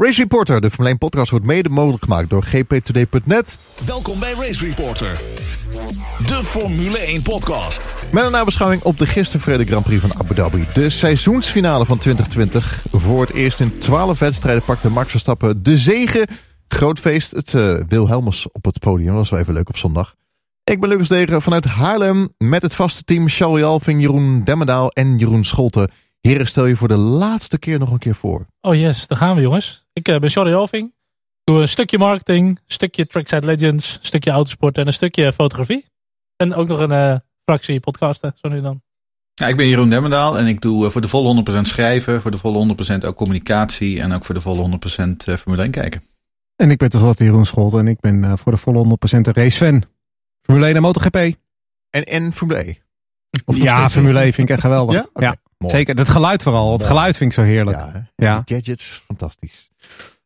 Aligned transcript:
Race 0.00 0.20
Reporter, 0.20 0.60
de 0.60 0.70
Formule 0.70 0.88
1 0.88 0.98
podcast, 0.98 1.30
wordt 1.30 1.46
mede 1.46 1.68
mogelijk 1.68 2.02
gemaakt 2.02 2.30
door 2.30 2.42
gptoday.net. 2.42 3.56
Welkom 3.86 4.20
bij 4.20 4.32
Race 4.32 4.64
Reporter, 4.64 5.20
de 6.26 6.40
Formule 6.42 6.98
1 6.98 7.22
podcast. 7.22 7.82
Met 8.12 8.24
een 8.24 8.30
nabeschouwing 8.30 8.82
op 8.82 8.98
de 8.98 9.06
gisteren 9.06 9.40
vrede 9.40 9.64
Grand 9.64 9.84
Prix 9.84 10.00
van 10.00 10.18
Abu 10.18 10.34
Dhabi. 10.34 10.64
De 10.74 10.90
seizoensfinale 10.90 11.84
van 11.84 11.98
2020. 11.98 12.84
Voor 12.92 13.20
het 13.20 13.32
eerst 13.32 13.60
in 13.60 13.78
12 13.78 14.18
wedstrijden 14.18 14.62
pakte 14.62 14.90
Max 14.90 15.10
Verstappen 15.10 15.62
de 15.62 15.78
zegen. 15.78 16.26
Groot 16.68 16.98
feest, 16.98 17.30
het 17.30 17.52
uh, 17.52 17.76
Wilhelmus 17.88 18.50
op 18.52 18.64
het 18.64 18.78
podium. 18.78 19.08
Dat 19.08 19.16
was 19.16 19.30
wel 19.30 19.40
even 19.40 19.54
leuk 19.54 19.68
op 19.68 19.76
zondag. 19.76 20.14
Ik 20.64 20.80
ben 20.80 20.88
Lucas 20.88 21.08
Degen 21.08 21.42
vanuit 21.42 21.64
Haarlem 21.64 22.28
met 22.38 22.62
het 22.62 22.74
vaste 22.74 23.02
team 23.04 23.28
Charles 23.28 23.60
Jalving, 23.60 24.00
Jeroen 24.00 24.44
Demmendaal 24.44 24.90
en 24.90 25.18
Jeroen 25.18 25.44
Scholten. 25.44 25.90
Heren, 26.20 26.46
stel 26.46 26.66
je 26.66 26.76
voor 26.76 26.88
de 26.88 26.96
laatste 26.96 27.58
keer 27.58 27.78
nog 27.78 27.90
een 27.90 27.98
keer 27.98 28.14
voor. 28.14 28.46
Oh 28.60 28.74
yes, 28.74 29.06
daar 29.06 29.18
gaan 29.18 29.34
we 29.34 29.40
jongens. 29.40 29.84
Ik 29.92 30.08
uh, 30.08 30.18
ben 30.18 30.30
Charlie 30.30 30.52
Jalving. 30.52 30.94
Doe 31.44 31.60
een 31.60 31.68
stukje 31.68 31.98
marketing, 31.98 32.48
een 32.48 32.60
stukje 32.66 33.06
Trackside 33.06 33.46
Legends, 33.46 33.94
een 34.00 34.06
stukje 34.06 34.30
autosport 34.30 34.78
en 34.78 34.86
een 34.86 34.92
stukje 34.92 35.32
fotografie. 35.32 35.86
En 36.36 36.54
ook 36.54 36.68
nog 36.68 36.78
een 36.78 36.90
uh, 36.90 37.16
fractie 37.44 37.80
podcasten, 37.80 38.34
zo 38.42 38.48
nu 38.48 38.60
dan. 38.60 38.82
Ja, 39.34 39.46
ik 39.46 39.56
ben 39.56 39.68
Jeroen 39.68 39.90
Demmendaal 39.90 40.38
en 40.38 40.46
ik 40.46 40.60
doe 40.60 40.84
uh, 40.84 40.90
voor 40.90 41.00
de 41.00 41.08
volle 41.08 41.44
100% 41.58 41.60
schrijven, 41.62 42.20
voor 42.20 42.30
de 42.30 42.38
volle 42.38 42.74
100% 43.02 43.06
ook 43.06 43.16
communicatie 43.16 44.00
en 44.00 44.12
ook 44.12 44.24
voor 44.24 44.34
de 44.34 44.40
volle 44.40 44.78
100% 45.32 45.38
Formule 45.38 45.62
1 45.62 45.70
kijken. 45.70 46.02
En 46.56 46.70
ik 46.70 46.78
ben 46.78 46.88
tenslotte 46.88 47.24
Jeroen 47.24 47.46
Scholten 47.46 47.78
en 47.78 47.88
ik 47.88 48.00
ben 48.00 48.38
voor 48.38 48.52
de 48.52 48.58
volle 48.58 48.84
100% 48.84 48.90
een 49.10 49.32
racefan. 49.32 49.84
Formule 50.42 50.66
1 50.66 50.76
en 50.76 50.82
MotoGP. 50.82 51.16
En, 51.90 52.04
en 52.04 52.32
Formule 52.32 52.68
E? 52.68 52.74
Of 53.44 53.56
ja, 53.56 53.90
Formule 53.90 54.20
E 54.20 54.32
vind 54.32 54.48
ik 54.48 54.50
echt 54.50 54.60
geweldig. 54.60 54.94
ja? 54.94 55.06
Okay, 55.12 55.28
ja. 55.28 55.36
Zeker, 55.66 55.96
het 55.96 56.08
geluid 56.08 56.42
vooral. 56.42 56.72
Het 56.72 56.82
geluid 56.82 57.16
vind 57.16 57.30
ik 57.30 57.38
zo 57.38 57.44
heerlijk. 57.44 57.76
Ja, 57.76 58.08
ja. 58.16 58.42
gadgets, 58.44 59.02
fantastisch. 59.06 59.70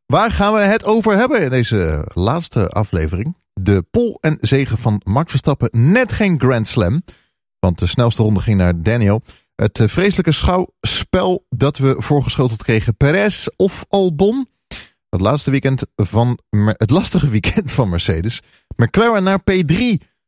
Waar 0.06 0.30
gaan 0.30 0.52
we 0.52 0.60
het 0.60 0.84
over 0.84 1.16
hebben 1.16 1.42
in 1.42 1.50
deze 1.50 2.08
laatste 2.14 2.68
aflevering? 2.68 3.36
De 3.52 3.82
pol 3.90 4.18
en 4.20 4.38
zegen 4.40 4.78
van 4.78 5.00
Max 5.04 5.30
Verstappen. 5.30 5.68
Net 5.72 6.12
geen 6.12 6.40
Grand 6.40 6.68
Slam. 6.68 7.02
Want 7.58 7.78
de 7.78 7.86
snelste 7.86 8.22
ronde 8.22 8.40
ging 8.40 8.56
naar 8.56 8.82
Daniel. 8.82 9.22
Het 9.54 9.80
vreselijke 9.84 10.32
schouwspel 10.32 11.46
dat 11.48 11.78
we 11.78 11.94
voorgeschoteld 11.98 12.62
kregen. 12.62 12.96
Perez 12.96 13.46
of 13.56 13.84
Albon. 13.88 14.46
Het 15.08 15.20
laatste 15.20 15.50
weekend 15.50 15.86
van 15.96 16.38
het 16.66 16.90
lastige 16.90 17.28
weekend 17.36 17.72
van 17.72 17.88
Mercedes. 17.88 18.42
McLaren 18.76 19.22
naar 19.22 19.40
P3. 19.40 19.76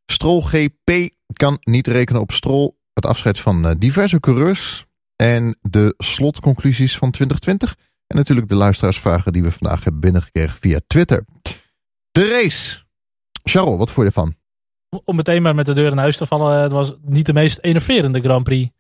Stroll 0.06 0.42
GP 0.42 1.11
kan 1.33 1.56
niet 1.61 1.86
rekenen 1.86 2.20
op 2.20 2.33
Stroll. 2.33 2.72
Het 2.92 3.06
afscheid 3.06 3.41
van 3.41 3.74
diverse 3.78 4.20
coureurs. 4.20 4.86
En 5.16 5.58
de 5.62 5.94
slotconclusies 5.98 6.98
van 6.98 7.10
2020. 7.10 7.76
En 8.06 8.16
natuurlijk 8.16 8.48
de 8.48 8.54
luisteraarsvragen 8.54 9.32
die 9.32 9.42
we 9.42 9.52
vandaag 9.52 9.84
hebben 9.84 10.00
binnengekregen 10.00 10.58
via 10.58 10.80
Twitter. 10.86 11.24
De 12.10 12.28
race. 12.28 12.82
Charles, 13.42 13.78
wat 13.78 13.90
vond 13.90 14.08
je 14.08 14.12
ervan? 14.14 14.34
Om 15.04 15.16
meteen 15.16 15.42
maar 15.42 15.54
met 15.54 15.66
de 15.66 15.72
deur 15.72 15.90
in 15.90 15.98
huis 15.98 16.16
te 16.16 16.26
vallen. 16.26 16.62
Het 16.62 16.72
was 16.72 16.94
niet 17.02 17.26
de 17.26 17.32
meest 17.32 17.58
enerverende 17.58 18.20
Grand 18.20 18.44
Prix. 18.44 18.70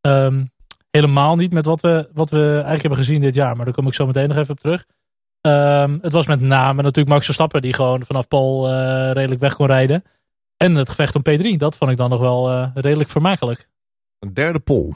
Um, 0.00 0.50
helemaal 0.90 1.36
niet 1.36 1.52
met 1.52 1.66
wat 1.66 1.80
we, 1.80 2.08
wat 2.12 2.30
we 2.30 2.50
eigenlijk 2.50 2.80
hebben 2.80 2.98
gezien 2.98 3.20
dit 3.20 3.34
jaar. 3.34 3.56
Maar 3.56 3.64
daar 3.64 3.74
kom 3.74 3.86
ik 3.86 3.94
zo 3.94 4.06
meteen 4.06 4.28
nog 4.28 4.36
even 4.36 4.50
op 4.50 4.60
terug. 4.60 4.86
Um, 5.40 5.98
het 6.02 6.12
was 6.12 6.26
met 6.26 6.40
name 6.40 6.82
natuurlijk 6.82 7.08
Max 7.08 7.24
Verstappen. 7.24 7.62
Die 7.62 7.72
gewoon 7.72 8.04
vanaf 8.04 8.28
Pol 8.28 8.70
uh, 8.70 9.10
redelijk 9.12 9.40
weg 9.40 9.54
kon 9.54 9.66
rijden. 9.66 10.04
En 10.56 10.74
het 10.74 10.88
gevecht 10.88 11.14
om 11.14 11.22
P3. 11.30 11.56
Dat 11.56 11.76
vond 11.76 11.90
ik 11.90 11.96
dan 11.96 12.10
nog 12.10 12.20
wel 12.20 12.50
uh, 12.50 12.68
redelijk 12.74 13.10
vermakelijk. 13.10 13.68
Een 14.18 14.34
derde 14.34 14.58
pol. 14.58 14.94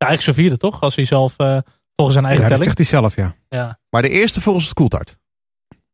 Ja, 0.00 0.06
eigenlijk 0.06 0.22
zo 0.36 0.42
vierde 0.42 0.56
toch? 0.56 0.80
Als 0.80 0.96
hij 0.96 1.04
zelf... 1.04 1.34
Uh, 1.38 1.58
volgens 1.94 2.18
zijn 2.18 2.24
eigen 2.24 2.42
ja, 2.42 2.56
telling. 2.56 2.76
dat 2.76 2.86
zegt 2.86 2.90
hij 2.90 3.00
zelf, 3.00 3.16
ja. 3.16 3.34
ja. 3.48 3.78
Maar 3.90 4.02
de 4.02 4.08
eerste 4.08 4.40
volgens 4.40 4.64
het 4.64 4.74
koeltart. 4.74 5.16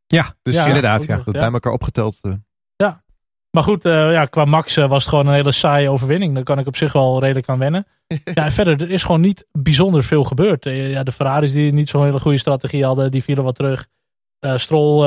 Ja, 0.07 0.35
dus 0.43 0.55
ja, 0.55 0.67
inderdaad. 0.67 1.05
Ja. 1.05 1.17
Dat 1.17 1.33
bij 1.33 1.51
elkaar 1.51 1.73
opgeteld. 1.73 2.19
Uh. 2.23 2.33
Ja, 2.77 3.05
maar 3.51 3.63
goed, 3.63 3.85
uh, 3.85 4.13
ja, 4.13 4.25
qua 4.25 4.45
Max 4.45 4.77
uh, 4.77 4.89
was 4.89 5.01
het 5.01 5.09
gewoon 5.09 5.27
een 5.27 5.35
hele 5.35 5.53
saaie 5.53 5.91
overwinning. 5.91 6.35
Daar 6.35 6.45
kan 6.45 6.59
ik 6.59 6.67
op 6.67 6.77
zich 6.77 6.93
wel 6.93 7.21
redelijk 7.21 7.49
aan 7.49 7.59
wennen. 7.59 7.87
ja, 8.35 8.45
en 8.45 8.53
verder, 8.53 8.83
er 8.83 8.91
is 8.91 9.03
gewoon 9.03 9.21
niet 9.21 9.47
bijzonder 9.53 10.03
veel 10.03 10.25
gebeurd. 10.25 10.65
ja, 10.65 11.03
de 11.03 11.13
Ferraris 11.13 11.53
die 11.53 11.73
niet 11.73 11.89
zo'n 11.89 12.05
hele 12.05 12.21
goede 12.21 12.39
strategie 12.39 12.85
hadden, 12.85 13.11
die 13.11 13.23
vielen 13.23 13.45
wat 13.45 13.55
terug. 13.55 13.87
Stroll, 14.41 15.01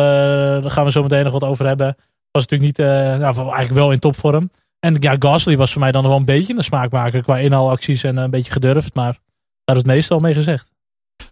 daar 0.61 0.71
gaan 0.71 0.85
we 0.85 0.91
zo 0.91 1.01
meteen 1.01 1.23
nog 1.23 1.33
wat 1.33 1.43
over 1.43 1.67
hebben. 1.67 1.95
Was 2.31 2.47
natuurlijk 2.47 2.77
niet, 2.77 2.87
nou, 2.87 3.35
eigenlijk 3.35 3.71
wel 3.71 3.91
in 3.91 3.99
topvorm. 3.99 4.49
En 4.79 4.97
ja, 4.99 5.15
Gasly 5.19 5.57
was 5.57 5.71
voor 5.71 5.81
mij 5.81 5.91
dan 5.91 6.03
wel 6.03 6.15
een 6.15 6.25
beetje 6.25 6.57
een 6.57 6.63
smaakmaker 6.63 7.23
qua 7.23 7.37
inhaalacties 7.37 8.03
en 8.03 8.17
een 8.17 8.29
beetje 8.29 8.51
gedurfd. 8.51 8.93
Maar 8.93 9.19
daar 9.63 9.75
is 9.75 9.81
het 9.81 9.91
meestal 9.91 10.19
mee 10.19 10.33
gezegd. 10.33 10.71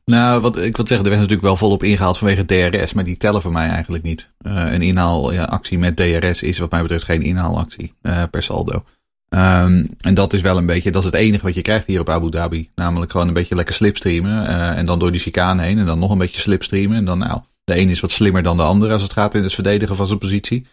Nou, 0.05 0.41
wat 0.41 0.57
ik 0.57 0.75
wil 0.75 0.87
zeggen, 0.87 1.05
er 1.05 1.11
werd 1.11 1.21
natuurlijk 1.21 1.47
wel 1.47 1.57
volop 1.57 1.83
ingehaald 1.83 2.17
vanwege 2.17 2.45
DRS, 2.45 2.93
maar 2.93 3.03
die 3.03 3.17
tellen 3.17 3.41
voor 3.41 3.51
mij 3.51 3.69
eigenlijk 3.69 4.03
niet. 4.03 4.29
Uh, 4.41 4.71
een 4.71 4.81
inhaalactie 4.81 5.77
met 5.77 5.95
DRS 5.95 6.43
is 6.43 6.57
wat 6.57 6.71
mij 6.71 6.81
betreft 6.81 7.03
geen 7.03 7.21
inhaalactie 7.21 7.93
uh, 8.01 8.23
per 8.31 8.43
saldo. 8.43 8.83
Um, 9.29 9.89
en 10.01 10.13
dat 10.13 10.33
is 10.33 10.41
wel 10.41 10.57
een 10.57 10.65
beetje, 10.65 10.91
dat 10.91 11.03
is 11.03 11.11
het 11.11 11.19
enige 11.19 11.43
wat 11.43 11.53
je 11.53 11.61
krijgt 11.61 11.87
hier 11.87 11.99
op 11.99 12.09
Abu 12.09 12.29
Dhabi. 12.29 12.69
Namelijk 12.75 13.11
gewoon 13.11 13.27
een 13.27 13.33
beetje 13.33 13.55
lekker 13.55 13.75
slipstreamen 13.75 14.47
en 14.75 14.85
dan 14.85 14.99
door 14.99 15.11
die 15.11 15.21
chicane 15.21 15.63
heen 15.63 15.77
en 15.77 15.85
dan 15.85 15.99
nog 15.99 16.11
een 16.11 16.17
beetje 16.17 16.41
slipstreamen. 16.41 16.97
En 16.97 17.05
dan 17.05 17.17
nou, 17.17 17.41
de 17.63 17.79
een 17.79 17.89
is 17.89 17.99
wat 17.99 18.11
slimmer 18.11 18.43
dan 18.43 18.57
de 18.57 18.63
ander 18.63 18.91
als 18.91 19.01
het 19.01 19.13
gaat 19.13 19.35
in 19.35 19.43
het 19.43 19.53
verdedigen 19.53 19.95
van 19.95 20.07
zijn 20.07 20.19
positie. 20.19 20.65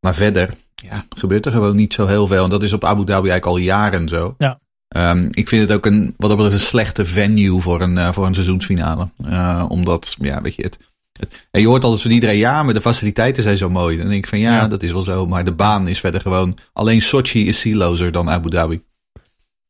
Maar 0.00 0.14
verder, 0.14 0.54
ja, 0.82 1.04
gebeurt 1.16 1.46
er 1.46 1.52
gewoon 1.52 1.76
niet 1.76 1.92
zo 1.92 2.06
heel 2.06 2.26
veel. 2.26 2.44
En 2.44 2.50
dat 2.50 2.62
is 2.62 2.72
op 2.72 2.84
Abu 2.84 3.04
Dhabi 3.04 3.28
eigenlijk 3.28 3.46
al 3.46 3.56
jaren 3.56 4.08
zo. 4.08 4.34
Ja. 4.38 4.60
Um, 4.96 5.28
ik 5.30 5.48
vind 5.48 5.62
het 5.62 5.72
ook 5.72 5.86
een, 5.86 6.14
wat 6.16 6.28
dat 6.28 6.38
betreft, 6.38 6.62
een 6.62 6.68
slechte 6.68 7.06
venue 7.06 7.60
voor 7.60 7.80
een, 7.80 7.94
uh, 7.94 8.12
voor 8.12 8.26
een 8.26 8.34
seizoensfinale. 8.34 9.08
Uh, 9.24 9.64
omdat, 9.68 10.16
ja, 10.20 10.40
weet 10.40 10.54
je, 10.54 10.62
het, 10.62 10.78
het, 11.20 11.48
en 11.50 11.60
je 11.60 11.66
hoort 11.66 11.84
altijd 11.84 12.02
van 12.02 12.10
iedereen, 12.10 12.36
ja, 12.36 12.62
maar 12.62 12.74
de 12.74 12.80
faciliteiten 12.80 13.42
zijn 13.42 13.56
zo 13.56 13.70
mooi. 13.70 13.94
En 13.94 14.00
dan 14.00 14.10
denk 14.10 14.22
ik 14.22 14.28
van, 14.30 14.38
ja, 14.38 14.54
ja, 14.54 14.68
dat 14.68 14.82
is 14.82 14.92
wel 14.92 15.02
zo. 15.02 15.26
Maar 15.26 15.44
de 15.44 15.52
baan 15.52 15.88
is 15.88 16.00
verder 16.00 16.20
gewoon, 16.20 16.58
alleen 16.72 17.02
Sochi 17.02 17.48
is 17.48 17.60
sielozer 17.60 18.12
dan 18.12 18.30
Abu 18.30 18.50
Dhabi. 18.50 18.82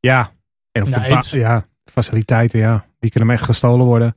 Ja, 0.01 0.33
en 0.73 0.83
of 0.83 0.89
ja, 0.89 1.21
de 1.21 1.39
ja, 1.39 1.67
faciliteiten, 1.93 2.59
ja, 2.59 2.87
die 2.99 3.11
kunnen 3.11 3.31
echt 3.31 3.45
gestolen 3.45 3.87
worden. 3.87 4.17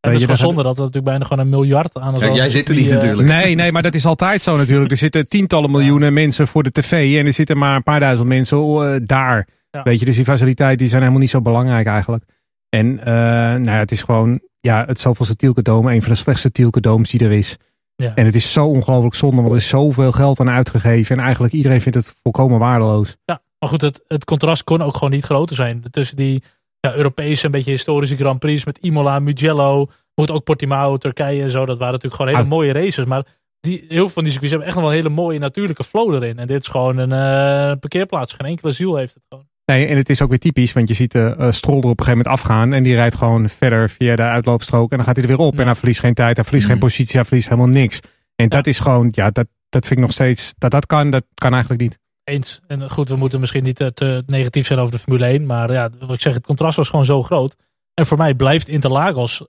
En 0.00 0.10
het 0.12 0.20
is 0.20 0.26
wel 0.26 0.36
zonde 0.36 0.62
dat 0.62 0.74
er 0.74 0.78
natuurlijk 0.78 1.04
bijna 1.04 1.24
gewoon 1.24 1.44
een 1.44 1.50
miljard 1.50 1.98
aan 1.98 2.14
is. 2.14 2.20
Ja, 2.20 2.32
jij 2.32 2.50
zit 2.50 2.68
er 2.68 2.74
niet 2.74 2.86
uh, 2.86 2.92
natuurlijk. 2.92 3.28
Nee, 3.28 3.54
nee, 3.54 3.72
maar 3.72 3.82
dat 3.82 3.94
is 3.94 4.06
altijd 4.06 4.42
zo 4.42 4.56
natuurlijk. 4.56 4.90
Er 4.90 4.96
zitten 4.96 5.28
tientallen 5.28 5.70
miljoenen 5.70 6.08
ja. 6.08 6.14
mensen 6.14 6.46
voor 6.46 6.62
de 6.62 6.70
tv 6.70 7.18
en 7.18 7.26
er 7.26 7.32
zitten 7.32 7.58
maar 7.58 7.76
een 7.76 7.82
paar 7.82 8.00
duizend 8.00 8.28
mensen 8.28 8.58
uh, 8.58 8.96
daar. 9.02 9.48
Ja. 9.70 9.82
Weet 9.82 9.98
je, 9.98 10.04
dus 10.04 10.16
die 10.16 10.24
faciliteiten 10.24 10.78
die 10.78 10.88
zijn 10.88 11.00
helemaal 11.00 11.22
niet 11.22 11.30
zo 11.30 11.40
belangrijk 11.40 11.86
eigenlijk. 11.86 12.24
En 12.68 12.86
uh, 12.86 13.04
nou 13.04 13.64
ja, 13.64 13.78
het 13.78 13.90
is 13.90 14.02
gewoon 14.02 14.40
ja, 14.60 14.84
het 14.86 15.00
zoveelste 15.00 15.36
Tielkedome, 15.36 15.94
een 15.94 16.02
van 16.02 16.10
de 16.12 16.18
slechtste 16.18 16.52
Tielkedomes 16.52 17.10
die 17.10 17.24
er 17.24 17.32
is. 17.32 17.56
Ja. 17.96 18.14
En 18.14 18.24
het 18.24 18.34
is 18.34 18.52
zo 18.52 18.66
ongelooflijk 18.66 19.14
zonde, 19.14 19.36
want 19.36 19.50
er 19.50 19.56
is 19.56 19.68
zoveel 19.68 20.12
geld 20.12 20.40
aan 20.40 20.50
uitgegeven. 20.50 21.16
En 21.16 21.22
eigenlijk 21.22 21.52
iedereen 21.52 21.80
vindt 21.80 21.98
het 21.98 22.14
volkomen 22.22 22.58
waardeloos. 22.58 23.16
Ja, 23.24 23.40
maar 23.58 23.68
goed, 23.68 23.80
het, 23.80 24.04
het 24.08 24.24
contrast 24.24 24.64
kon 24.64 24.82
ook 24.82 24.94
gewoon 24.94 25.10
niet 25.10 25.24
groter 25.24 25.56
zijn. 25.56 25.82
Tussen 25.90 26.16
die 26.16 26.42
ja, 26.80 26.94
Europese, 26.94 27.44
een 27.44 27.50
beetje 27.50 27.70
historische 27.70 28.16
Grand 28.16 28.38
Prix 28.38 28.64
met 28.64 28.78
Imola, 28.78 29.18
Mugello, 29.18 29.90
moet 30.14 30.30
ook 30.30 30.44
Portimao, 30.44 30.96
Turkije 30.96 31.42
en 31.42 31.50
zo. 31.50 31.66
Dat 31.66 31.78
waren 31.78 31.92
natuurlijk 31.92 32.14
gewoon 32.14 32.30
hele 32.30 32.44
ah. 32.44 32.50
mooie 32.50 32.72
races. 32.72 33.04
Maar 33.04 33.26
die, 33.60 33.84
heel 33.88 33.98
veel 33.98 34.08
van 34.08 34.22
die 34.22 34.32
circuits 34.32 34.50
hebben 34.54 34.68
echt 34.68 34.76
nog 34.76 34.86
wel 34.86 34.94
een 34.94 35.02
hele 35.02 35.14
mooie 35.14 35.38
natuurlijke 35.38 35.84
flow 35.84 36.14
erin. 36.14 36.38
En 36.38 36.46
dit 36.46 36.60
is 36.60 36.68
gewoon 36.68 36.98
een 36.98 37.10
uh, 37.10 37.78
parkeerplaats. 37.80 38.32
Geen 38.32 38.46
enkele 38.46 38.72
ziel 38.72 38.96
heeft 38.96 39.14
het 39.14 39.22
gewoon. 39.28 39.48
Nee, 39.64 39.86
en 39.86 39.96
het 39.96 40.08
is 40.08 40.22
ook 40.22 40.28
weer 40.28 40.38
typisch, 40.38 40.72
want 40.72 40.88
je 40.88 40.94
ziet 40.94 41.12
de 41.12 41.34
uh, 41.38 41.50
Stroll 41.50 41.78
er 41.78 41.84
op 41.84 42.00
een 42.00 42.04
gegeven 42.04 42.24
moment 42.24 42.40
afgaan. 42.40 42.72
En 42.72 42.82
die 42.82 42.94
rijdt 42.94 43.14
gewoon 43.14 43.48
verder 43.48 43.90
via 43.90 44.16
de 44.16 44.22
uitloopstrook. 44.22 44.90
En 44.90 44.96
dan 44.96 45.06
gaat 45.06 45.16
hij 45.16 45.24
er 45.24 45.36
weer 45.36 45.46
op. 45.46 45.54
Ja. 45.54 45.60
En 45.60 45.66
hij 45.66 45.74
verliest 45.74 46.00
geen 46.00 46.14
tijd, 46.14 46.36
hij 46.36 46.44
verliest 46.44 46.66
geen 46.66 46.78
positie, 46.78 47.16
hij 47.16 47.24
verliest 47.24 47.48
helemaal 47.48 47.70
niks. 47.70 48.00
En 48.36 48.44
ja. 48.44 48.48
dat 48.48 48.66
is 48.66 48.78
gewoon, 48.78 49.08
ja, 49.10 49.30
dat, 49.30 49.46
dat 49.68 49.86
vind 49.86 49.98
ik 49.98 50.04
nog 50.04 50.12
steeds, 50.12 50.54
dat 50.58 50.70
dat 50.70 50.86
kan, 50.86 51.10
dat 51.10 51.24
kan 51.34 51.52
eigenlijk 51.52 51.82
niet. 51.82 51.98
Eens. 52.30 52.60
En 52.66 52.90
goed, 52.90 53.08
we 53.08 53.16
moeten 53.16 53.40
misschien 53.40 53.62
niet 53.62 53.76
te, 53.76 53.92
te 53.94 54.22
negatief 54.26 54.66
zijn 54.66 54.78
over 54.78 54.92
de 54.92 54.98
Formule 54.98 55.24
1. 55.24 55.46
Maar 55.46 55.72
ja, 55.72 55.90
wat 55.98 56.12
ik 56.12 56.20
zeg, 56.20 56.34
het 56.34 56.46
contrast 56.46 56.76
was 56.76 56.88
gewoon 56.88 57.04
zo 57.04 57.22
groot. 57.22 57.56
En 57.94 58.06
voor 58.06 58.18
mij 58.18 58.34
blijft 58.34 58.68
Interlagos 58.68 59.44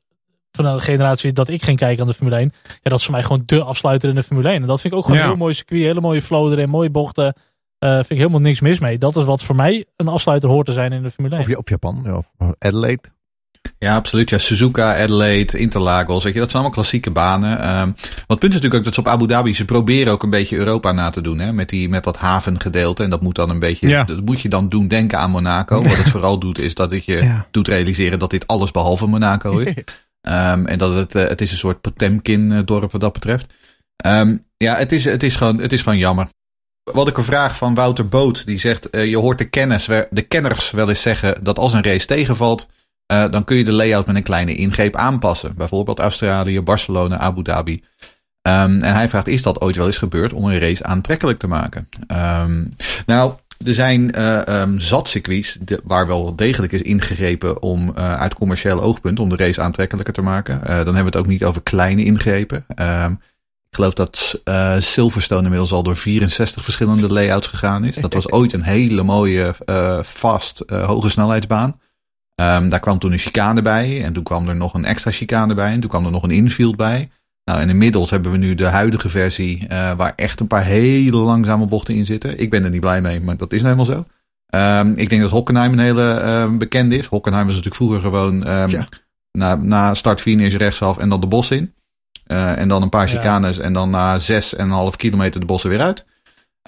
van 0.52 0.66
de 0.66 0.80
generatie 0.80 1.34
dat 1.34 1.48
ik 1.48 1.64
ging 1.64 1.78
kijken 1.78 2.02
aan 2.02 2.08
de 2.08 2.14
Formule 2.14 2.38
1. 2.38 2.54
Ja, 2.64 2.78
dat 2.82 3.00
is 3.00 3.04
voor 3.04 3.14
mij 3.14 3.24
gewoon 3.24 3.44
de 3.46 3.64
afsluiter 3.64 4.10
in 4.10 4.16
de 4.16 4.24
Formule 4.24 4.50
1. 4.50 4.62
En 4.62 4.68
dat 4.68 4.82
vind 4.82 4.94
ik 4.94 5.00
ook 5.00 5.06
gewoon 5.06 5.20
ja. 5.20 5.26
een 5.26 5.32
heel 5.32 5.42
mooi 5.42 5.54
circuit. 5.54 5.82
Hele 5.82 6.02
mooie 6.02 6.22
flow 6.22 6.52
erin, 6.52 6.70
mooie 6.70 6.90
bochten. 6.90 7.36
Uh, 7.80 7.94
vind 7.94 8.10
ik 8.10 8.18
helemaal 8.18 8.40
niks 8.40 8.60
mis 8.60 8.80
mee. 8.80 8.98
Dat 8.98 9.16
is 9.16 9.24
wat 9.24 9.44
voor 9.44 9.56
mij 9.56 9.86
een 9.96 10.08
afsluiter 10.08 10.50
hoort 10.50 10.66
te 10.66 10.74
zijn 10.74 10.92
in 10.92 11.02
de 11.02 11.12
Formule 11.12 11.36
1. 11.36 11.50
Of 11.50 11.56
op 11.56 11.70
Japan, 11.70 12.02
ja. 12.38 12.54
Adelaide. 12.60 13.11
Ja, 13.84 13.96
absoluut. 13.96 14.30
Ja, 14.30 14.38
Suzuka, 14.38 15.02
Adelaide, 15.04 15.58
Interlagos. 15.58 16.24
Weet 16.24 16.34
je, 16.34 16.40
dat 16.40 16.50
zijn 16.50 16.64
allemaal 16.64 16.82
klassieke 16.82 17.12
banen. 17.12 17.80
Um, 17.80 17.94
wat 17.96 18.28
het 18.28 18.40
punt 18.40 18.54
is 18.54 18.62
natuurlijk 18.62 18.74
ook 18.74 18.84
dat 18.84 18.94
ze 18.94 19.00
op 19.00 19.08
Abu 19.08 19.28
Dhabi, 19.28 19.54
ze 19.54 19.66
proberen 19.66 20.14
ook 20.14 20.24
een 20.24 20.30
beetje 20.30 20.58
Europa 20.58 20.92
na 20.92 21.10
te 21.10 21.22
doen. 21.22 21.40
Hè, 21.40 21.54
met, 21.54 21.70
die, 21.70 21.90
met 21.90 22.04
dat 22.04 22.18
havengedeelte. 22.18 23.04
En 23.04 23.10
dat 23.10 23.22
moet 23.22 23.36
dan 23.36 23.50
een 23.50 23.60
beetje, 23.60 23.88
ja. 23.88 24.04
dat 24.04 24.26
moet 24.26 24.42
je 24.42 24.50
dan 24.50 24.70
doen 24.70 24.88
denken 24.88 25.20
aan 25.20 25.32
Monaco. 25.32 25.82
Wat 25.82 25.98
het 25.98 26.10
vooral 26.10 26.40
doet, 26.40 26.60
is 26.60 26.76
dat 26.76 26.92
het 26.92 27.06
je 27.06 27.16
ja. 27.16 27.48
doet 27.52 27.68
realiseren 27.68 28.20
dat 28.20 28.30
dit 28.30 28.48
alles 28.48 28.72
behalve 28.72 29.08
Monaco 29.08 29.58
is. 29.58 29.68
Um, 29.68 30.66
en 30.72 30.78
dat 30.78 30.96
het, 30.96 31.16
uh, 31.16 31.28
het 31.28 31.42
is 31.42 31.52
een 31.52 31.58
soort 31.58 31.82
Potemkin 31.82 32.66
dorp 32.66 32.92
wat 32.92 33.02
dat 33.02 33.14
betreft. 33.14 33.54
Um, 34.06 34.46
ja, 34.58 34.76
het 34.76 34.92
is, 34.92 35.06
het, 35.06 35.24
is 35.24 35.36
gewoon, 35.36 35.60
het 35.60 35.74
is 35.74 35.82
gewoon 35.82 35.98
jammer. 35.98 36.28
Wat 36.84 37.08
ik 37.08 37.18
een 37.18 37.24
vraag 37.24 37.58
van 37.58 37.76
Wouter 37.76 38.08
Boot, 38.08 38.46
die 38.46 38.60
zegt: 38.60 38.96
uh, 38.96 39.06
Je 39.06 39.18
hoort 39.18 39.38
de, 39.38 39.50
kennis, 39.50 39.86
de 40.10 40.22
kenners 40.22 40.72
wel 40.72 40.90
eens 40.90 41.02
zeggen 41.02 41.44
dat 41.44 41.60
als 41.60 41.74
een 41.74 41.84
race 41.84 42.06
tegenvalt, 42.06 42.68
dan 43.32 43.44
kun 43.44 43.58
je 43.58 43.64
de 43.64 43.74
layout 43.74 44.06
met 44.08 44.16
een 44.16 44.24
kleine 44.24 44.56
ingreep 44.56 44.96
aanpassen. 44.96 45.56
Bijvoorbeeld 45.56 46.00
Australië, 46.00 46.62
Barcelona, 46.62 47.18
Abu 47.18 47.44
Dhabi. 47.44 47.84
Um, 48.48 48.82
en 48.82 48.94
hij 48.94 49.10
vraagt, 49.10 49.28
is 49.28 49.42
dat 49.42 49.62
ooit 49.62 49.76
wel 49.76 49.86
eens 49.86 49.98
gebeurd 49.98 50.34
om 50.34 50.46
een 50.46 50.60
race 50.60 50.84
aantrekkelijk 50.84 51.40
te 51.40 51.48
maken? 51.48 51.90
Um, 52.08 52.74
nou, 53.06 53.34
er 53.66 53.74
zijn 53.74 54.14
uh, 54.18 54.42
um, 54.62 54.80
zat 54.80 55.08
circuits 55.08 55.58
waar 55.84 56.08
wel 56.08 56.36
degelijk 56.36 56.74
is 56.74 56.82
ingegrepen 56.82 57.62
om 57.62 57.90
uh, 57.90 58.14
uit 58.14 58.34
commercieel 58.34 58.82
oogpunt 58.82 59.20
om 59.20 59.30
de 59.30 59.36
race 59.36 59.62
aantrekkelijker 59.62 60.14
te 60.14 60.22
maken. 60.22 60.62
Dan 60.64 60.76
hebben 60.76 60.94
we 60.96 61.04
het 61.04 61.16
ook 61.16 61.28
niet 61.28 61.44
over 61.44 61.62
kleine 61.62 62.04
ingrepen. 62.04 62.66
ik 63.70 63.76
geloof 63.76 63.94
dat 63.94 64.42
Silverstone 64.78 65.44
inmiddels 65.44 65.72
al 65.72 65.84
door 65.84 65.98
64 65.98 66.64
verschillende 66.64 67.14
layouts 67.14 67.48
gegaan 67.48 67.84
is. 67.86 67.96
Dat 67.96 68.14
was 68.14 68.32
ooit 68.32 68.54
een 68.54 68.64
hele 68.64 69.04
mooie, 69.04 69.56
fast, 70.06 70.64
hoge 70.68 71.10
snelheidsbaan. 71.10 71.80
Daar 72.70 72.80
kwam 72.80 73.00
toen 73.00 73.12
een 73.12 73.18
chicane 73.18 73.62
bij 73.62 74.04
en 74.04 74.14
toen 74.14 74.24
kwam 74.24 74.50
er 74.50 74.56
nog 74.56 74.74
een 74.74 74.86
extra 74.86 75.12
chicane 75.12 75.54
bij 75.54 75.72
en 75.72 75.80
toen 75.80 75.90
kwam 75.90 76.06
er 76.06 76.12
nog 76.12 76.24
een 76.24 76.32
infield 76.32 76.76
bij. 76.76 77.10
Nou, 77.44 77.62
en 77.62 77.70
inmiddels 77.70 78.10
hebben 78.10 78.32
we 78.32 78.38
nu 78.38 78.56
de 78.56 78.66
huidige 78.66 79.10
versie, 79.10 79.68
uh, 79.72 79.92
waar 79.92 80.14
echt 80.16 80.40
een 80.40 80.48
paar 80.48 80.64
hele 80.64 81.18
langzame 81.18 81.66
bochten 81.66 81.96
in 81.96 82.06
zitten. 82.06 82.40
Ik 82.40 82.50
ben 82.50 82.64
er 82.64 82.70
niet 82.70 82.82
blij 82.82 83.02
mee, 83.02 83.22
maar 83.22 83.38
dat 83.38 83.54
is 83.54 83.62
nou 83.62 83.76
helemaal 83.76 83.96
zo. 83.96 84.06
Um, 84.56 84.94
ik 84.96 85.10
denk 85.10 85.22
dat 85.22 85.32
Hockenheim 85.32 85.72
een 85.74 85.80
hele 85.80 86.22
uh, 86.24 86.58
bekende 86.58 86.98
is. 86.98 87.06
Hockenheim 87.06 87.46
was 87.46 87.56
natuurlijk 87.56 87.82
vroeger 87.82 88.02
gewoon 88.02 88.48
um, 88.48 88.70
ja. 88.70 88.88
na, 89.32 89.56
na 89.56 89.94
start 89.94 90.22
finish 90.22 90.56
rechtsaf 90.56 90.98
en 90.98 91.10
dan 91.10 91.22
de 91.22 91.28
bos 91.28 91.52
in. 91.52 91.74
Uh, 92.28 92.58
en 92.58 92.68
dan 92.68 92.82
een 92.82 92.90
paar 92.90 93.08
chicanes 93.08 93.58
ja. 93.58 93.64
en 93.64 93.74
dan 93.74 93.90
na 93.90 94.18
zes 94.18 94.56
en 94.56 94.66
een 94.66 94.72
half 94.72 94.96
kilometer 94.96 95.40
de 95.40 95.46
bossen 95.46 95.70
weer 95.70 95.82
uit. 95.82 96.06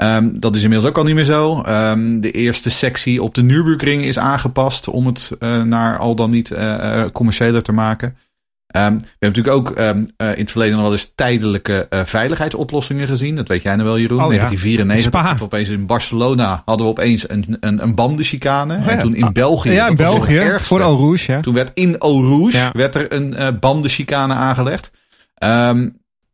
Um, 0.01 0.39
dat 0.39 0.55
is 0.55 0.63
inmiddels 0.63 0.89
ook 0.89 0.97
al 0.97 1.03
niet 1.03 1.15
meer 1.15 1.23
zo. 1.23 1.63
Um, 1.67 2.21
de 2.21 2.31
eerste 2.31 2.69
sectie 2.69 3.23
op 3.23 3.35
de 3.35 3.43
Nürburgring 3.43 4.03
is 4.03 4.19
aangepast 4.19 4.87
om 4.87 5.05
het 5.05 5.31
uh, 5.39 5.61
naar 5.61 5.97
al 5.97 6.15
dan 6.15 6.29
niet 6.29 6.49
uh, 6.49 7.05
commerciëler 7.11 7.61
te 7.61 7.71
maken. 7.71 8.07
Um, 8.07 8.97
we 8.97 9.05
hebben 9.19 9.43
natuurlijk 9.43 9.55
ook 9.55 9.79
uh, 9.79 9.87
in 9.87 10.13
het 10.17 10.51
verleden 10.51 10.73
nog 10.73 10.83
wel 10.83 10.91
eens 10.91 11.11
tijdelijke 11.15 11.87
veiligheidsoplossingen 11.89 13.07
gezien. 13.07 13.35
Dat 13.35 13.47
weet 13.47 13.61
jij 13.61 13.75
nou 13.75 13.87
wel, 13.87 13.99
Jeroen. 13.99 14.23
Oh, 14.23 14.27
1994. 14.27 15.39
Ja. 15.39 15.43
Opeens 15.43 15.69
in 15.69 15.85
Barcelona 15.85 16.61
hadden 16.65 16.85
we 16.85 16.91
opeens 16.91 17.29
een, 17.29 17.57
een, 17.59 17.83
een 17.83 17.95
bandenchicane. 17.95 18.75
Oh, 18.77 18.85
ja. 18.85 18.91
En 18.91 18.99
toen 18.99 19.15
in 19.15 19.33
België. 19.33 19.71
Ja, 19.71 19.87
in 19.87 19.95
België. 19.95 20.37
Ergste, 20.37 20.67
voor 20.67 20.79
Eau 20.79 20.97
Rouge. 20.97 21.31
Ja. 21.31 21.39
Toen 21.39 21.53
werd 21.53 21.71
in 21.73 21.97
Eau 21.97 22.27
Rouge 22.27 22.69
werd 22.71 22.95
er 22.95 23.13
een 23.13 23.59
bandenchicane 23.59 24.33
aangelegd. 24.33 24.91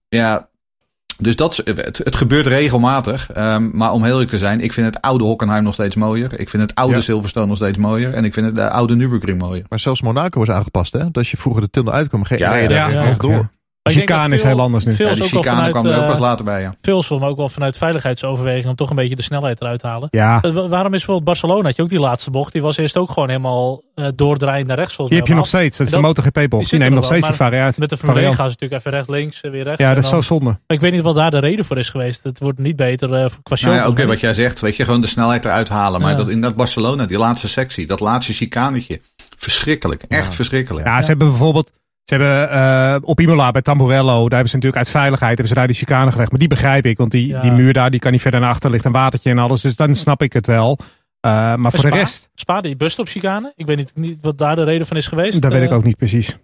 Ja, 0.10 0.50
dus 1.22 1.36
dat, 1.36 1.62
het, 1.64 1.98
het 2.04 2.16
gebeurt 2.16 2.48
regelmatig. 2.48 3.30
Um, 3.38 3.72
maar 3.74 3.92
om 3.92 4.04
heel 4.04 4.12
eerlijk 4.12 4.30
te 4.30 4.38
zijn, 4.38 4.62
ik 4.62 4.74
vind 4.74 4.86
het 4.86 5.02
oude 5.02 5.24
Hockenheim 5.24 5.64
nog 5.64 5.74
steeds 5.74 5.96
mooier. 5.96 6.40
Ik 6.40 6.50
vind 6.50 6.64
het 6.64 6.76
oude 6.76 6.96
ja. 6.96 7.02
Silverstone 7.02 7.46
nog 7.46 7.56
steeds 7.56 7.78
mooier. 7.78 8.14
En 8.14 8.26
ik 8.26 8.34
vind 8.34 8.46
het 8.46 8.56
de 8.56 8.70
oude 8.70 8.96
Nürburgring 8.96 9.40
mooier. 9.40 9.66
Maar 9.70 9.80
zelfs 9.80 10.02
Monaco 10.02 10.40
was 10.40 10.50
aangepast, 10.50 10.94
hè? 10.94 11.00
Dat 11.00 11.18
als 11.18 11.32
je 11.32 11.38
vroeger 11.38 11.62
de 11.62 11.70
tunnel 11.70 11.94
uitkwam, 11.94 12.24
geen 12.24 12.38
ja, 12.38 12.56
ja, 12.56 12.70
ja, 12.70 12.90
ja, 12.90 13.14
door. 13.18 13.50
De 13.94 14.00
chicane 14.00 14.36
is 14.36 14.44
heel 14.44 14.62
anders 14.62 14.86
nu. 14.86 14.94
Ja, 14.98 15.14
de 15.14 15.24
chicane 15.24 15.70
kwam 15.70 15.86
er 15.86 16.02
ook 16.02 16.08
pas 16.08 16.20
later 16.20 16.46
bij, 16.46 16.62
ja. 16.62 16.74
Veel 16.82 17.04
zal 17.04 17.24
ook 17.24 17.38
wel 17.38 17.50
vanuit 17.50 17.78
veiligheidsoverwegingen 17.78 18.70
om 18.70 18.76
toch 18.76 18.90
een 18.90 18.96
beetje 18.96 19.16
de 19.16 19.22
snelheid 19.22 19.62
eruit 19.62 19.80
te 19.80 19.88
halen. 19.88 20.08
Ja. 20.12 20.42
Uh, 20.46 20.52
waarom 20.54 20.94
is 20.94 20.98
bijvoorbeeld 20.98 21.24
Barcelona, 21.24 21.64
had 21.64 21.76
je 21.76 21.82
ook 21.82 21.90
die 21.90 22.00
laatste 22.00 22.32
bocht, 22.32 22.54
die 22.54 22.62
was 22.62 22.78
eerst 22.78 22.98
ook 22.98 23.10
gewoon 23.10 23.30
helemaal 23.30 23.82
uh, 23.96 24.08
doordraaiend 24.16 24.68
naar 24.68 24.78
rechts. 24.78 24.98
Die 24.98 25.18
heb 25.18 25.28
je 25.28 25.34
nog 25.34 25.48
steeds, 25.48 25.78
dat 25.78 25.88
is 25.88 25.94
de 25.94 26.00
MotoGP-bocht. 26.00 26.70
Die 26.70 26.80
neemt 26.80 26.96
nog 26.96 27.06
steeds 27.06 27.28
die 27.28 27.36
variatie. 27.36 27.80
Met 27.80 27.90
de 27.90 27.98
Formule 27.98 28.20
1 28.20 28.34
gaan 28.34 28.50
ze 28.50 28.58
natuurlijk 28.60 28.80
even 28.80 28.92
rechts, 28.92 29.10
links, 29.10 29.42
weer 29.42 29.64
rechts. 29.64 29.82
Ja, 29.82 29.94
dat 29.94 30.04
is 30.04 30.10
zo 30.10 30.22
zonde. 30.22 30.46
Maar 30.46 30.78
ik 30.78 30.80
weet 30.80 30.92
niet 30.92 31.02
wat 31.02 31.16
daar 31.16 31.32
de 31.32 31.40
reden 31.40 31.66
voor 31.66 31.78
is 31.78 31.90
geweest. 31.90 32.24
Het 32.24 32.40
wordt 32.40 32.60
niet 32.60 32.76
beter 32.76 33.32
qua 33.44 33.56
show. 33.56 33.72
Nou 33.72 33.84
ja, 33.84 33.90
Oké, 33.90 34.06
wat 34.06 34.20
jij 34.20 34.34
zegt, 34.34 34.60
weet 34.60 34.76
je, 34.76 34.84
gewoon 34.84 35.02
de 35.02 35.08
snelheid 35.08 35.46
eruit 35.46 35.70
halen. 35.70 36.02
Maar 36.02 36.16
dat 36.16 36.30
in 36.30 36.42
dat 36.42 36.56
Barcelona, 36.56 37.06
die 37.06 37.18
laatste 37.18 37.48
sectie, 37.48 37.88
dat 37.88 38.00
laatste 38.00 38.34
chicanetje, 38.34 39.00
verschrikkelijk. 39.38 40.04
Echt 40.08 40.26
ja. 40.26 40.32
verschrikkelijk. 40.32 40.86
Ja, 40.86 41.02
ze 41.02 41.08
hebben 41.08 41.30
bijvoorbeeld 41.30 41.72
ze 42.10 42.16
hebben 42.16 42.58
uh, 42.58 42.96
op 43.02 43.20
Imola 43.20 43.52
bij 43.52 43.62
Tamburello, 43.62 44.14
daar 44.14 44.30
hebben 44.30 44.50
ze 44.50 44.56
natuurlijk 44.56 44.76
uit 44.76 44.90
veiligheid 44.90 45.30
hebben 45.30 45.48
ze 45.48 45.54
daar 45.54 45.68
die 45.68 45.76
chicane 45.76 46.12
gelegd. 46.12 46.30
Maar 46.30 46.40
die 46.40 46.48
begrijp 46.48 46.86
ik, 46.86 46.98
want 46.98 47.12
die, 47.12 47.28
ja. 47.28 47.42
die 47.42 47.52
muur 47.52 47.74
daar, 47.74 47.92
die 47.92 48.00
kan 48.00 48.12
niet 48.12 48.22
verder 48.22 48.40
naar 48.40 48.50
achter, 48.50 48.70
ligt 48.70 48.86
een 48.86 48.92
watertje 48.92 49.30
en 49.30 49.38
alles. 49.38 49.62
Dus 49.62 49.76
dan 49.76 49.96
snap 49.96 50.22
ik 50.22 50.34
het 50.34 50.48
wel. 50.48 50.78
Uh, 50.82 51.56
maar, 51.56 51.72
voor 51.72 51.80
Spa, 51.80 51.90
de 51.90 51.96
rest... 51.96 52.30
Spa, 52.34 52.62
die 52.62 52.76
bust 52.76 53.00
op 53.00 53.08
chicane. 53.08 53.54
Ik 53.56 53.66
weet 53.66 53.78
niet, 53.78 53.92
niet 53.96 54.22
wat 54.22 54.38
daar 54.38 54.56
de 54.56 54.64
reden 54.64 54.88
van 54.88 54.98
is 54.98 55.08
geweest. 55.08 55.42
Dat 55.42 55.52
uh, 55.52 55.58
weet 55.58 55.68
ik 55.68 55.76
ook 55.76 55.84
niet 55.84 55.98
precies. 55.98 56.38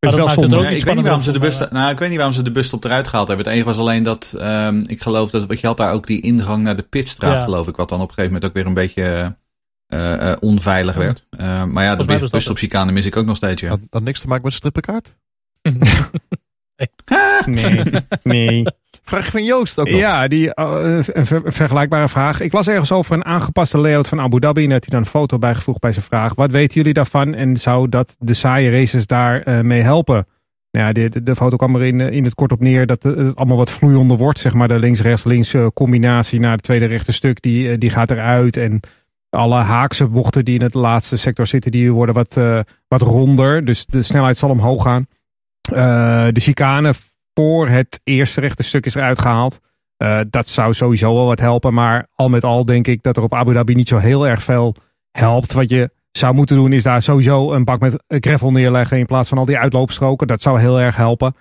Maar 0.00 0.10
is 0.10 0.16
wel 0.16 0.28
zonde. 0.28 0.56
Ook 0.56 0.62
ja, 0.62 0.68
ik, 0.68 0.84
weet 0.84 0.94
niet 0.94 1.04
waarom 1.04 1.22
ze 1.22 1.32
de 1.32 1.38
bus, 1.38 1.58
nou, 1.70 1.90
ik 1.90 1.98
weet 1.98 2.08
niet 2.08 2.16
waarom 2.16 2.34
ze 2.34 2.42
de 2.42 2.50
bus 2.50 2.72
op 2.72 2.84
eruit 2.84 3.08
gehaald 3.08 3.28
hebben. 3.28 3.46
Het 3.46 3.54
enige 3.54 3.68
was 3.68 3.78
alleen 3.78 4.02
dat, 4.02 4.34
um, 4.40 4.84
ik 4.86 5.02
geloof 5.02 5.30
dat, 5.30 5.46
wat 5.46 5.60
je 5.60 5.66
had 5.66 5.76
daar 5.76 5.92
ook 5.92 6.06
die 6.06 6.20
ingang 6.20 6.62
naar 6.62 6.76
de 6.76 6.82
pitstraat, 6.82 7.38
ja. 7.38 7.44
geloof 7.44 7.68
ik. 7.68 7.76
Wat 7.76 7.88
dan 7.88 8.00
op 8.00 8.08
een 8.08 8.14
gegeven 8.14 8.32
moment 8.32 8.50
ook 8.50 8.56
weer 8.56 8.66
een 8.66 8.74
beetje... 8.74 9.34
Uh, 9.94 10.12
uh, 10.12 10.32
onveilig 10.40 10.94
werd. 10.94 11.26
Uh, 11.30 11.64
maar 11.64 11.84
ja, 11.84 11.96
de 11.96 12.04
bus, 12.04 12.30
bus 12.30 12.48
op 12.48 12.56
chicane 12.56 12.92
mis 12.92 13.06
ik 13.06 13.16
ook 13.16 13.26
nog 13.26 13.36
steeds. 13.36 13.62
Ja. 13.62 13.68
Had, 13.68 13.80
had 13.90 14.02
niks 14.02 14.20
te 14.20 14.28
maken 14.28 14.44
met 14.44 14.52
strippenkaart? 14.52 15.14
nee, 17.46 17.82
nee. 18.22 18.64
Vraag 19.02 19.30
van 19.30 19.44
Joost 19.44 19.78
ook 19.78 19.88
nog. 19.88 19.98
Ja, 19.98 20.28
die, 20.28 20.52
uh, 20.54 20.98
ver, 21.02 21.42
vergelijkbare 21.44 22.08
vraag. 22.08 22.40
Ik 22.40 22.52
las 22.52 22.68
ergens 22.68 22.92
over 22.92 23.14
een 23.14 23.24
aangepaste 23.24 23.78
layout 23.78 24.08
van 24.08 24.20
Abu 24.20 24.40
Dhabi. 24.40 24.64
En 24.64 24.70
had 24.70 24.84
hij 24.84 24.92
dan 24.92 25.00
een 25.00 25.10
foto 25.10 25.38
bijgevoegd 25.38 25.80
bij 25.80 25.92
zijn 25.92 26.04
vraag. 26.04 26.34
Wat 26.34 26.50
weten 26.50 26.74
jullie 26.74 26.92
daarvan? 26.92 27.34
En 27.34 27.56
zou 27.56 27.88
dat 27.88 28.16
de 28.18 28.34
saaie 28.34 28.70
races 28.70 29.06
daar 29.06 29.48
uh, 29.48 29.60
mee 29.60 29.80
helpen? 29.80 30.26
Nou 30.70 30.86
ja, 30.86 30.92
de, 30.92 31.08
de, 31.08 31.22
de, 31.22 31.36
foto 31.36 31.56
kwam 31.56 31.74
er 31.74 31.84
in, 31.84 32.00
in 32.00 32.24
het 32.24 32.34
kort 32.34 32.52
op 32.52 32.60
neer 32.60 32.86
dat 32.86 33.02
het 33.02 33.36
allemaal 33.36 33.56
wat 33.56 33.70
vloeiender 33.70 34.16
wordt. 34.16 34.38
Zeg 34.38 34.54
maar 34.54 34.68
de 34.68 34.78
links-rechts-links 34.78 35.54
combinatie 35.74 36.40
naar 36.40 36.52
het 36.52 36.62
tweede 36.62 36.86
rechte 36.86 37.12
stuk. 37.12 37.42
Die, 37.42 37.78
die 37.78 37.90
gaat 37.90 38.10
eruit. 38.10 38.56
En 38.56 38.80
alle 39.30 39.60
haakse 39.60 40.06
bochten 40.06 40.44
die 40.44 40.54
in 40.54 40.62
het 40.62 40.74
laatste 40.74 41.16
sector 41.16 41.46
zitten, 41.46 41.70
die 41.70 41.92
worden 41.92 42.14
wat, 42.14 42.36
uh, 42.36 42.60
wat 42.88 43.02
ronder. 43.02 43.64
Dus 43.64 43.86
de 43.86 44.02
snelheid 44.02 44.36
zal 44.36 44.50
omhoog 44.50 44.82
gaan. 44.82 45.06
Uh, 45.72 45.76
de 46.32 46.40
chicane 46.40 46.92
voor 47.34 47.68
het 47.68 48.00
eerste 48.04 48.40
rechte 48.40 48.62
stuk 48.62 48.86
is 48.86 48.94
eruit 48.94 49.20
gehaald. 49.20 49.60
Uh, 50.02 50.20
dat 50.30 50.48
zou 50.48 50.74
sowieso 50.74 51.14
wel 51.14 51.26
wat 51.26 51.40
helpen. 51.40 51.74
Maar 51.74 52.06
al 52.14 52.28
met 52.28 52.44
al 52.44 52.64
denk 52.64 52.86
ik 52.86 53.02
dat 53.02 53.16
er 53.16 53.22
op 53.22 53.34
Abu 53.34 53.52
Dhabi 53.52 53.74
niet 53.74 53.88
zo 53.88 53.98
heel 53.98 54.26
erg 54.26 54.42
veel 54.42 54.74
helpt. 55.10 55.52
Wat 55.52 55.70
je 55.70 55.90
zou 56.12 56.34
moeten 56.34 56.56
doen 56.56 56.72
is 56.72 56.82
daar 56.82 57.02
sowieso 57.02 57.52
een 57.52 57.64
bak 57.64 57.80
met 57.80 58.02
gravel 58.06 58.50
neerleggen 58.50 58.98
in 58.98 59.06
plaats 59.06 59.28
van 59.28 59.38
al 59.38 59.44
die 59.44 59.58
uitloopstroken. 59.58 60.26
Dat 60.26 60.42
zou 60.42 60.60
heel 60.60 60.80
erg 60.80 60.96
helpen. 60.96 61.34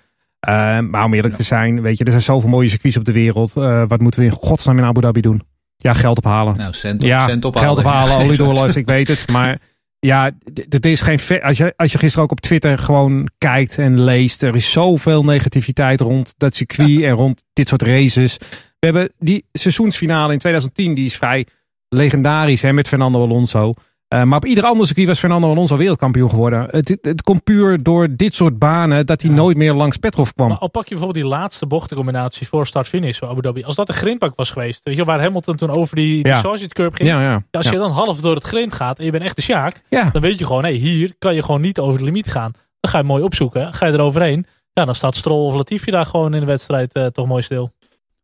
Maar 0.90 1.04
om 1.04 1.14
eerlijk 1.14 1.34
ja. 1.34 1.40
te 1.40 1.44
zijn, 1.46 1.82
weet 1.82 1.98
je, 1.98 2.04
er 2.04 2.12
zijn 2.12 2.24
zoveel 2.24 2.50
mooie 2.50 2.70
circuits 2.70 2.98
op 2.98 3.06
de 3.06 3.12
wereld. 3.12 3.54
Wat 3.88 4.00
moeten 4.00 4.20
we 4.20 4.26
in 4.26 4.32
godsnaam 4.32 4.78
in 4.78 4.84
Abu 4.84 5.02
Dhabi 5.02 5.22
doen? 5.22 5.42
Ja, 5.78 5.94
geld 5.94 6.18
ophalen. 6.18 6.58
Nou, 6.58 6.74
cent, 6.74 7.02
op, 7.02 7.08
ja, 7.08 7.28
cent 7.28 7.46
ophalen. 7.46 7.68
geld 7.68 7.78
ophalen, 7.86 8.16
oliedollars, 8.26 8.76
ik 8.76 8.86
weet 8.86 9.08
het. 9.08 9.32
Maar 9.32 9.60
ja, 10.00 10.32
het 10.70 10.86
is 10.86 11.02
geen. 11.02 11.20
Als 11.42 11.58
je, 11.58 11.74
als 11.76 11.92
je 11.92 11.98
gisteren 11.98 12.24
ook 12.24 12.32
op 12.32 12.40
Twitter 12.40 12.78
gewoon 12.78 13.30
kijkt 13.38 13.78
en 13.78 14.04
leest, 14.04 14.44
er 14.44 14.56
is 14.56 14.72
zoveel 14.72 15.24
negativiteit 15.24 16.02
rond 16.02 16.34
dat 16.38 16.56
circuit 16.56 16.90
ja. 16.90 17.08
en 17.08 17.14
rond 17.14 17.44
dit 17.54 17.68
soort 17.68 17.82
races. 17.82 18.38
We 18.80 18.86
hebben 18.86 19.12
die 19.20 19.46
seizoensfinale 19.52 20.34
in 20.34 20.40
2010, 20.40 20.94
die 20.94 21.06
is 21.06 21.16
vrij 21.16 21.46
legendarisch 21.90 22.62
hè, 22.62 22.74
met 22.74 22.88
Fernando 22.88 23.24
Alonso. 23.24 23.74
Uh, 24.14 24.24
maar 24.24 24.38
op 24.38 24.46
ieder 24.46 24.64
ander 24.64 24.86
circuit 24.86 25.08
was 25.08 25.20
Fernando 25.20 25.50
Alonso 25.50 25.78
wereldkampioen 25.78 26.30
geworden. 26.30 26.68
Het, 26.72 26.98
het, 27.02 27.22
komt 27.22 27.44
puur 27.44 27.84
door 27.84 28.08
dit 28.16 28.36
soort 28.36 28.60
banen 28.60 29.06
dat 29.06 29.22
hij 29.22 29.30
ja. 29.30 29.36
nooit 29.36 29.58
meer 29.58 29.74
langs 29.74 29.98
Petrov 29.98 30.30
kwam. 30.32 30.48
Maar 30.48 30.58
al 30.58 30.70
pak 30.70 30.84
je 30.84 30.96
bijvoorbeeld 30.96 31.24
die 31.24 31.34
laatste 31.34 31.66
bochtencombinatie 31.66 32.48
voor 32.48 32.68
start-finish 32.68 33.20
van 33.20 33.30
Abu 33.30 33.42
Dhabi. 33.42 33.64
Als 33.64 33.76
dat 33.76 33.90
een 33.90 33.96
grindbak 33.96 34.36
was 34.36 34.50
geweest, 34.50 34.82
weet 34.84 34.96
je, 34.96 35.06
waar 35.06 35.22
Hamilton 35.22 35.56
toen 35.56 35.70
over 35.70 35.96
die, 35.96 36.24
die 36.24 36.32
ja. 36.32 36.40
Sargent 36.40 36.74
curb 36.74 36.96
ging. 36.96 37.10
Ja, 37.10 37.22
ja, 37.22 37.44
als 37.52 37.70
je 37.70 37.78
dan 37.78 37.92
half 37.92 38.22
door 38.22 38.36
het 38.36 38.44
grind 38.44 38.74
gaat 38.74 39.00
en 39.00 39.06
je 39.06 39.12
bent 39.12 39.24
echt 39.24 39.36
de 39.36 39.42
Sjaak, 39.42 39.82
dan 39.90 40.22
weet 40.22 40.40
je 40.40 40.46
gewoon, 40.46 40.64
hé, 40.64 40.70
hey, 40.70 40.80
hier 40.80 41.14
kan 41.20 41.36
je 41.36 41.44
gewoon 41.44 41.62
niet 41.62 41.80
over 41.80 42.00
de 42.00 42.06
limiet 42.06 42.32
gaan. 42.32 42.52
Dan 42.80 42.92
ga 42.92 42.98
je 42.98 43.04
mooi 43.04 43.24
opzoeken, 43.24 43.74
ga 43.74 43.86
je 43.86 43.94
eroverheen. 43.94 44.46
Ja, 44.74 44.86
dan 44.86 44.96
staat 44.96 45.16
Stroll 45.16 45.46
of 45.46 45.56
Latifi 45.56 45.92
daar 45.92 46.06
gewoon 46.06 46.34
in 46.34 46.40
de 46.40 46.46
wedstrijd 46.46 46.96
uh, 46.96 47.06
toch 47.06 47.28
mooi 47.28 47.42
stil. 47.42 47.72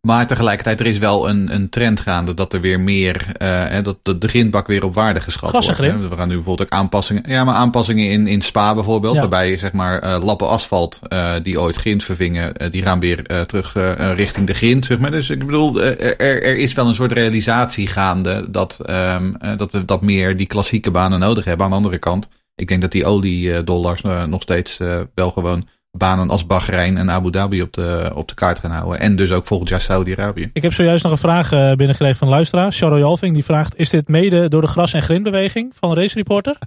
Maar 0.08 0.28
tegelijkertijd, 0.28 0.80
er 0.80 0.86
is 0.86 0.98
wel 0.98 1.30
een, 1.30 1.54
een 1.54 1.70
trend 1.70 2.00
gaande 2.00 2.34
dat 2.34 2.54
er 2.54 2.62
weer 2.62 2.80
meer, 2.80 3.28
uh, 3.42 3.84
dat 3.84 3.98
de, 4.02 4.18
de 4.18 4.28
grindbak 4.28 4.68
weer 4.68 4.84
op 4.84 4.94
waarde 4.94 5.20
geschat 5.20 5.52
wordt. 5.52 5.78
Hè. 5.78 6.10
We 6.10 6.16
gaan 6.16 6.28
nu 6.28 6.36
bijvoorbeeld 6.36 6.72
ook 6.72 6.80
aanpassingen, 6.80 7.24
ja, 7.28 7.44
maar 7.44 7.56
aanpassingen 7.56 8.10
in, 8.10 8.28
in 8.28 8.42
Spa 8.42 8.74
bijvoorbeeld, 8.74 9.14
ja. 9.14 9.20
waarbij 9.20 9.58
zeg 9.58 9.72
maar 9.72 10.04
uh, 10.04 10.18
lappen 10.24 10.48
asfalt 10.48 11.00
uh, 11.10 11.36
die 11.44 11.62
ooit 11.62 11.76
grind 11.76 12.04
vervingen, 12.04 12.72
die 12.72 12.82
gaan 12.82 13.00
weer 13.00 13.46
terug 13.46 13.74
richting 14.16 14.48
de 14.48 14.54
grind, 14.54 14.86
zeg 14.86 15.00
maar. 15.00 15.12
Dus 15.12 15.30
ik 15.30 15.46
bedoel, 15.46 15.82
er, 15.82 16.18
er 16.20 16.58
is 16.58 16.74
wel 16.74 16.88
een 16.88 16.96
soort 16.96 17.12
realisatie 17.12 17.88
gaande 17.88 18.46
dat, 18.50 18.82
um, 18.90 19.38
dat 19.58 19.72
we 19.72 19.86
dat 19.86 20.02
meer 20.02 20.38
die 20.38 20.48
klassieke 20.48 20.92
banen 20.92 21.20
nodig 21.20 21.46
hebben. 21.46 21.66
Aan 21.66 21.72
de 21.72 21.78
andere 21.78 21.98
kant, 21.98 22.30
ik 22.56 22.68
denk 22.68 22.82
dat 22.82 22.92
die 22.92 23.06
oliedollars 23.06 24.02
nog 24.28 24.42
steeds 24.42 24.80
wel 25.16 25.32
gewoon 25.32 25.68
banen 25.98 26.30
als 26.30 26.46
Bahrein 26.46 26.98
en 26.98 27.12
Abu 27.12 27.32
Dhabi 27.32 27.62
op 27.62 27.74
de, 27.74 28.12
op 28.14 28.28
de 28.28 28.34
kaart 28.34 28.60
gaan 28.60 28.72
houden. 28.72 29.00
En 29.00 29.16
dus 29.16 29.32
ook 29.32 29.46
volgend 29.46 29.70
jaar 29.70 29.82
Saudi-Arabië. 29.82 30.50
Ik 30.54 30.62
heb 30.62 30.74
zojuist 30.74 31.04
nog 31.04 31.12
een 31.12 31.18
vraag 31.18 31.50
binnengekregen 31.50 32.18
van 32.18 32.28
luisteraar. 32.28 32.74
Shadow 32.74 32.98
Jalving 32.98 33.34
die 33.34 33.44
vraagt, 33.44 33.78
is 33.78 33.90
dit 33.90 34.08
mede 34.08 34.50
door 34.50 34.62
de 34.62 34.68
gras- 34.68 34.94
en 34.94 35.02
grindbeweging 35.02 35.74
van 35.80 35.94
Race 35.96 36.16
Reporter? 36.16 36.58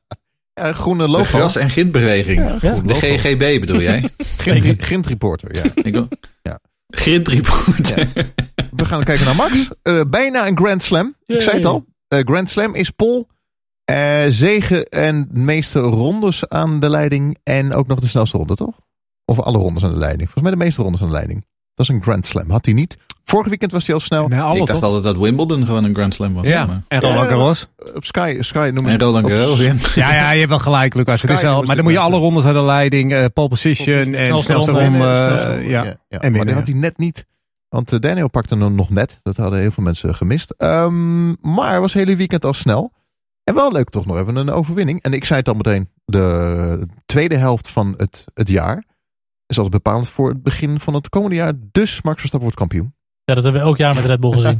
ja, 0.60 0.72
groene 0.72 1.08
logo. 1.08 1.22
De 1.22 1.28
gras- 1.28 1.56
en 1.56 1.70
grindbeweging. 1.70 2.60
Ja, 2.60 2.74
de. 2.80 2.94
GGB 2.94 3.60
bedoel 3.60 3.80
jij? 3.80 4.10
Grind, 4.38 4.84
grindreporter, 4.84 5.54
ja. 5.54 5.62
Ik 5.88 5.92
wil... 5.92 6.08
ja. 6.42 6.58
Grindreporter. 6.88 8.10
Ja. 8.14 8.22
We 8.70 8.84
gaan 8.84 9.04
kijken 9.04 9.24
naar 9.24 9.36
Max. 9.36 9.68
Uh, 9.82 10.00
bijna 10.06 10.46
een 10.46 10.56
Grand 10.56 10.82
Slam. 10.82 11.14
Ik 11.26 11.40
zei 11.40 11.56
het 11.56 11.66
al. 11.66 11.84
Uh, 12.08 12.20
Grand 12.24 12.48
Slam 12.48 12.74
is 12.74 12.90
Pol 12.90 13.28
Uh, 13.90 14.24
zegen 14.28 14.84
en 14.84 15.28
de 15.30 15.40
meeste 15.40 15.80
rondes 15.80 16.48
aan 16.48 16.80
de 16.80 16.90
leiding. 16.90 17.38
En 17.42 17.74
ook 17.74 17.86
nog 17.86 18.00
de 18.00 18.08
snelste 18.08 18.36
ronde, 18.36 18.54
toch? 18.54 18.80
Of 19.24 19.40
alle 19.40 19.58
rondes 19.58 19.84
aan 19.84 19.92
de 19.92 19.98
leiding. 19.98 20.30
Volgens 20.30 20.42
mij 20.42 20.52
de 20.52 20.64
meeste 20.64 20.82
rondes 20.82 21.00
aan 21.00 21.06
de 21.06 21.12
leiding. 21.12 21.46
Dat 21.74 21.88
is 21.88 21.94
een 21.94 22.02
Grand 22.02 22.26
Slam. 22.26 22.50
Had 22.50 22.64
hij 22.64 22.74
niet. 22.74 22.96
Vorige 23.24 23.48
weekend 23.48 23.72
was 23.72 23.86
hij 23.86 23.94
al 23.94 24.00
snel. 24.00 24.28
Nee, 24.28 24.40
alle, 24.40 24.60
ik 24.60 24.66
dacht 24.66 24.82
altijd 24.82 25.02
dat 25.02 25.16
Wimbledon 25.16 25.66
gewoon 25.66 25.84
een 25.84 25.94
Grand 25.94 26.14
Slam 26.14 26.34
was. 26.34 26.46
Ja, 26.46 26.66
maar. 26.66 26.82
en 26.88 27.00
Roland 27.00 27.28
Garros. 27.28 27.68
Op 27.94 28.04
Sky, 28.04 28.36
Sky 28.40 28.70
noemen 28.74 28.92
En 28.92 28.98
Roland 28.98 29.26
Garros, 29.26 29.58
ja. 29.58 29.74
ja. 29.94 30.30
je 30.30 30.38
hebt 30.38 30.48
wel 30.48 30.58
gelijk, 30.58 30.94
Lucas. 30.94 31.22
Het 31.22 31.30
is 31.30 31.42
wel, 31.42 31.62
maar 31.62 31.74
dan 31.74 31.84
moet 31.84 31.92
je 31.92 31.98
alle 31.98 32.16
rondes 32.16 32.44
aan 32.44 32.54
de 32.54 32.62
leiding, 32.62 33.12
uh, 33.12 33.24
pole 33.34 33.48
position 33.48 34.14
en 34.14 34.38
snelste 34.38 34.70
ronde. 34.70 34.98
Uh, 34.98 35.70
ja. 35.70 35.84
ja, 35.84 35.96
ja. 36.08 36.18
En 36.18 36.32
maar 36.32 36.44
die 36.44 36.54
had 36.54 36.66
hij 36.66 36.76
net 36.76 36.98
niet. 36.98 37.26
Want 37.68 38.02
Daniel 38.02 38.28
pakte 38.28 38.56
hem 38.56 38.74
nog 38.74 38.90
net. 38.90 39.20
Dat 39.22 39.36
hadden 39.36 39.60
heel 39.60 39.70
veel 39.70 39.84
mensen 39.84 40.14
gemist. 40.14 40.54
Um, 40.58 41.36
maar 41.40 41.80
was 41.80 41.92
het 41.92 42.04
hele 42.04 42.16
weekend 42.16 42.44
al 42.44 42.54
snel. 42.54 42.92
En 43.44 43.54
wel 43.54 43.72
leuk 43.72 43.88
toch 43.88 44.06
nog 44.06 44.18
even 44.18 44.36
een 44.36 44.50
overwinning. 44.50 45.02
En 45.02 45.12
ik 45.12 45.24
zei 45.24 45.38
het 45.38 45.48
al 45.48 45.54
meteen. 45.54 45.88
De 46.04 46.88
tweede 47.06 47.36
helft 47.36 47.68
van 47.68 47.94
het, 47.96 48.24
het 48.34 48.48
jaar 48.48 48.84
is 49.46 49.58
altijd 49.58 49.82
bepalend 49.82 50.08
voor 50.08 50.28
het 50.28 50.42
begin 50.42 50.80
van 50.80 50.94
het 50.94 51.08
komende 51.08 51.36
jaar. 51.36 51.52
Dus 51.72 52.02
Max 52.02 52.18
Verstappen 52.18 52.40
wordt 52.40 52.56
kampioen. 52.56 52.94
Ja, 53.24 53.34
dat 53.34 53.44
hebben 53.44 53.62
we 53.62 53.68
elk 53.68 53.76
jaar 53.76 53.94
met 53.94 54.04
Red 54.04 54.20
Bull 54.20 54.32
gezien. 54.32 54.56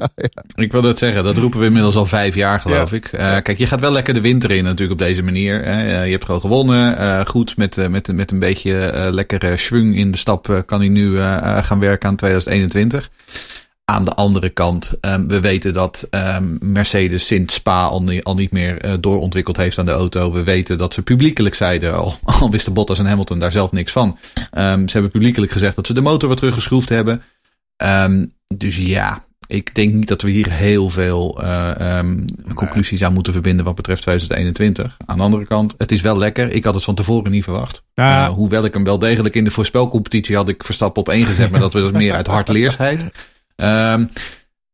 Ik 0.64 0.72
wil 0.72 0.82
dat 0.82 0.98
zeggen, 0.98 1.24
dat 1.24 1.36
roepen 1.36 1.58
we 1.58 1.66
inmiddels 1.66 1.96
al 1.96 2.06
vijf 2.06 2.34
jaar, 2.34 2.60
geloof 2.60 2.92
ik. 2.92 3.12
Uh, 3.12 3.20
kijk, 3.20 3.58
je 3.58 3.66
gaat 3.66 3.80
wel 3.80 3.92
lekker 3.92 4.14
de 4.14 4.20
winter 4.20 4.50
in 4.50 4.64
natuurlijk 4.64 5.00
op 5.00 5.06
deze 5.06 5.22
manier. 5.22 5.64
Hè. 5.64 5.84
Uh, 5.84 6.04
je 6.04 6.10
hebt 6.10 6.24
gewoon 6.24 6.40
gewonnen. 6.40 6.98
Uh, 7.00 7.24
goed, 7.24 7.56
met, 7.56 7.88
met, 7.88 8.12
met 8.12 8.30
een 8.30 8.38
beetje 8.38 9.08
lekkere 9.12 9.56
schwung 9.56 9.96
in 9.96 10.10
de 10.10 10.18
stap 10.18 10.62
kan 10.66 10.78
hij 10.78 10.88
nu 10.88 11.18
gaan 11.62 11.80
werken 11.80 12.08
aan 12.08 12.16
2021. 12.16 13.10
Aan 13.90 14.04
de 14.04 14.14
andere 14.14 14.48
kant, 14.48 14.92
um, 15.00 15.28
we 15.28 15.40
weten 15.40 15.72
dat 15.72 16.08
um, 16.10 16.58
Mercedes 16.62 17.26
sinds 17.26 17.54
Spa 17.54 17.84
al, 17.84 18.02
niet, 18.02 18.24
al 18.24 18.34
niet 18.34 18.50
meer 18.50 18.84
uh, 18.84 18.92
doorontwikkeld 19.00 19.56
heeft 19.56 19.78
aan 19.78 19.84
de 19.84 19.90
auto. 19.90 20.32
We 20.32 20.44
weten 20.44 20.78
dat 20.78 20.94
ze 20.94 21.02
publiekelijk 21.02 21.54
zeiden, 21.54 21.94
al, 21.94 22.14
al 22.40 22.50
wisten 22.50 22.72
Bottas 22.72 22.98
en 22.98 23.06
Hamilton 23.06 23.38
daar 23.38 23.52
zelf 23.52 23.72
niks 23.72 23.92
van. 23.92 24.18
Um, 24.36 24.88
ze 24.88 24.92
hebben 24.92 25.10
publiekelijk 25.10 25.52
gezegd 25.52 25.76
dat 25.76 25.86
ze 25.86 25.92
de 25.92 26.00
motor 26.00 26.28
wat 26.28 26.38
teruggeschroefd 26.38 26.88
hebben. 26.88 27.22
dus 28.56 28.76
ja, 28.76 29.24
ik 29.46 29.74
denk 29.74 29.92
niet 29.92 30.08
dat 30.08 30.22
we 30.22 30.30
hier 30.30 30.52
heel 30.52 30.88
veel 30.88 31.42
uh, 31.42 32.00
conclusies 32.54 33.04
aan 33.04 33.12
moeten 33.12 33.32
verbinden 33.32 33.64
wat 33.64 33.74
betreft 33.74 34.02
2021. 34.02 34.96
Aan 35.06 35.16
de 35.16 35.22
andere 35.22 35.44
kant, 35.44 35.74
het 35.78 35.92
is 35.92 36.00
wel 36.00 36.18
lekker. 36.18 36.52
Ik 36.52 36.64
had 36.64 36.74
het 36.74 36.84
van 36.84 36.94
tevoren 36.94 37.30
niet 37.30 37.44
verwacht. 37.44 37.82
Ja. 37.94 38.26
Uh, 38.26 38.32
hoewel 38.32 38.64
ik 38.64 38.74
hem 38.74 38.84
wel 38.84 38.98
degelijk 38.98 39.34
in 39.34 39.44
de 39.44 39.50
voorspelcompetitie 39.50 40.36
had 40.36 40.48
ik 40.48 40.64
Verstappen 40.64 41.02
op 41.02 41.08
één 41.08 41.26
gezet. 41.26 41.50
maar 41.50 41.60
dat 41.60 41.72
was 41.72 41.90
meer 41.90 42.14
uit 42.14 42.26
hartleersheid. 42.26 43.10
Um, 43.62 44.08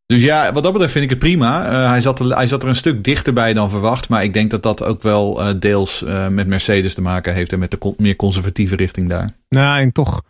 dus 0.07 0.23
ja, 0.23 0.53
wat 0.53 0.63
dat 0.63 0.73
betreft 0.73 0.93
vind 0.93 1.05
ik 1.05 1.11
het 1.11 1.19
prima. 1.19 1.71
Uh, 1.71 1.89
hij, 1.89 2.01
zat 2.01 2.21
er, 2.21 2.37
hij 2.37 2.47
zat 2.47 2.63
er 2.63 2.69
een 2.69 2.75
stuk 2.75 3.05
dichterbij 3.05 3.55
dan 3.55 3.71
verwacht. 3.71 4.09
Maar 4.09 4.25
ik 4.25 4.33
denk 4.33 4.51
dat 4.51 4.63
dat 4.63 4.85
ook 4.85 5.03
wel 5.03 5.41
uh, 5.41 5.55
deels 5.59 6.03
uh, 6.03 6.29
met 6.29 6.47
Mercedes 6.47 6.95
te 6.95 7.01
maken 7.01 7.35
heeft. 7.35 7.53
En 7.53 7.59
met 7.59 7.71
de 7.71 7.95
meer 7.97 8.17
conservatieve 8.17 8.77
richting 8.77 9.09
daar. 9.09 9.31
Nou, 9.49 9.81
en 9.81 9.93
toch 9.93 10.23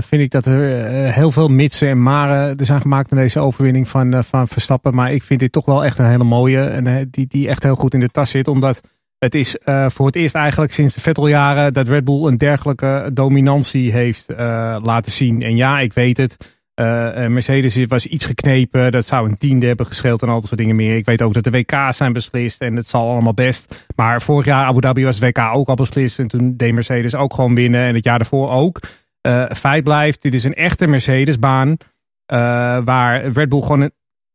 vind 0.00 0.22
ik 0.22 0.30
dat 0.30 0.46
er 0.46 1.12
heel 1.12 1.30
veel 1.30 1.48
mitsen 1.48 1.88
en 1.88 2.02
maren 2.02 2.56
er 2.56 2.64
zijn 2.64 2.80
gemaakt 2.80 3.10
in 3.10 3.16
deze 3.16 3.40
overwinning 3.40 3.88
van, 3.88 4.24
van 4.24 4.48
Verstappen. 4.48 4.94
Maar 4.94 5.12
ik 5.12 5.22
vind 5.22 5.40
dit 5.40 5.52
toch 5.52 5.64
wel 5.64 5.84
echt 5.84 5.98
een 5.98 6.06
hele 6.06 6.24
mooie. 6.24 6.60
En 6.60 7.08
die, 7.10 7.26
die 7.26 7.48
echt 7.48 7.62
heel 7.62 7.74
goed 7.74 7.94
in 7.94 8.00
de 8.00 8.08
tas 8.08 8.30
zit. 8.30 8.48
Omdat 8.48 8.80
het 9.18 9.34
is 9.34 9.56
voor 9.64 10.06
het 10.06 10.16
eerst 10.16 10.34
eigenlijk 10.34 10.72
sinds 10.72 10.94
de 10.94 11.00
Vetteljaren 11.00 11.72
dat 11.72 11.88
Red 11.88 12.04
Bull 12.04 12.26
een 12.26 12.38
dergelijke 12.38 13.10
dominantie 13.12 13.92
heeft 13.92 14.26
laten 14.82 15.12
zien. 15.12 15.42
En 15.42 15.56
ja, 15.56 15.80
ik 15.80 15.92
weet 15.92 16.16
het. 16.16 16.62
Uh, 16.80 17.26
Mercedes 17.26 17.86
was 17.86 18.06
iets 18.06 18.26
geknepen. 18.26 18.92
Dat 18.92 19.06
zou 19.06 19.28
een 19.28 19.38
tiende 19.38 19.66
hebben 19.66 19.86
gescheeld 19.86 20.22
en 20.22 20.28
al 20.28 20.34
dat 20.34 20.46
soort 20.46 20.60
dingen 20.60 20.76
meer. 20.76 20.96
Ik 20.96 21.04
weet 21.04 21.22
ook 21.22 21.34
dat 21.34 21.44
de 21.44 21.50
WK's 21.50 21.96
zijn 21.96 22.12
beslist 22.12 22.60
en 22.60 22.76
het 22.76 22.88
zal 22.88 23.10
allemaal 23.10 23.34
best. 23.34 23.86
Maar 23.96 24.22
vorig 24.22 24.44
jaar 24.44 24.66
Abu 24.66 24.80
Dhabi 24.80 25.04
was 25.04 25.18
WK 25.18 25.38
ook 25.38 25.68
al 25.68 25.74
beslist. 25.74 26.18
En 26.18 26.28
toen 26.28 26.56
deed 26.56 26.72
Mercedes 26.72 27.14
ook 27.14 27.34
gewoon 27.34 27.54
winnen. 27.54 27.84
En 27.84 27.94
het 27.94 28.04
jaar 28.04 28.18
daarvoor 28.18 28.50
ook. 28.50 28.80
Uh, 29.26 29.44
feit 29.56 29.84
blijft, 29.84 30.22
dit 30.22 30.34
is 30.34 30.44
een 30.44 30.54
echte 30.54 30.86
Mercedesbaan. 30.86 31.76
Waar 32.84 33.26
Red 33.26 33.48
Bull 33.48 33.60
gewoon 33.60 33.80
een 33.80 33.92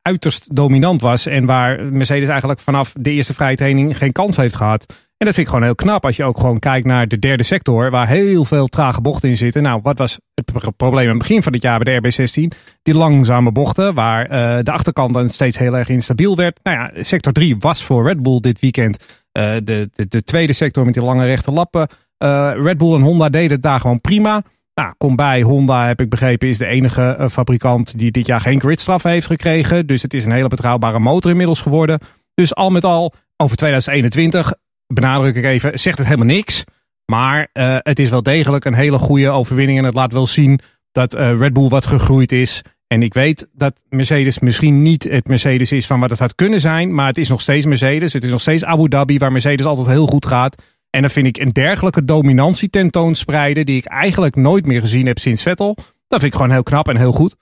uiterst 0.09 0.55
dominant 0.55 1.01
was. 1.01 1.25
En 1.25 1.45
waar 1.45 1.83
Mercedes 1.83 2.29
eigenlijk 2.29 2.59
vanaf 2.59 2.93
de 2.99 3.11
eerste 3.11 3.33
vrije 3.33 3.55
training 3.55 3.97
geen 3.97 4.11
kans 4.11 4.35
heeft 4.35 4.55
gehad. 4.55 4.85
En 5.17 5.25
dat 5.25 5.35
vind 5.35 5.47
ik 5.47 5.53
gewoon 5.53 5.63
heel 5.63 5.75
knap 5.75 6.05
als 6.05 6.15
je 6.15 6.23
ook 6.23 6.39
gewoon 6.39 6.59
kijkt 6.59 6.87
naar 6.87 7.07
de 7.07 7.19
derde 7.19 7.43
sector, 7.43 7.91
waar 7.91 8.07
heel 8.07 8.45
veel 8.45 8.67
trage 8.67 9.01
bochten 9.01 9.29
in 9.29 9.37
zitten. 9.37 9.63
Nou, 9.63 9.79
wat 9.83 9.97
was 9.97 10.19
het 10.33 10.75
probleem 10.77 11.05
aan 11.05 11.09
het 11.09 11.17
begin 11.17 11.43
van 11.43 11.53
het 11.53 11.61
jaar 11.61 11.79
bij 11.79 11.99
de 11.99 12.11
RB16? 12.11 12.57
Die 12.81 12.93
langzame 12.93 13.51
bochten, 13.51 13.93
waar 13.93 14.23
uh, 14.23 14.63
de 14.63 14.71
achterkant 14.71 15.13
dan 15.13 15.29
steeds 15.29 15.57
heel 15.57 15.77
erg 15.77 15.89
instabiel 15.89 16.35
werd. 16.35 16.59
Nou 16.63 16.77
ja, 16.77 17.03
sector 17.03 17.33
3 17.33 17.55
was 17.59 17.83
voor 17.83 18.07
Red 18.07 18.21
Bull 18.23 18.39
dit 18.39 18.59
weekend 18.59 19.03
uh, 19.33 19.53
de, 19.63 19.89
de, 19.93 20.07
de, 20.07 20.23
tweede 20.23 20.53
sector 20.53 20.85
met 20.85 20.93
die 20.93 21.03
lange 21.03 21.25
rechte 21.25 21.51
lappen. 21.51 21.87
Uh, 22.23 22.51
Red 22.55 22.77
Bull 22.77 22.93
en 22.95 23.01
Honda 23.01 23.29
deden 23.29 23.51
het 23.51 23.61
daar 23.63 23.79
gewoon 23.79 24.01
prima. 24.01 24.43
Nou, 24.79 24.93
kom 24.97 25.15
bij, 25.15 25.41
Honda 25.41 25.87
heb 25.87 26.01
ik 26.01 26.09
begrepen 26.09 26.47
is 26.47 26.57
de 26.57 26.65
enige 26.65 27.27
fabrikant 27.31 27.97
die 27.97 28.11
dit 28.11 28.25
jaar 28.25 28.41
geen 28.41 28.59
gridstraf 28.59 29.03
heeft 29.03 29.25
gekregen. 29.25 29.87
Dus 29.87 30.01
het 30.01 30.13
is 30.13 30.25
een 30.25 30.31
hele 30.31 30.47
betrouwbare 30.47 30.99
motor 30.99 31.31
inmiddels 31.31 31.61
geworden. 31.61 31.99
Dus 32.33 32.55
al 32.55 32.69
met 32.69 32.83
al, 32.83 33.13
over 33.37 33.57
2021 33.57 34.53
benadruk 34.87 35.35
ik 35.35 35.43
even, 35.43 35.79
zegt 35.79 35.97
het 35.97 36.07
helemaal 36.07 36.35
niks. 36.35 36.63
Maar 37.05 37.49
uh, 37.53 37.77
het 37.79 37.99
is 37.99 38.09
wel 38.09 38.23
degelijk 38.23 38.65
een 38.65 38.73
hele 38.73 38.97
goede 38.97 39.29
overwinning. 39.29 39.79
En 39.79 39.85
het 39.85 39.95
laat 39.95 40.13
wel 40.13 40.27
zien 40.27 40.59
dat 40.91 41.15
uh, 41.15 41.39
Red 41.39 41.53
Bull 41.53 41.69
wat 41.69 41.85
gegroeid 41.85 42.31
is. 42.31 42.61
En 42.87 43.03
ik 43.03 43.13
weet 43.13 43.47
dat 43.53 43.81
Mercedes 43.89 44.39
misschien 44.39 44.81
niet 44.81 45.03
het 45.03 45.27
Mercedes 45.27 45.71
is 45.71 45.87
van 45.87 45.99
wat 45.99 46.09
het 46.09 46.19
had 46.19 46.35
kunnen 46.35 46.59
zijn. 46.59 46.93
Maar 46.93 47.07
het 47.07 47.17
is 47.17 47.29
nog 47.29 47.41
steeds 47.41 47.65
Mercedes. 47.65 48.13
Het 48.13 48.23
is 48.23 48.31
nog 48.31 48.41
steeds 48.41 48.65
Abu 48.65 48.87
Dhabi, 48.87 49.17
waar 49.17 49.31
Mercedes 49.31 49.65
altijd 49.65 49.87
heel 49.87 50.07
goed 50.07 50.25
gaat. 50.25 50.63
En 50.89 51.01
dan 51.01 51.09
vind 51.09 51.27
ik 51.27 51.37
een 51.37 51.49
dergelijke 51.49 52.05
dominantie 52.05 52.69
tentoonspreiden. 52.69 53.65
die 53.65 53.77
ik 53.77 53.85
eigenlijk 53.85 54.35
nooit 54.35 54.65
meer 54.65 54.81
gezien 54.81 55.05
heb 55.05 55.19
sinds 55.19 55.41
Vettel. 55.41 55.75
Dat 56.07 56.19
vind 56.19 56.23
ik 56.23 56.33
gewoon 56.33 56.51
heel 56.51 56.63
knap 56.63 56.87
en 56.87 56.97
heel 56.97 57.11
goed. 57.11 57.35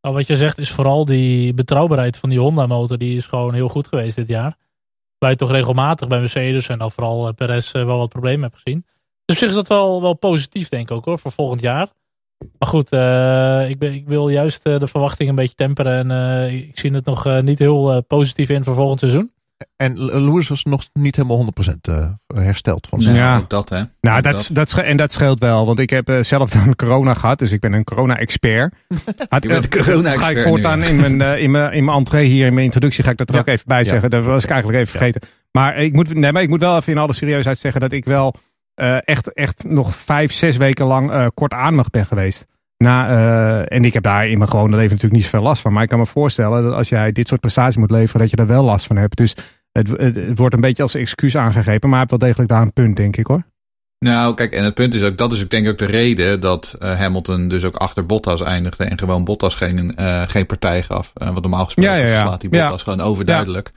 Nou, 0.00 0.14
wat 0.14 0.26
je 0.26 0.36
zegt 0.36 0.58
is 0.58 0.70
vooral 0.70 1.04
die 1.04 1.54
betrouwbaarheid 1.54 2.16
van 2.16 2.28
die 2.28 2.38
Honda-motor. 2.38 2.98
Die 2.98 3.16
is 3.16 3.26
gewoon 3.26 3.54
heel 3.54 3.68
goed 3.68 3.86
geweest 3.86 4.16
dit 4.16 4.28
jaar 4.28 4.56
waar 5.22 5.30
je 5.30 5.36
toch 5.36 5.50
regelmatig 5.50 6.08
bij 6.08 6.20
Mercedes 6.20 6.68
en 6.68 6.78
dan 6.78 6.90
vooral 6.92 7.28
eh, 7.28 7.34
Perez 7.34 7.72
eh, 7.72 7.84
wel 7.84 7.98
wat 7.98 8.08
problemen 8.08 8.42
hebt 8.42 8.60
gezien. 8.62 8.84
Dus 9.24 9.36
op 9.36 9.36
zich 9.36 9.48
is 9.48 9.54
dat 9.54 9.68
wel, 9.68 10.02
wel 10.02 10.14
positief 10.14 10.68
denk 10.68 10.90
ik 10.90 10.96
ook 10.96 11.04
hoor, 11.04 11.18
voor 11.18 11.32
volgend 11.32 11.60
jaar. 11.60 11.88
Maar 12.58 12.68
goed, 12.68 12.92
uh, 12.92 13.70
ik, 13.70 13.78
ben, 13.78 13.94
ik, 13.94 14.06
wil 14.06 14.28
juist 14.28 14.64
de 14.64 14.86
verwachtingen 14.86 15.32
een 15.32 15.38
beetje 15.38 15.54
temperen. 15.54 16.10
En 16.10 16.50
ik 16.52 16.78
zie 16.78 16.92
het 16.92 17.04
nog 17.04 17.40
niet 17.42 17.58
heel 17.58 18.02
positief 18.02 18.48
in 18.48 18.64
voor 18.64 18.74
volgend 18.74 19.00
seizoen. 19.00 19.30
En 19.76 20.04
Lewis 20.04 20.48
was 20.48 20.64
nog 20.64 20.84
niet 20.92 21.16
helemaal 21.16 21.44
100% 21.68 21.74
uh, 21.88 22.06
hersteld 22.34 22.86
van 22.86 23.00
zijn. 23.00 23.16
Ja, 23.16 23.36
ook 23.36 23.50
dat 23.50 23.68
hè. 23.68 23.82
Nou, 24.00 24.20
dat, 24.20 24.50
dat. 24.52 24.72
en 24.72 24.96
dat 24.96 25.12
scheelt 25.12 25.38
wel, 25.38 25.66
want 25.66 25.78
ik 25.78 25.90
heb 25.90 26.10
uh, 26.10 26.20
zelf 26.20 26.50
dan 26.50 26.76
corona 26.84 27.14
gehad, 27.14 27.38
dus 27.38 27.52
ik 27.52 27.60
ben 27.60 27.72
een 27.72 27.84
corona-expert. 27.84 28.74
Had, 29.28 29.44
uh, 29.44 29.60
corona 29.60 30.10
ga 30.10 30.30
ik 30.30 30.42
voortaan 30.42 30.82
in 30.82 30.96
mijn, 30.96 31.20
uh, 31.20 31.42
in, 31.42 31.50
mijn, 31.50 31.72
in 31.72 31.84
mijn 31.84 31.96
entree 31.96 32.28
hier, 32.28 32.46
in 32.46 32.54
mijn 32.54 32.64
introductie, 32.64 33.04
ga 33.04 33.10
ik 33.10 33.16
dat 33.16 33.28
er 33.28 33.34
ja. 33.34 33.40
ook 33.40 33.48
even 33.48 33.66
bij 33.66 33.84
zeggen. 33.84 34.02
Ja. 34.02 34.08
Dat 34.08 34.24
was 34.24 34.44
ik 34.44 34.50
eigenlijk 34.50 34.80
even 34.80 34.98
vergeten. 34.98 35.20
Maar 35.50 35.76
ik 35.76 35.92
moet, 35.92 36.14
nee, 36.14 36.32
maar 36.32 36.42
ik 36.42 36.48
moet 36.48 36.60
wel 36.60 36.76
even 36.76 36.92
in 36.92 36.98
alle 36.98 37.12
serieusheid 37.12 37.58
zeggen 37.58 37.80
dat 37.80 37.92
ik 37.92 38.04
wel 38.04 38.34
echt, 39.04 39.32
echt 39.32 39.64
nog 39.64 39.96
vijf, 39.96 40.32
zes 40.32 40.56
weken 40.56 40.86
lang 40.86 41.30
kort 41.34 41.52
ademig 41.52 41.90
ben 41.90 42.06
geweest. 42.06 42.46
Na, 42.82 43.10
uh, 43.10 43.76
en 43.76 43.84
ik 43.84 43.92
heb 43.92 44.02
daar 44.02 44.28
in 44.28 44.38
mijn 44.38 44.50
gewone 44.50 44.76
leven 44.76 44.90
natuurlijk 44.90 45.14
niet 45.14 45.24
zoveel 45.24 45.42
last 45.42 45.62
van. 45.62 45.72
Maar 45.72 45.82
ik 45.82 45.88
kan 45.88 45.98
me 45.98 46.06
voorstellen 46.06 46.62
dat 46.62 46.74
als 46.74 46.88
jij 46.88 47.12
dit 47.12 47.28
soort 47.28 47.40
prestaties 47.40 47.76
moet 47.76 47.90
leveren, 47.90 48.20
dat 48.20 48.30
je 48.30 48.36
er 48.36 48.46
wel 48.46 48.64
last 48.64 48.86
van 48.86 48.96
hebt. 48.96 49.16
Dus 49.16 49.34
het, 49.72 49.88
het, 49.88 50.14
het 50.14 50.38
wordt 50.38 50.54
een 50.54 50.60
beetje 50.60 50.82
als 50.82 50.94
excuus 50.94 51.36
aangegrepen. 51.36 51.88
Maar 51.88 51.98
heeft 51.98 52.10
wel 52.10 52.18
degelijk 52.18 52.48
daar 52.48 52.62
een 52.62 52.72
punt, 52.72 52.96
denk 52.96 53.16
ik 53.16 53.26
hoor. 53.26 53.42
Nou, 53.98 54.34
kijk, 54.34 54.52
en 54.52 54.64
het 54.64 54.74
punt 54.74 54.94
is 54.94 55.02
ook, 55.02 55.18
dat 55.18 55.32
is 55.32 55.42
ik 55.42 55.50
denk 55.50 55.68
ook 55.68 55.78
de 55.78 55.84
reden 55.84 56.40
dat 56.40 56.76
uh, 56.82 56.98
Hamilton 56.98 57.48
dus 57.48 57.64
ook 57.64 57.76
achter 57.76 58.06
Bottas 58.06 58.40
eindigde 58.40 58.84
en 58.84 58.98
gewoon 58.98 59.24
Bottas 59.24 59.54
geen, 59.54 59.94
uh, 59.98 60.22
geen 60.26 60.46
partij 60.46 60.82
gaf. 60.82 61.12
Uh, 61.22 61.30
wat 61.30 61.42
normaal 61.42 61.64
gesproken 61.64 61.92
ja, 61.92 61.98
ja, 61.98 62.12
ja. 62.12 62.20
slaat 62.20 62.40
die 62.40 62.50
Bottas 62.50 62.82
gewoon 62.82 63.00
overduidelijk. 63.00 63.72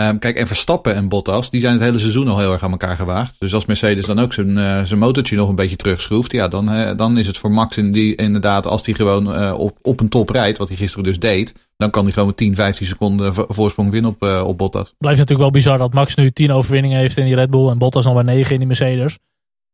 Um, 0.00 0.18
kijk, 0.18 0.36
en 0.36 0.46
Verstappen 0.46 0.94
en 0.94 1.08
Bottas, 1.08 1.50
die 1.50 1.60
zijn 1.60 1.72
het 1.72 1.82
hele 1.82 1.98
seizoen 1.98 2.28
al 2.28 2.38
heel 2.38 2.52
erg 2.52 2.62
aan 2.62 2.70
elkaar 2.70 2.96
gewaagd. 2.96 3.36
Dus 3.38 3.54
als 3.54 3.66
Mercedes 3.66 4.06
dan 4.06 4.20
ook 4.20 4.32
zijn, 4.32 4.48
uh, 4.48 4.82
zijn 4.82 5.00
motortje 5.00 5.36
nog 5.36 5.48
een 5.48 5.54
beetje 5.54 5.76
terugschroeft, 5.76 6.32
ja, 6.32 6.48
dan, 6.48 6.74
uh, 6.74 6.90
dan 6.96 7.18
is 7.18 7.26
het 7.26 7.38
voor 7.38 7.50
Max 7.50 7.76
in 7.76 7.92
die, 7.92 8.14
inderdaad, 8.14 8.66
als 8.66 8.86
hij 8.86 8.94
gewoon 8.94 9.42
uh, 9.42 9.58
op, 9.58 9.78
op 9.82 10.00
een 10.00 10.08
top 10.08 10.28
rijdt, 10.28 10.58
wat 10.58 10.68
hij 10.68 10.76
gisteren 10.76 11.04
dus 11.04 11.18
deed, 11.18 11.54
dan 11.76 11.90
kan 11.90 12.04
hij 12.04 12.12
gewoon 12.12 12.34
10, 12.34 12.54
15 12.54 12.86
seconden 12.86 13.34
voorsprong 13.34 13.90
winnen 13.90 14.10
op, 14.10 14.22
op 14.46 14.58
Bottas. 14.58 14.94
Blijft 14.98 15.18
natuurlijk 15.18 15.50
wel 15.50 15.62
bizar 15.62 15.78
dat 15.78 15.94
Max 15.94 16.14
nu 16.14 16.30
10 16.30 16.52
overwinningen 16.52 16.98
heeft 16.98 17.16
in 17.16 17.24
die 17.24 17.34
Red 17.34 17.50
Bull 17.50 17.68
en 17.68 17.78
Bottas 17.78 18.04
nog 18.04 18.14
maar 18.14 18.24
9 18.24 18.52
in 18.52 18.58
die 18.58 18.66
Mercedes. 18.66 19.18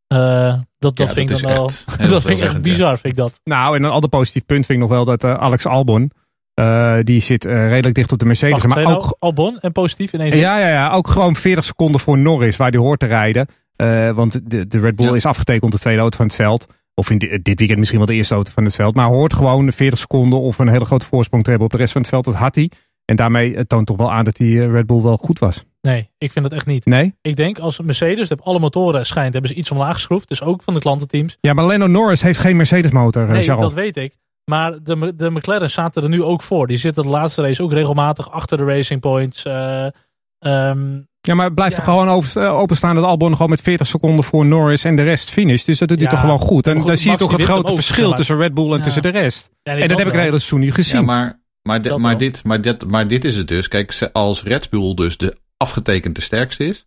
dat, 0.07 0.65
dat 0.77 0.97
ja, 0.97 1.07
vind 1.09 1.29
dat 1.29 1.37
ik 1.37 1.43
dan 1.43 1.53
wel. 1.53 1.69
dat 2.09 2.21
vind 2.21 2.39
ik 2.39 2.45
echt 2.45 2.61
bizar, 2.61 2.97
vind 2.97 3.13
ik 3.13 3.19
dat. 3.19 3.39
Nou, 3.43 3.75
en 3.75 3.83
een 3.83 3.91
ander 3.91 4.09
positief 4.09 4.45
punt 4.45 4.65
vind 4.65 4.81
ik 4.81 4.87
nog 4.87 4.93
wel 4.95 5.05
dat 5.05 5.23
Alex 5.23 5.65
Albon. 5.65 6.11
Uh, 6.59 6.97
die 7.03 7.21
zit 7.21 7.45
uh, 7.45 7.67
redelijk 7.67 7.95
dicht 7.95 8.11
op 8.11 8.19
de 8.19 8.25
Mercedes. 8.25 8.61
Wacht, 8.61 8.67
maar 8.67 8.93
ook 8.93 9.01
nou 9.01 9.13
Albon 9.19 9.59
en 9.59 9.71
positief 9.71 10.13
ineens. 10.13 10.35
Ja, 10.35 10.59
ja, 10.59 10.67
ja, 10.67 10.91
ook 10.91 11.07
gewoon 11.07 11.35
40 11.35 11.63
seconden 11.63 12.01
voor 12.01 12.17
Norris, 12.17 12.57
waar 12.57 12.71
die 12.71 12.79
hoort 12.79 12.99
te 12.99 13.05
rijden. 13.05 13.47
Uh, 13.77 14.11
want 14.11 14.49
de, 14.51 14.67
de 14.67 14.79
Red 14.79 14.95
Bull 14.95 15.07
ja. 15.07 15.15
is 15.15 15.25
afgetekend 15.25 15.71
de 15.71 15.79
tweede 15.79 16.01
auto 16.01 16.17
van 16.17 16.25
het 16.25 16.35
veld. 16.35 16.67
Of 16.93 17.09
in 17.09 17.17
dit 17.17 17.59
weekend 17.59 17.77
misschien 17.77 17.99
wel 17.99 18.07
de 18.07 18.13
eerste 18.13 18.33
auto 18.33 18.51
van 18.51 18.63
het 18.63 18.75
veld. 18.75 18.95
Maar 18.95 19.07
hoort 19.07 19.33
gewoon 19.33 19.71
40 19.71 19.99
seconden 19.99 20.39
of 20.39 20.59
een 20.59 20.67
hele 20.67 20.85
grote 20.85 21.05
voorsprong 21.05 21.43
te 21.43 21.49
hebben 21.49 21.67
op 21.67 21.73
de 21.73 21.79
rest 21.79 21.91
van 21.91 22.01
het 22.01 22.09
veld. 22.09 22.25
Dat 22.25 22.35
had 22.35 22.55
hij. 22.55 22.71
En 23.05 23.15
daarmee 23.15 23.67
toont 23.67 23.87
toch 23.87 23.97
wel 23.97 24.11
aan 24.11 24.25
dat 24.25 24.35
die 24.35 24.71
Red 24.71 24.85
Bull 24.85 25.01
wel 25.01 25.17
goed 25.17 25.39
was. 25.39 25.63
Nee, 25.81 26.09
ik 26.17 26.31
vind 26.31 26.45
het 26.45 26.53
echt 26.53 26.65
niet. 26.65 26.85
Nee? 26.85 27.15
Ik 27.21 27.35
denk 27.35 27.59
als 27.59 27.79
Mercedes, 27.79 28.27
dat 28.27 28.41
alle 28.41 28.59
motoren 28.59 29.05
schijnt, 29.05 29.33
hebben 29.33 29.51
ze 29.51 29.57
iets 29.57 29.71
omlaag 29.71 29.93
geschroefd. 29.93 30.27
Dus 30.27 30.41
ook 30.41 30.63
van 30.63 30.73
de 30.73 30.79
klantenteams. 30.79 31.37
Ja, 31.41 31.53
maar 31.53 31.65
Lando 31.65 31.87
Norris 31.87 32.21
heeft 32.21 32.39
geen 32.39 32.55
Mercedes 32.55 32.91
motor, 32.91 33.27
Nee, 33.27 33.41
Charles. 33.41 33.63
dat 33.63 33.73
weet 33.73 33.97
ik. 33.97 34.17
Maar 34.51 34.83
de, 34.83 35.13
de 35.15 35.31
McLaren 35.31 35.71
zaten 35.71 36.03
er 36.03 36.09
nu 36.09 36.23
ook 36.23 36.41
voor. 36.41 36.67
Die 36.67 36.77
zitten 36.77 37.03
de 37.03 37.09
laatste 37.09 37.41
race 37.41 37.63
ook 37.63 37.71
regelmatig 37.71 38.31
achter 38.31 38.57
de 38.57 38.63
Racing 38.63 38.99
Points. 39.01 39.43
Eh, 39.43 39.85
ehm, 40.39 41.01
Ja, 41.21 41.33
maar 41.35 41.45
het 41.45 41.55
blijft 41.55 41.75
Ja. 41.77 41.83
toch 41.83 41.93
gewoon 41.93 42.09
over, 42.09 42.41
eh, 42.43 42.53
openstaan 42.59 42.95
dat 42.95 43.03
Albon 43.03 43.31
gewoon 43.31 43.49
met 43.49 43.61
40 43.61 43.87
seconden 43.87 44.23
voor 44.23 44.45
Norris 44.45 44.83
en 44.83 44.95
de 44.95 45.03
rest 45.03 45.29
finish. 45.29 45.63
Dus 45.63 45.77
dat 45.79 45.87
doet 45.87 45.97
hij 45.97 46.05
Ja, 46.07 46.11
toch 46.13 46.19
gewoon 46.23 46.39
goed. 46.39 46.67
En 46.67 46.77
goed, 46.77 46.87
dan 46.87 46.97
zie 46.97 47.11
je 47.11 47.17
toch 47.17 47.31
het 47.31 47.41
grote 47.41 47.73
verschil 47.73 48.13
tussen 48.13 48.37
Red 48.37 48.53
Bull 48.53 48.71
en 48.71 48.77
Ja. 48.77 48.83
tussen 48.83 49.01
de 49.01 49.09
rest. 49.09 49.49
ja, 49.63 49.73
En 49.77 49.87
dat 49.87 49.97
heb 49.97 50.07
ik 50.07 50.13
redelijk 50.13 50.43
Soenie 50.43 50.71
gezien. 50.71 50.99
Ja, 50.99 51.05
maar, 51.05 51.41
maar, 51.61 51.81
de- 51.81 51.97
maar, 51.97 52.17
dit, 52.17 52.43
maar, 52.43 52.61
dit, 52.61 52.87
maar 52.87 53.07
dit 53.07 53.25
is 53.25 53.35
het 53.37 53.47
dus. 53.47 53.67
Kijk, 53.67 54.09
als 54.13 54.43
Red 54.43 54.69
Bull 54.69 54.93
dus 54.93 55.17
de 55.17 55.37
afgetekend 55.57 56.15
de 56.15 56.21
sterkste 56.21 56.65
is. 56.65 56.85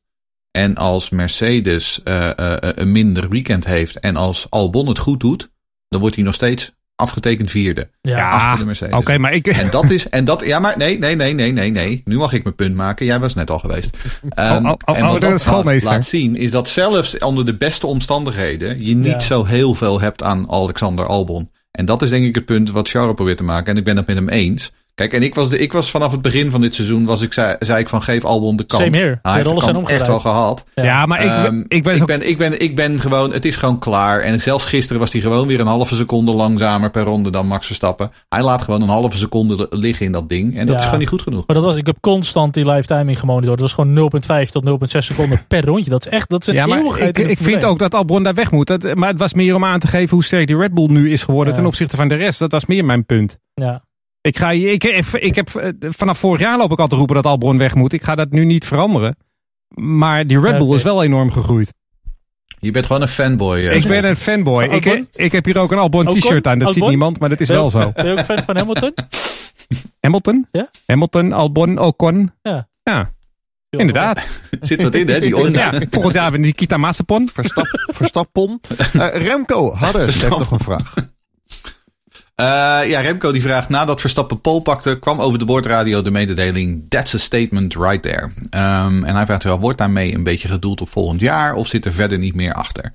En 0.51 0.77
als 0.77 1.11
Mercedes 1.11 2.01
eh, 2.05 2.39
eh, 2.39 2.57
een 2.61 2.93
minder 2.93 3.29
weekend 3.29 3.65
heeft. 3.67 3.99
En 4.01 4.17
als 4.17 4.47
Albon 4.51 4.89
het 4.89 4.99
goed 4.99 5.21
doet. 5.21 5.49
Dan 5.89 6.01
wordt 6.01 6.15
hij 6.17 6.25
nog 6.25 6.35
steeds 6.35 6.73
afgetekend 7.01 7.51
vierde. 7.51 7.89
Ja, 8.01 8.31
achter 8.31 8.59
de 8.59 8.65
Mercedes. 8.65 8.97
Oké, 8.97 9.19
maar 9.19 9.33
ik... 9.33 9.47
En 9.47 9.71
dat 9.71 9.91
is, 9.91 10.09
en 10.09 10.25
dat, 10.25 10.47
ja, 10.47 10.59
maar 10.59 10.77
nee, 10.79 10.99
nee, 10.99 11.17
nee, 11.17 11.35
nee, 11.35 11.53
nee, 11.53 11.71
nee. 11.71 12.03
Nu 12.05 12.17
mag 12.17 12.33
ik 12.33 12.43
mijn 12.43 12.55
punt 12.55 12.75
maken. 12.75 13.07
Jij 13.07 13.19
was 13.19 13.35
net 13.35 13.51
al 13.51 13.59
geweest. 13.59 13.97
Ehm, 14.31 14.67
oh, 14.67 14.73
oh, 14.85 14.97
en 14.97 15.05
oh, 15.05 15.13
wat 15.13 15.21
dat 15.21 15.83
laat 15.83 16.05
zien, 16.05 16.37
is 16.37 16.51
dat 16.51 16.69
zelfs 16.69 17.19
onder 17.19 17.47
de 17.47 17.55
beste 17.55 17.87
omstandigheden 17.87 18.85
je 18.85 18.95
niet 18.95 19.07
Ja. 19.07 19.21
zo 19.21 19.45
heel 19.45 19.75
veel 19.75 20.01
hebt 20.01 20.23
aan 20.23 20.51
Alexander 20.51 21.07
Albon. 21.07 21.51
En 21.71 21.85
dat 21.85 22.03
is 22.03 22.09
denk 22.09 22.25
ik 22.25 22.35
het 22.35 22.45
punt 22.45 22.71
wat 22.71 22.89
Charles 22.89 23.15
probeert 23.15 23.37
te 23.37 23.43
maken. 23.43 23.73
En 23.73 23.79
ik 23.79 23.85
ben 23.85 23.97
het 23.97 24.07
met 24.07 24.17
hem 24.17 24.29
eens. 24.29 24.73
Kijk, 24.95 25.13
en 25.13 25.23
ik 25.23 25.35
was, 25.35 25.49
de, 25.49 25.59
ik 25.59 25.73
was 25.73 25.91
vanaf 25.91 26.13
het 26.13 26.23
begin 26.23 26.51
van 26.51 26.61
dit 26.61 26.75
seizoen, 26.75 27.05
was 27.05 27.23
ik, 27.23 27.33
zei, 27.33 27.57
zei 27.59 27.81
ik 27.81 27.89
van 27.89 28.03
geef 28.03 28.25
Albon 28.25 28.57
de 28.57 28.65
kans. 28.65 28.83
Same 28.83 28.97
here. 28.97 29.19
Hij 29.23 29.33
heeft 29.33 29.45
De 29.45 29.51
zijn 29.61 29.67
echt 29.67 29.73
wel 29.73 29.77
omgedraaid. 29.81 30.21
gehad. 30.21 30.65
Ja. 30.75 30.85
Ja, 30.85 31.07
maar 31.07 31.21
ik, 31.25 31.31
Ehm, 31.31 31.63
ik 31.69 31.83
ben 31.83 31.95
ik, 31.97 32.07
ben, 32.07 32.29
ik, 32.29 32.39
ben, 32.39 32.61
ik 32.61 32.77
ben 32.77 33.01
gewoon, 33.01 33.33
het 33.33 33.45
is 33.45 33.57
gewoon 33.57 33.79
klaar. 33.79 34.21
En 34.21 34.41
zelfs 34.41 34.65
gisteren 34.65 35.01
was 35.01 35.13
hij 35.13 35.21
gewoon 35.21 35.47
weer 35.47 35.61
een 35.61 35.67
halve 35.67 35.95
seconde 35.95 36.33
langzamer 36.33 36.91
per 36.91 37.03
ronde 37.05 37.31
dan 37.31 37.47
Max 37.47 37.67
Verstappen. 37.67 38.11
Hij 38.29 38.43
laat 38.43 38.63
gewoon 38.63 38.83
een 38.83 38.89
halve 38.89 39.17
seconde 39.17 39.67
liggen 39.71 40.07
in 40.07 40.13
dat 40.13 40.29
ding. 40.29 40.57
En 40.59 40.67
dat 40.67 40.69
Ja. 40.75 40.79
is 40.79 40.85
gewoon 40.85 40.99
niet 40.99 41.09
goed 41.09 41.23
genoeg. 41.23 41.47
Maar 41.47 41.57
dat 41.57 41.65
was, 41.65 41.77
ik 41.77 41.87
heb 41.87 41.97
constant 42.01 42.55
die 42.55 42.71
live 42.71 42.87
timing 42.87 43.19
gemonitord. 43.19 43.61
Het 43.61 43.61
was 43.61 43.73
gewoon 43.73 44.11
0,5 44.47 44.51
tot 44.51 44.65
0,6 44.65 44.99
seconden 44.99 45.43
per 45.49 45.65
rondje. 45.65 45.91
Dat 45.91 46.07
is 46.07 46.13
echt, 46.13 46.29
dat 46.31 46.41
is 46.41 46.47
een 46.47 46.55
Ja, 46.55 46.67
maar 46.67 46.79
eeuwigheid 46.79 47.19
ik, 47.19 47.29
ik 47.29 47.39
vind 47.39 47.63
1. 47.63 47.71
ook 47.73 47.79
dat 47.79 47.95
Albon 47.95 48.23
daar 48.23 48.35
weg 48.35 48.51
moet. 48.51 48.67
Dat, 48.67 48.95
maar 48.95 49.09
het 49.09 49.19
was 49.19 49.35
meer 49.35 49.55
om 49.55 49.65
aan 49.65 49.81
te 49.81 49.87
geven 49.87 50.15
hoe 50.15 50.25
sterk 50.25 50.47
die 50.47 50.57
Red 50.57 50.75
Bull 50.75 50.87
nu 50.87 51.13
is 51.13 51.23
geworden 51.23 51.53
Ja. 51.55 51.59
ten 51.59 51.69
opzichte 51.69 51.97
van 51.97 52.09
de 52.09 52.15
rest. 52.15 52.39
Dat 52.39 52.53
was 52.53 52.67
meer 52.67 52.85
mijn 52.85 53.07
punt. 53.07 53.39
Ja. 53.55 53.83
Ik, 54.21 54.39
ga, 54.39 54.51
ik, 54.51 54.85
ik, 54.85 55.07
ik 55.13 55.35
heb, 55.35 55.49
eh, 55.55 55.69
vanaf 55.81 56.19
vorig 56.19 56.41
jaar 56.41 56.59
loop 56.59 56.73
ik 56.73 56.79
al 56.79 56.89
te 56.89 56.97
roepen 56.97 57.15
dat 57.15 57.25
Albon 57.27 57.59
weg 57.59 57.75
moet. 57.75 57.93
Ik 57.93 58.03
ga 58.03 58.15
dat 58.15 58.31
nu 58.31 58.45
niet 58.45 58.65
veranderen. 58.67 59.17
Maar 59.75 60.27
die 60.27 60.41
Red 60.41 60.59
Bull 60.59 60.77
is 60.77 60.83
wel 60.83 61.03
enorm 61.03 61.31
gegroeid. 61.33 61.73
Je 62.59 62.71
bent 62.71 62.87
gewoon 62.87 63.03
een 63.03 63.09
fanboy. 63.09 63.57
eh, 63.57 63.77
ik 63.77 63.87
ben 63.87 64.05
een 64.05 64.17
fanboy. 64.17 64.65
Ik, 64.65 65.05
ik 65.13 65.33
heb 65.33 65.45
hier 65.45 65.59
ook 65.59 65.73
een 65.73 65.79
Albon 65.79 66.05
t-shirt 66.05 66.47
aan. 66.47 66.59
Dat 66.59 66.73
ziet 66.73 66.87
niemand, 66.89 67.21
maar 67.21 67.29
dat 67.29 67.41
is 67.41 67.47
Ben 67.49 67.57
wel 67.57 67.71
zo. 67.71 67.93
Ben 67.95 68.07
je 68.07 68.13
ook 68.13 68.25
fan 68.25 68.43
van 68.43 68.57
Hamilton? 68.57 68.93
Hamilton? 70.01 70.47
Ja? 70.53 70.71
Hamilton, 70.87 71.33
Albon, 71.33 71.79
Ocon. 71.79 72.33
Ja. 72.43 72.69
Ja, 72.83 73.11
inderdaad. 73.71 74.21
Zit 74.61 74.83
wat 74.83 74.95
in, 74.95 75.09
hè? 75.09 75.21
Die 75.21 75.37
on- 75.37 75.51
Ja, 75.53 75.73
volgend 75.91 76.15
jaar 76.15 76.23
hebben 76.23 76.41
we 76.41 76.47
Nikita 76.47 76.77
Mazepin. 76.77 77.31
Verstap, 77.33 77.67
Verstappon. 77.95 78.61
Eh, 78.93 79.09
Remco 79.23 79.75
Harder 79.75 80.05
heeft 80.05 80.29
nog 80.29 80.51
een 80.51 80.59
vraag. 80.59 80.95
Eh, 82.41 82.89
ja, 82.89 83.01
Remco 83.01 83.33
die 83.33 83.43
vraagt, 83.43 83.69
nadat 83.69 84.01
Verstappen 84.01 84.41
pol 84.41 84.61
pakte, 84.61 84.99
kwam 84.99 85.21
over 85.21 85.39
de 85.39 85.45
boordradio 85.45 86.03
de 86.03 86.11
mededeling, 86.11 86.85
that's 86.89 87.15
a 87.15 87.19
statement 87.19 87.75
right 87.75 88.03
there. 88.03 88.31
Ehm, 88.51 89.05
en 89.05 89.15
hij 89.15 89.27
vraagt 89.27 89.45
wel, 89.45 89.61
wordt 89.61 89.79
daarmee 89.79 90.15
een 90.15 90.23
beetje 90.23 90.49
gedoeld 90.49 90.81
op 90.81 90.89
volgend 90.89 91.21
jaar 91.21 91.55
of 91.55 91.67
zit 91.67 91.85
er 91.85 91.93
verder 91.93 92.19
niet 92.19 92.35
meer 92.35 92.53
achter? 92.53 92.93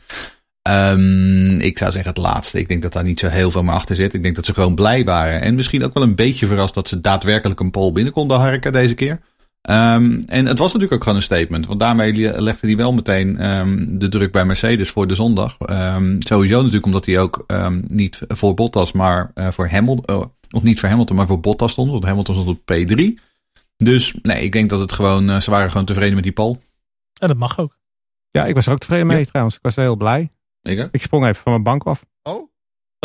Ehm, 0.62 1.60
ik 1.60 1.78
zou 1.78 1.92
zeggen 1.92 2.10
het 2.10 2.22
laatste. 2.22 2.60
Ik 2.60 2.68
denk 2.68 2.82
dat 2.82 2.94
daar 2.94 3.04
niet 3.04 3.20
zo 3.20 3.28
heel 3.28 3.52
veel 3.52 3.64
meer 3.64 3.74
achter 3.74 3.96
zit. 3.96 4.14
Ik 4.14 4.24
denk 4.24 4.36
dat 4.36 4.46
ze 4.46 4.54
gewoon 4.54 4.76
blij 4.76 5.04
waren. 5.04 5.42
En 5.42 5.56
misschien 5.56 5.84
ook 5.84 5.94
wel 5.94 6.04
een 6.04 6.16
beetje 6.16 6.48
verrast 6.48 6.74
dat 6.74 6.88
ze 6.88 7.02
daadwerkelijk 7.02 7.60
een 7.60 7.72
pol 7.72 7.92
binnen 7.92 8.14
konden 8.14 8.38
harken 8.38 8.72
deze 8.72 8.94
keer. 8.94 9.20
Ehm, 9.66 10.22
en 10.28 10.46
het 10.46 10.58
was 10.60 10.68
natuurlijk 10.68 10.94
ook 10.94 11.02
gewoon 11.02 11.18
een 11.18 11.24
statement. 11.24 11.66
Want 11.66 11.80
daarmee 11.80 12.14
le- 12.14 12.42
legde 12.42 12.68
hij 12.68 12.76
wel 12.76 12.94
meteen 12.94 13.38
ehm, 13.38 13.98
de 13.98 14.10
druk 14.10 14.32
bij 14.32 14.46
Mercedes 14.46 14.90
voor 14.90 15.08
de 15.08 15.16
zondag. 15.16 15.58
Ehm, 15.58 16.16
sowieso 16.20 16.58
natuurlijk 16.58 16.86
omdat 16.86 17.06
hij 17.06 17.20
ook 17.20 17.44
ehm, 17.48 17.82
niet 17.88 18.22
voor 18.28 18.54
Bottas, 18.54 18.92
maar 18.92 19.32
eh, 19.34 19.48
voor 19.52 19.68
Hamilton. 19.70 20.32
of 20.52 20.64
niet 20.64 20.80
voor 20.80 20.90
Hamilton, 20.90 21.16
maar 21.16 21.28
voor 21.28 21.40
Bottas 21.40 21.72
stond. 21.72 21.92
Want 21.92 22.04
Hamilton 22.04 22.36
stond 22.36 22.48
op 22.50 22.72
P3. 22.74 23.20
Dus 23.78 24.16
nee, 24.22 24.44
ik 24.44 24.52
denk 24.52 24.70
dat 24.70 24.80
het 24.80 24.92
gewoon. 24.92 25.30
eh, 25.30 25.40
ze 25.40 25.52
waren 25.52 25.72
gewoon 25.72 25.86
tevreden 25.86 26.14
met 26.16 26.24
die 26.24 26.34
pol. 26.34 26.62
En 27.20 27.28
dat 27.28 27.38
mag 27.38 27.60
ook. 27.60 27.78
Ja, 28.32 28.46
ik 28.46 28.56
was 28.56 28.66
er 28.66 28.72
ook 28.72 28.80
tevreden 28.80 29.08
mee 29.08 29.26
trouwens. 29.26 29.56
Ik 29.56 29.62
was 29.62 29.76
heel 29.76 29.96
blij. 29.96 30.32
Ik 30.62 30.80
ook. 30.80 30.88
Ik 30.92 31.02
sprong 31.02 31.24
even 31.26 31.42
van 31.44 31.52
mijn 31.52 31.64
bank 31.64 31.84
af. 31.84 32.06
Oh, 32.24 32.50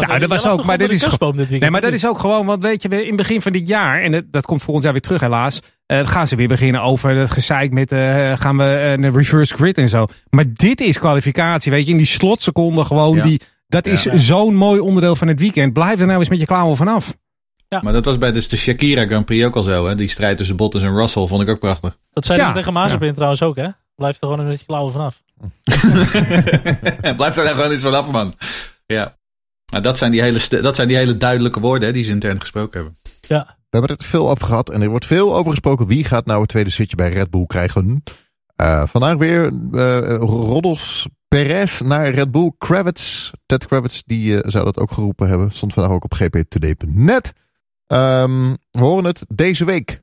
Ja, 0.00 0.18
dat 0.18 0.28
was 0.28 0.46
ook- 0.46 0.64
maar 0.64 0.78
dit 0.78 0.90
is 0.90 1.08
dit 1.36 1.60
Nee, 1.60 1.70
maar 1.70 1.80
dat 1.80 1.92
is 1.92 2.06
ook 2.06 2.18
gewoon, 2.18 2.46
want 2.46 2.62
weet 2.62 2.82
je, 2.82 2.88
in 2.88 3.06
het 3.06 3.16
begin 3.16 3.40
van 3.42 3.52
dit 3.52 3.68
jaar, 3.68 4.02
en 4.02 4.12
dat, 4.12 4.24
dat 4.30 4.46
komt 4.46 4.62
volgend 4.62 4.84
jaar 4.84 4.92
weer 4.92 5.02
terug 5.02 5.20
helaas, 5.20 5.60
eh, 5.86 6.06
gaan 6.06 6.28
ze 6.28 6.36
weer 6.36 6.48
beginnen 6.48 6.82
over 6.82 7.16
het 7.16 7.30
gezeik 7.30 7.70
met, 7.72 7.92
eh, 7.92 8.32
gaan 8.38 8.56
we 8.56 8.64
eh, 8.64 8.90
een 8.92 9.12
reverse 9.12 9.54
grid 9.54 9.78
en 9.78 9.88
zo. 9.88 10.06
Maar 10.30 10.44
dit 10.52 10.80
is 10.80 10.98
kwalificatie, 10.98 11.72
weet 11.72 11.84
je, 11.86 11.90
in 11.90 11.96
die 11.96 12.06
slotseconde 12.06 12.84
gewoon, 12.84 13.16
Ja. 13.16 13.22
die, 13.22 13.40
dat 13.68 13.86
is 13.86 14.02
Ja. 14.02 14.16
zo'n 14.16 14.54
mooi 14.54 14.80
onderdeel 14.80 15.16
van 15.16 15.28
het 15.28 15.40
weekend. 15.40 15.72
Blijf 15.72 16.00
er 16.00 16.06
nou 16.06 16.18
eens 16.18 16.28
met 16.28 16.40
je 16.40 16.46
klauwen 16.46 16.76
vanaf. 16.76 17.14
Maar 17.82 17.92
dat 17.92 18.04
was 18.04 18.18
bij 18.18 18.32
dus 18.32 18.48
de 18.48 18.56
Shakira 18.56 19.06
Grand 19.06 19.24
Prix 19.24 19.44
ook 19.44 19.56
al 19.56 19.62
zo. 19.62 19.86
Hè? 19.86 19.94
Die 19.94 20.08
strijd 20.08 20.36
tussen 20.36 20.56
Bottas 20.56 20.82
en 20.82 20.94
Russell 20.96 21.26
vond 21.26 21.42
ik 21.42 21.48
ook 21.48 21.58
prachtig. 21.58 21.96
Dat 22.12 22.24
zeiden 22.24 22.46
Ja, 22.46 22.52
ze 22.52 22.58
tegen 22.58 22.72
Mazepin 22.72 23.14
trouwens 23.14 23.42
ook, 23.42 23.56
hè? 23.56 23.68
Blijf 23.96 24.12
er 24.20 24.28
gewoon 24.28 24.38
een 24.38 24.48
beetje 24.48 24.66
klauwen 24.66 24.92
vanaf. 24.92 25.22
Blijf 27.16 27.34
daar 27.34 27.44
nou 27.44 27.48
gewoon 27.48 27.70
eens 27.70 27.82
vanaf, 27.82 28.10
man. 28.10 28.34
Ja. 28.86 29.14
Nou, 29.70 29.82
dat, 29.82 29.98
zijn 29.98 30.10
die 30.10 30.22
hele, 30.22 30.40
dat 30.60 30.76
zijn 30.76 30.88
die 30.88 30.96
hele 30.96 31.16
duidelijke 31.16 31.60
woorden 31.60 31.88
hè, 31.88 31.94
die 31.94 32.04
ze 32.04 32.10
intern 32.10 32.40
gesproken 32.40 32.80
hebben. 32.80 32.98
Ja. 33.20 33.44
We 33.44 33.76
hebben 33.78 33.90
het 33.90 34.00
er 34.00 34.08
veel 34.08 34.30
over 34.30 34.46
gehad 34.46 34.70
en 34.70 34.82
er 34.82 34.88
wordt 34.88 35.06
veel 35.06 35.36
over 35.36 35.50
gesproken. 35.50 35.86
Wie 35.86 36.04
gaat 36.04 36.26
nou 36.26 36.40
het 36.40 36.48
tweede 36.48 36.70
zitje 36.70 36.96
bij 36.96 37.10
Red 37.10 37.30
Bull 37.30 37.46
krijgen? 37.46 38.02
Eh, 38.56 38.86
vandaag 38.86 39.16
weer 39.16 39.52
eh 39.72 40.16
Roddels 40.18 41.08
Perez 41.28 41.80
naar 41.80 42.10
Red 42.10 42.30
Bull. 42.30 42.52
Kravitz, 42.58 43.30
Ted 43.46 43.66
Kravitz, 43.66 44.02
die 44.06 44.40
eh, 44.40 44.50
zou 44.50 44.64
dat 44.64 44.78
ook 44.78 44.92
geroepen 44.92 45.28
hebben. 45.28 45.50
Stond 45.50 45.72
vandaag 45.72 45.92
ook 45.92 46.04
op 46.04 46.14
gptoday.net. 46.14 47.32
Ehm 47.86 48.54
we 48.70 48.80
horen 48.80 49.04
het 49.04 49.24
deze 49.28 49.64
week. 49.64 50.02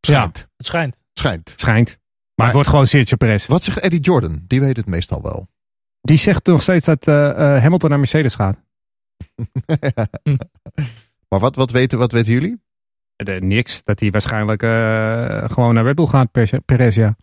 Schijnt. 0.00 0.48
Het 0.56 0.66
schijnt. 0.66 0.96
Schijnt. 1.12 1.52
Schijnt. 1.56 1.98
Maar 2.34 2.46
het 2.46 2.54
wordt 2.54 2.68
gewoon 2.68 2.86
Sergio 2.86 3.16
Perez. 3.16 3.46
Wat 3.46 3.62
zegt 3.62 3.78
Eddie 3.78 4.00
Jordan? 4.00 4.44
Die 4.46 4.60
weet 4.60 4.76
het 4.76 4.86
meestal 4.86 5.22
wel. 5.22 5.48
Die 6.00 6.16
zegt 6.16 6.46
nog 6.46 6.62
steeds 6.62 6.86
dat 6.86 7.06
eh, 7.06 7.30
eh, 7.30 7.62
Hamilton 7.62 7.90
naar 7.90 7.98
Mercedes 7.98 8.34
gaat. 8.34 8.56
maar 11.28 11.38
wat, 11.38 11.56
wat, 11.56 11.70
weten, 11.70 11.98
wat 11.98 12.12
weten 12.12 12.32
jullie? 12.32 12.60
Eh, 13.16 13.40
niks. 13.40 13.84
Dat 13.84 14.00
hij 14.00 14.10
waarschijnlijk 14.10 14.62
eh, 14.62 15.50
gewoon 15.50 15.74
naar 15.74 15.84
Red 15.84 15.94
Bull 15.94 16.06
gaat, 16.06 16.30
Perez- 16.64 16.94
ja. 16.94 17.16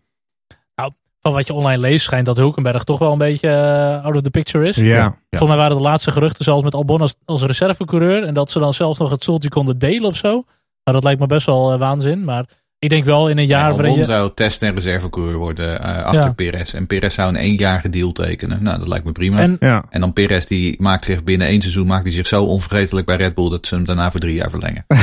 Van 1.25 1.33
wat 1.33 1.47
je 1.47 1.53
online 1.53 1.81
leest 1.81 2.05
schijnt 2.05 2.25
dat 2.25 2.37
Hulkenberg 2.37 2.83
toch 2.83 2.99
wel 2.99 3.11
een 3.11 3.17
beetje 3.17 3.49
eh, 3.49 4.05
out 4.05 4.15
of 4.15 4.21
the 4.21 4.29
picture 4.29 4.67
is. 4.67 4.75
Ja. 4.75 4.85
Ja. 4.85 5.17
Volgens 5.29 5.49
mij 5.49 5.57
waren 5.57 5.77
de 5.77 5.83
laatste 5.83 6.11
geruchten 6.11 6.43
zelfs 6.43 6.63
met 6.63 6.73
Albon 6.73 7.01
als, 7.01 7.15
als 7.25 7.43
reservecoureur. 7.43 8.23
En 8.23 8.33
dat 8.33 8.51
ze 8.51 8.59
dan 8.59 8.73
zelfs 8.73 8.99
nog 8.99 9.09
het 9.09 9.23
stoeltje 9.23 9.49
konden 9.49 9.77
delen 9.77 10.05
of 10.05 10.15
zo. 10.15 10.29
Nou, 10.29 10.43
dat 10.83 11.03
lijkt 11.03 11.19
me 11.19 11.27
best 11.27 11.45
wel 11.45 11.73
eh, 11.73 11.79
waanzin. 11.79 12.23
Maar 12.23 12.45
ik 12.79 12.89
denk 12.89 13.05
wel 13.05 13.29
in 13.29 13.37
een 13.37 13.45
jaar 13.45 13.59
Ja, 13.69 13.69
waarin 13.69 13.85
Albon 13.85 13.99
je... 13.99 14.05
zou 14.05 14.31
test- 14.33 14.61
en 14.61 14.73
reservecoureur 14.73 15.35
worden 15.37 15.79
eh, 15.83 16.03
achter 16.03 16.23
Ja. 16.23 16.33
Perez. 16.33 16.73
En 16.73 16.87
Perez 16.87 17.13
zou 17.15 17.29
een 17.29 17.35
eenjarige 17.35 17.89
deal 17.89 18.11
tekenen. 18.11 18.63
Nou, 18.63 18.79
dat 18.79 18.87
lijkt 18.87 19.05
me 19.05 19.11
prima. 19.11 19.39
En, 19.39 19.59
En 19.89 19.99
dan 20.01 20.13
Perez 20.13 20.45
die 20.45 20.75
maakt 20.81 21.05
zich 21.05 21.23
binnen 21.23 21.47
één 21.47 21.61
seizoen 21.61 21.87
maakt 21.87 22.03
hij 22.03 22.13
zich 22.13 22.27
zo 22.27 22.43
onvergetelijk 22.43 23.05
bij 23.05 23.15
Red 23.15 23.35
Bull 23.35 23.49
dat 23.49 23.67
ze 23.67 23.75
hem 23.75 23.85
daarna 23.85 24.11
voor 24.11 24.19
drie 24.19 24.35
jaar 24.35 24.49
verlengen. 24.49 24.85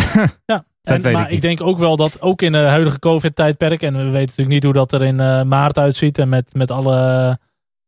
Ja, 0.47 0.65
Dat 0.83 0.95
en, 0.97 1.03
weet 1.03 1.13
maar 1.13 1.31
ik 1.31 1.41
denk 1.41 1.61
ook 1.61 1.79
wel 1.79 1.97
dat 1.97 2.21
ook 2.21 2.43
in 2.43 2.53
de 2.53 2.59
huidige 2.59 2.99
COVID-tijdperk, 2.99 3.83
en 3.83 3.93
we 3.97 4.03
weten 4.03 4.21
natuurlijk 4.21 4.49
niet 4.49 4.63
hoe 4.63 4.73
dat 4.73 4.93
er 4.93 5.03
in 5.03 5.21
eh, 5.21 5.43
maart 5.43 5.79
uitziet 5.79 6.19
en 6.19 6.29
met, 6.29 6.55
met 6.55 6.71
alle 6.71 7.39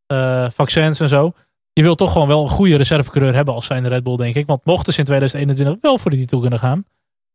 eh, 0.07 0.47
vaccins 0.51 1.01
en 1.01 1.09
zo. 1.09 1.33
Je 1.73 1.83
wilt 1.83 1.99
toch 1.99 2.13
gewoon 2.13 2.29
wel 2.29 2.43
een 2.43 2.49
goede 2.49 2.77
reservecoureur 2.77 3.35
hebben 3.35 3.55
als 3.55 3.67
zijn 3.67 3.89
Red 3.89 4.03
Bull, 4.03 4.17
denk 4.17 4.35
ik. 4.35 4.47
Want 4.47 4.65
mochten 4.65 4.93
ze 4.93 4.99
in 4.99 5.05
2021 5.05 5.83
wel 5.83 5.99
voor 5.99 6.11
die 6.11 6.21
titel 6.21 6.41
kunnen 6.41 6.59
gaan. 6.59 6.85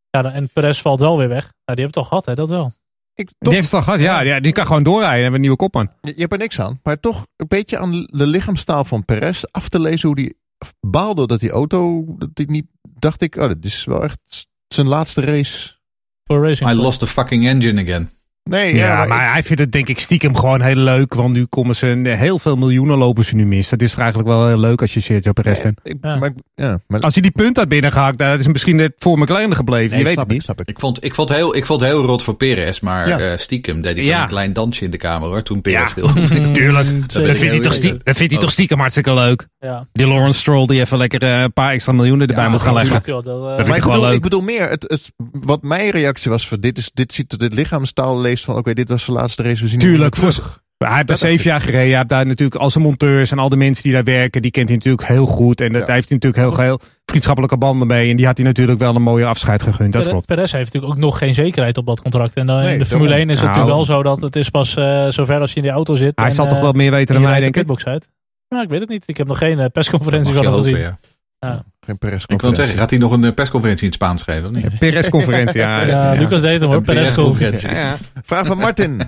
Ja, 0.09 0.21
dan- 0.21 0.31
en 0.31 0.49
Perez 0.53 0.81
valt 0.81 0.99
wel 0.99 1.17
weer 1.17 1.27
weg. 1.29 1.43
Nou, 1.43 1.51
die 1.65 1.83
hebben 1.83 1.85
het 1.85 1.95
al 1.97 2.03
gehad, 2.03 2.25
hè, 2.25 2.35
dat 2.35 2.49
wel. 2.49 2.71
Ik, 3.13 3.25
Die 3.25 3.35
toch, 3.39 3.53
heeft 3.53 3.65
het 3.65 3.73
al 3.73 3.81
gehad, 3.81 3.99
ja. 3.99 4.19
ja. 4.21 4.39
Die 4.39 4.51
kan 4.51 4.65
gewoon 4.65 4.83
doorrijden 4.83 5.15
en 5.15 5.21
hebben 5.21 5.33
een 5.35 5.41
nieuwe 5.41 5.55
kopman. 5.57 5.91
je, 6.01 6.13
je 6.15 6.19
hebt 6.21 6.31
er 6.33 6.37
niks 6.39 6.59
aan. 6.59 6.79
Maar 6.83 6.99
toch 6.99 7.27
een 7.35 7.47
beetje 7.47 7.77
aan 7.77 7.91
de 8.11 8.27
lichaamstaal 8.27 8.83
van 8.83 9.05
Perez 9.05 9.43
af 9.51 9.69
te 9.69 9.79
lezen 9.79 10.07
hoe 10.07 10.17
die 10.17 10.37
baalde 10.79 11.27
dat 11.27 11.39
die 11.39 11.49
auto, 11.51 12.05
dat 12.17 12.29
die 12.33 12.49
niet, 12.51 12.65
dacht 12.81 13.21
ik, 13.21 13.35
oh, 13.35 13.47
dit 13.47 13.65
is 13.65 13.85
wel 13.85 14.03
echt 14.03 14.47
zijn 14.67 14.87
laatste 14.87 15.21
race. 15.21 15.77
Voor 16.23 16.47
Racing 16.47 16.69
I 16.69 16.73
lost 16.73 16.99
the 16.99 17.07
fucking 17.07 17.47
engine 17.47 17.81
again. 17.81 18.09
Nee, 18.49 18.75
Ja, 18.75 18.85
ja, 18.87 18.97
maar, 18.97 19.07
maar 19.07 19.31
hij 19.31 19.43
vindt 19.43 19.61
het 19.61 19.71
denk 19.71 19.87
ik 19.87 19.99
stiekem 19.99 20.35
gewoon 20.35 20.61
heel 20.61 20.75
leuk. 20.75 21.13
Want 21.13 21.33
nu 21.33 21.45
komen 21.45 21.75
ze 21.75 21.85
heel 22.19 22.39
veel 22.39 22.55
miljoenen 22.55 22.97
lopen 22.97 23.25
ze 23.25 23.35
nu 23.35 23.45
mis. 23.45 23.69
Dat 23.69 23.81
is 23.81 23.95
eigenlijk 23.95 24.27
wel 24.29 24.47
heel 24.47 24.57
leuk 24.59 24.81
als 24.81 24.93
je 24.93 24.99
Sergio 24.99 25.31
Perez 25.31 25.61
bent. 25.61 25.79
ik, 25.83 25.97
Ja. 26.01 26.15
maar, 26.15 26.31
ja, 26.55 26.79
maar 26.87 26.99
Als 26.99 27.13
hij 27.13 27.21
die 27.21 27.31
punt 27.31 27.57
had 27.57 27.67
binnengehakt, 27.67 28.17
dat 28.17 28.39
is 28.39 28.47
misschien 28.47 28.75
net 28.75 28.93
voor 28.97 29.17
McLaren 29.19 29.55
gebleven. 29.55 29.89
nee, 29.89 29.97
je 29.99 30.03
weet 30.03 30.13
snap 30.13 30.23
het 30.23 30.31
ik, 30.31 30.37
niet. 30.37 30.43
snap 30.43 30.59
ik. 30.61 30.67
Ik 30.67 30.79
vond, 30.79 31.03
ik, 31.03 31.15
vond 31.15 31.29
heel, 31.29 31.55
ik 31.55 31.65
vond 31.65 31.81
het 31.81 31.89
heel 31.89 32.05
rot 32.05 32.23
voor 32.23 32.35
Perez, 32.35 32.79
maar 32.79 33.07
Ja. 33.07 33.19
eh, 33.19 33.37
stiekem 33.37 33.81
deed 33.81 33.95
wel 34.05 34.19
een 34.21 34.27
klein 34.27 34.53
dansje 34.53 34.85
in 34.85 34.91
de 34.91 34.97
kamer 34.97 35.27
hoor, 35.29 35.43
toen 35.43 35.61
Perez 35.61 35.79
Ja. 35.79 35.87
stil. 35.87 36.07
Tuurlijk. 36.53 36.87
Mm, 36.89 37.03
Dat 37.07 37.27
ik 37.27 37.35
vindt 37.35 37.51
hij 37.53 37.59
toch, 37.59 37.73
stie- 37.73 37.83
eerlijk. 37.85 38.05
dat 38.05 38.15
vindt 38.15 38.31
hij 38.31 38.39
Oh. 38.41 38.45
toch 38.45 38.51
stiekem 38.53 38.79
hartstikke 38.79 39.13
leuk. 39.13 39.47
Ja. 39.59 39.87
Die 39.91 40.07
Lawrence 40.07 40.39
Stroll 40.39 40.65
die 40.65 40.79
even 40.81 40.97
lekker 40.97 41.23
eh, 41.23 41.41
een 41.41 41.53
paar 41.53 41.71
extra 41.71 41.91
miljoenen 41.91 42.27
erbij 42.27 42.43
Ja, 42.43 42.49
moet 42.49 42.61
gaan 42.61 42.73
leggen. 42.73 43.01
Joh, 43.05 43.23
dat, 43.23 43.49
eh, 43.49 43.55
vind 43.55 43.67
ik 43.67 43.75
ik 43.75 43.83
wel 43.83 43.91
bedoel, 43.91 44.05
leuk. 44.05 44.15
ik 44.15 44.21
bedoel 44.21 44.41
meer, 44.41 44.69
het, 44.69 44.83
het, 44.87 45.11
wat 45.31 45.61
mijn 45.63 45.89
reactie 45.89 46.31
was 46.31 46.47
voor 46.47 46.59
dit 46.59 46.77
is, 46.77 46.91
dit 46.93 47.13
ziet 47.13 47.31
er 47.31 47.37
dit 47.37 47.53
lichaamstaal 47.53 48.19
leest 48.21 48.38
van, 48.45 48.55
oké, 48.55 48.73
dit 48.73 48.89
was 48.89 49.05
de 49.05 49.11
laatste 49.11 49.43
race, 49.43 49.61
we 49.63 49.67
zien 49.69 49.79
Tuurlijk, 49.79 50.13
terug. 50.15 50.61
Hij 50.77 50.95
heeft 50.95 51.07
daar 51.07 51.17
zeven 51.17 51.49
jaar 51.49 51.59
gereden. 51.61 51.87
Hij 51.87 51.95
heeft 51.95 52.09
daar 52.09 52.25
natuurlijk 52.25 52.61
al 52.61 52.69
zijn 52.69 52.83
monteurs 52.83 53.31
en 53.31 53.39
al 53.39 53.49
de 53.49 53.55
mensen 53.55 53.83
die 53.83 53.93
daar 53.93 54.03
werken, 54.03 54.41
die 54.41 54.51
kent 54.51 54.67
hij 54.67 54.77
natuurlijk 54.77 55.07
heel 55.07 55.25
goed. 55.25 55.61
En 55.61 55.71
dat, 55.71 55.81
Ja. 55.81 55.85
daar 55.87 55.95
heeft 55.95 56.09
hij 56.09 56.17
natuurlijk 56.17 56.55
heel, 56.57 56.65
heel 56.65 56.79
vriendschappelijke 57.05 57.57
banden 57.57 57.87
mee. 57.87 58.09
En 58.09 58.15
die 58.15 58.25
had 58.25 58.37
hij 58.37 58.45
natuurlijk 58.45 58.79
wel 58.79 58.95
een 58.95 59.01
mooie 59.01 59.25
afscheid 59.25 59.61
gegund. 59.61 59.93
Dat 59.93 60.07
klopt. 60.07 60.25
Perez 60.25 60.51
heeft 60.51 60.65
natuurlijk 60.73 60.93
ook 60.93 60.99
nog 60.99 61.17
geen 61.17 61.33
zekerheid 61.33 61.77
op 61.77 61.85
dat 61.85 62.01
contract. 62.01 62.33
En 62.33 62.47
dan 62.47 62.61
Nee, 62.61 62.73
in 62.73 62.79
de. 62.79 62.85
Formule 62.85 63.13
1 63.15 63.21
is 63.21 63.27
het 63.27 63.35
Nou. 63.35 63.47
natuurlijk 63.47 63.75
wel 63.75 63.85
zo 63.85 64.03
dat 64.03 64.21
het 64.21 64.35
is 64.35 64.49
pas 64.49 64.75
eh, 64.75 65.07
zover 65.07 65.39
als 65.39 65.49
je 65.49 65.55
in 65.55 65.61
die 65.63 65.71
auto 65.71 65.95
zit. 65.95 66.11
Hij 66.15 66.25
en, 66.25 66.31
zal 66.33 66.47
toch 66.47 66.57
eh, 66.57 66.63
wel 66.63 66.71
meer 66.71 66.91
weten 66.91 67.15
en 67.15 67.21
dan 67.21 67.33
de 67.33 67.39
denk 67.39 67.55
ik. 67.55 67.83
uit. 67.87 68.09
Nou, 68.49 68.63
ik 68.63 68.69
weet 68.69 68.79
het 68.79 68.89
niet. 68.89 69.03
Ik 69.05 69.17
heb 69.17 69.27
nog 69.27 69.37
geen 69.37 69.59
eh, 69.59 69.65
persconferentie 69.73 70.33
van 70.33 70.45
hem 70.45 70.53
gezien. 70.53 70.77
ja. 70.77 70.97
Geen 71.39 71.97
Ik 72.25 72.41
wil 72.41 72.55
zeggen, 72.55 72.77
gaat 72.77 72.89
hij 72.89 72.99
nog 72.99 73.11
een 73.11 73.23
eh, 73.23 73.33
persconferentie 73.33 73.83
in 73.83 73.91
het 73.91 74.01
Spaans 74.01 74.23
geven 74.23 74.49
of 74.49 74.55
niet? 74.55 74.79
PRS-conferentie, 74.79 75.59
ja. 75.59 75.81
Ja, 75.85 76.13
ja. 76.13 76.19
Lucas 76.19 76.41
deed 76.41 76.61
hem 76.61 76.69
hoor. 76.69 76.81
Persconferentie. 76.81 77.69
Ja, 77.69 77.75
ja. 77.75 77.97
Vraag 78.23 78.45
van 78.45 78.57
Martin. 78.57 79.01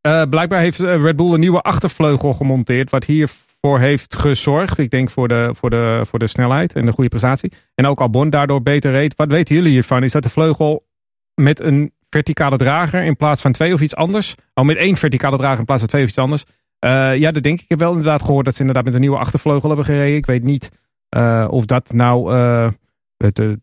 Eh, 0.00 0.22
blijkbaar 0.30 0.60
heeft 0.60 0.80
eh, 0.80 1.02
Red 1.02 1.16
Bull 1.16 1.32
een 1.32 1.40
nieuwe 1.40 1.60
achtervleugel 1.60 2.32
gemonteerd. 2.32 2.90
Wat 2.90 3.04
hiervoor 3.04 3.80
heeft 3.80 4.14
gezorgd. 4.14 4.78
Ik 4.78 4.90
denk 4.90 5.10
voor 5.10 5.28
de, 5.28 5.50
voor, 5.54 5.70
de, 5.70 6.02
voor 6.06 6.18
de 6.18 6.26
snelheid 6.26 6.72
en 6.72 6.84
de 6.84 6.92
goede 6.92 7.10
prestatie. 7.10 7.52
En 7.74 7.86
ook 7.86 8.00
Albon 8.00 8.30
daardoor 8.30 8.62
beter 8.62 8.92
reed. 8.92 9.14
Wat 9.16 9.28
weten 9.28 9.54
jullie 9.54 9.70
hiervan? 9.70 10.02
Is 10.02 10.12
dat 10.12 10.22
de 10.22 10.28
vleugel 10.28 10.86
met 11.34 11.60
een 11.60 11.92
verticale 12.10 12.56
drager 12.56 13.04
in 13.04 13.16
plaats 13.16 13.40
van 13.40 13.52
twee 13.52 13.72
of 13.72 13.80
iets 13.80 13.96
anders? 13.96 14.34
Oh, 14.54 14.64
met 14.64 14.76
één 14.76 14.96
verticale 14.96 15.36
drager 15.36 15.58
in 15.58 15.64
plaats 15.64 15.80
van 15.80 15.90
twee 15.90 16.02
of 16.02 16.08
iets 16.08 16.18
anders. 16.18 16.44
Eh, 16.78 17.16
ja, 17.16 17.30
dat 17.30 17.42
denk 17.42 17.56
ik. 17.56 17.62
Ik 17.62 17.68
heb 17.68 17.78
wel 17.78 17.90
inderdaad 17.90 18.22
gehoord 18.22 18.44
dat 18.44 18.54
ze 18.54 18.60
inderdaad 18.60 18.84
met 18.84 18.94
een 18.94 19.00
nieuwe 19.00 19.18
achtervleugel 19.18 19.68
hebben 19.68 19.86
gereden. 19.86 20.16
Ik 20.16 20.26
weet 20.26 20.42
niet 20.42 20.70
eh, 21.08 21.46
of 21.50 21.64
dat 21.64 21.92
nou 21.92 22.34
eh, 22.34 22.70
het, 23.16 23.36
het, 23.36 23.58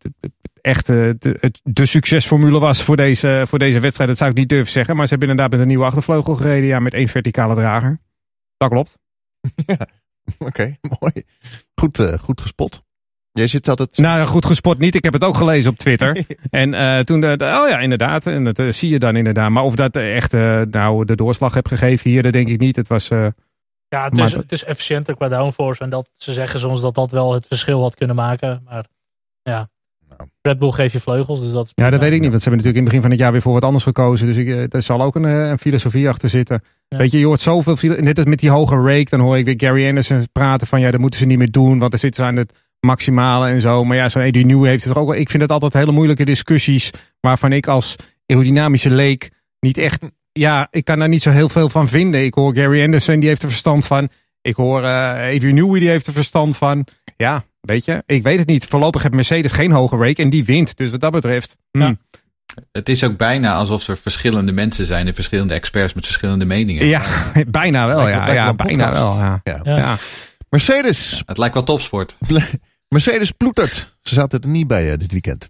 het, 0.62 0.86
de, 1.22 1.38
het, 1.40 1.62
de 1.64 1.86
succesformule 1.86 2.60
was 2.60 2.84
voor 2.84 2.98
deze, 2.98 3.44
voor 3.48 3.60
deze 3.60 3.80
wedstrijd. 3.80 4.10
Dat 4.10 4.18
zou 4.18 4.30
ik 4.32 4.38
niet 4.38 4.50
durven 4.50 4.72
zeggen. 4.72 4.96
Maar 4.96 5.06
ze 5.06 5.10
hebben 5.10 5.30
inderdaad 5.30 5.54
met 5.54 5.62
een 5.62 5.68
nieuwe 5.68 5.86
achtervleugel 5.86 6.36
gereden. 6.36 6.68
Ja, 6.68 6.80
met 6.80 6.94
één 6.94 7.08
verticale 7.08 7.56
drager. 7.56 8.00
Dat 8.58 8.70
klopt. 8.70 8.98
Oké, 10.48 10.78
mooi. 11.00 11.24
Goed, 11.76 12.00
eh, 12.00 12.14
goed 12.20 12.42
gespot. 12.42 12.84
Jij 13.32 13.48
zit 13.48 13.68
altijd... 13.68 13.98
Nou, 13.98 14.26
goed 14.26 14.46
gespot 14.46 14.78
niet. 14.78 14.96
Ik 14.96 15.04
heb 15.04 15.14
het 15.14 15.24
ook 15.24 15.38
gelezen 15.38 15.72
op 15.72 15.78
Twitter. 15.78 16.26
En 16.50 17.06
toen, 17.06 17.20
de, 17.20 17.38
de- 17.38 17.46
oh 17.46 17.70
ja, 17.70 17.80
inderdaad. 17.80 18.26
En 18.26 18.44
dat 18.44 18.76
zie 18.76 18.90
je 18.90 19.00
dan 19.00 19.16
inderdaad. 19.16 19.50
Maar 19.50 19.64
of 19.64 19.76
dat 19.76 19.96
echt 19.96 20.34
eh, 20.34 20.62
nou 20.62 21.06
de 21.06 21.16
doorslag 21.16 21.54
heb 21.54 21.68
gegeven 21.68 22.10
hier, 22.10 22.24
dat 22.24 22.34
denk 22.34 22.50
ik 22.50 22.60
niet. 22.60 22.76
Het 22.76 22.88
was... 22.88 23.10
Ja, 23.88 24.04
het 24.04 24.14
Maar 24.14 24.26
is, 24.26 24.32
dat- 24.32 24.42
het 24.42 24.52
is 24.52 24.64
efficiënter 24.64 25.16
qua 25.16 25.28
downforce. 25.28 25.84
En 25.84 25.90
dat, 25.90 26.10
ze 26.18 26.34
zeggen 26.34 26.60
soms 26.60 26.82
dat 26.82 26.96
dat 26.96 27.12
wel 27.12 27.34
het 27.34 27.48
verschil 27.48 27.82
had 27.82 27.96
kunnen 27.96 28.16
maken. 28.16 28.62
Maar 28.66 28.86
ja, 29.44 29.70
Nou. 30.18 30.30
Red 30.42 30.60
Bull 30.60 30.72
geeft 30.72 30.94
je 30.94 31.00
vleugels. 31.00 31.42
Dus 31.42 31.52
dat 31.52 31.66
is 31.66 31.72
Ja, 31.76 31.90
dat 31.90 32.00
weet 32.00 32.12
ik 32.14 32.20
niet. 32.22 32.30
Want 32.30 32.42
ze 32.42 32.50
hebben 32.50 32.66
natuurlijk 32.66 32.76
in 32.78 32.84
het 32.84 32.86
begin 32.86 33.02
van 33.02 33.10
het 33.12 33.20
jaar 33.20 33.32
weer 33.32 33.42
voor 33.42 33.54
wat 33.54 33.64
anders 33.64 33.84
gekozen. 33.84 34.28
Dus 34.28 34.38
ik, 34.38 34.48
eh, 34.48 34.74
er 34.74 34.82
zal 34.82 35.02
ook 35.02 35.16
een, 35.16 35.26
eh, 35.26 35.50
een 35.50 35.58
filosofie 35.60 36.10
achter 36.10 36.30
zitten. 36.30 36.64
Ja. 36.88 36.98
Weet 36.98 37.12
je, 37.12 37.20
je 37.20 37.26
hoort 37.26 37.42
zoveel. 37.42 37.96
Net 38.00 38.18
als 38.18 38.26
met 38.28 38.40
die 38.40 38.50
hoge 38.50 38.76
rake. 38.76 39.10
Dan 39.10 39.20
hoor 39.20 39.38
ik 39.38 39.46
weer 39.46 39.54
Gary 39.58 39.88
Anderson 39.88 40.28
praten 40.32 40.68
van 40.68 40.80
ja, 40.80 40.92
dat 40.92 41.00
moeten 41.00 41.20
ze 41.20 41.26
niet 41.26 41.38
meer 41.38 41.52
doen. 41.52 41.80
Want 41.80 41.92
dan 41.92 42.00
zitten 42.00 42.24
ze 42.24 42.30
aan 42.30 42.36
het 42.36 42.54
maximale 42.80 43.48
en 43.48 43.62
zo. 43.62 43.84
Maar 43.84 43.98
ja, 43.98 44.10
zo'n 44.10 44.22
Eddie 44.22 44.46
New 44.46 44.66
heeft 44.66 44.84
het 44.84 44.94
er 44.94 45.00
ook 45.00 45.08
wel. 45.08 45.18
Ik 45.20 45.30
vind 45.30 45.42
het 45.42 45.52
altijd 45.52 45.74
hele 45.74 45.92
moeilijke 45.92 46.26
discussies. 46.26 46.92
Waarvan 47.20 47.52
ik 47.52 47.68
als 47.68 47.96
aerodynamische 48.26 48.90
leek 48.92 49.32
niet 49.60 49.78
echt. 49.78 50.04
Ja, 50.40 50.68
ik 50.72 50.86
kan 50.86 51.00
daar 51.00 51.10
niet 51.10 51.22
zo 51.22 51.30
heel 51.30 51.50
veel 51.50 51.70
van 51.70 51.88
vinden. 51.88 52.24
Ik 52.26 52.34
hoor 52.34 52.56
Gary 52.56 52.84
Anderson, 52.84 53.20
die 53.20 53.30
heeft 53.30 53.42
er 53.44 53.50
verstand 53.50 53.86
van. 53.86 54.10
Ik 54.42 54.56
hoor 54.56 54.84
eh 54.84 55.36
Adrian 55.36 55.54
Newey, 55.54 55.80
die 55.80 55.90
heeft 55.90 56.08
er 56.08 56.14
verstand 56.14 56.58
van. 56.58 56.88
Ja, 57.18 57.44
weet 57.62 57.86
je, 57.86 58.04
ik 58.06 58.24
weet 58.24 58.40
het 58.40 58.48
niet. 58.48 58.66
Voorlopig 58.66 59.02
heeft 59.02 59.14
Mercedes 59.14 59.52
geen 59.52 59.72
hoge 59.72 59.98
rake 59.98 60.22
en 60.22 60.30
die 60.30 60.46
wint. 60.46 60.78
Dus 60.78 60.92
wat 60.92 61.02
dat 61.02 61.12
betreft. 61.12 61.58
hm. 61.72 61.80
Ja. 61.80 61.96
Het 62.72 62.90
is 62.90 63.04
ook 63.04 63.18
bijna 63.18 63.54
alsof 63.54 63.88
er 63.88 63.98
verschillende 63.98 64.52
mensen 64.52 64.86
zijn 64.86 65.08
en 65.08 65.14
verschillende 65.14 65.54
experts 65.54 65.94
met 65.94 66.06
verschillende 66.06 66.46
meningen. 66.46 66.86
Ja, 66.86 67.02
bijna 67.48 67.88
wel. 67.88 67.98
Lijkt 67.98 68.12
Ja, 68.12 68.18
lijkt 68.18 68.34
ja 68.34 68.46
wel 68.46 68.56
bijna 68.56 68.92
wel. 68.92 69.18
Ja. 69.18 69.42
Ja. 69.64 69.98
Mercedes. 70.50 71.24
Het 71.26 71.38
lijkt 71.38 71.54
wel 71.54 71.64
topsport. 71.64 72.18
Mercedes 72.96 73.32
ploetert. 73.32 73.96
Ze 74.02 74.14
zaten 74.14 74.42
er 74.42 74.48
niet 74.48 74.68
bij 74.68 74.92
eh, 74.92 74.98
dit 74.98 75.12
weekend. 75.12 75.50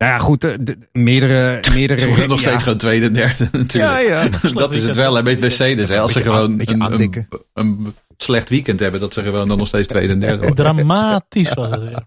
Nou 0.00 0.12
ja, 0.12 0.18
goed. 0.18 0.44
eh, 0.44 0.54
de- 0.60 0.78
meerdere, 0.92 1.60
meerdere. 1.74 2.00
Ze 2.00 2.08
worden 2.08 2.28
nog 2.28 2.40
ja. 2.40 2.48
steeds 2.48 2.62
gewoon 2.62 2.78
tweede 2.78 3.06
en 3.06 3.12
derde 3.12 3.48
natuurlijk. 3.58 4.08
ja. 4.08 4.50
Dat 4.52 4.72
is 4.72 4.82
het 4.82 4.96
wel 4.96 5.14
hè, 5.14 5.22
met 5.22 5.40
Mercedes. 5.40 5.88
Hè. 5.88 5.98
Als 6.00 6.12
ze 6.12 6.20
gewoon 6.22 6.60
een, 6.66 7.26
een, 7.54 7.94
slecht 8.16 8.48
weekend 8.48 8.80
hebben, 8.80 9.00
dat 9.00 9.12
ze 9.14 9.22
gewoon 9.22 9.48
dan 9.48 9.58
nog 9.58 9.66
steeds 9.66 9.86
tweede 9.86 10.12
en 10.12 10.18
derde 10.18 10.36
worden. 10.36 10.54
Dramatisch 10.64 11.52
was 11.54 11.70
het. 11.70 12.02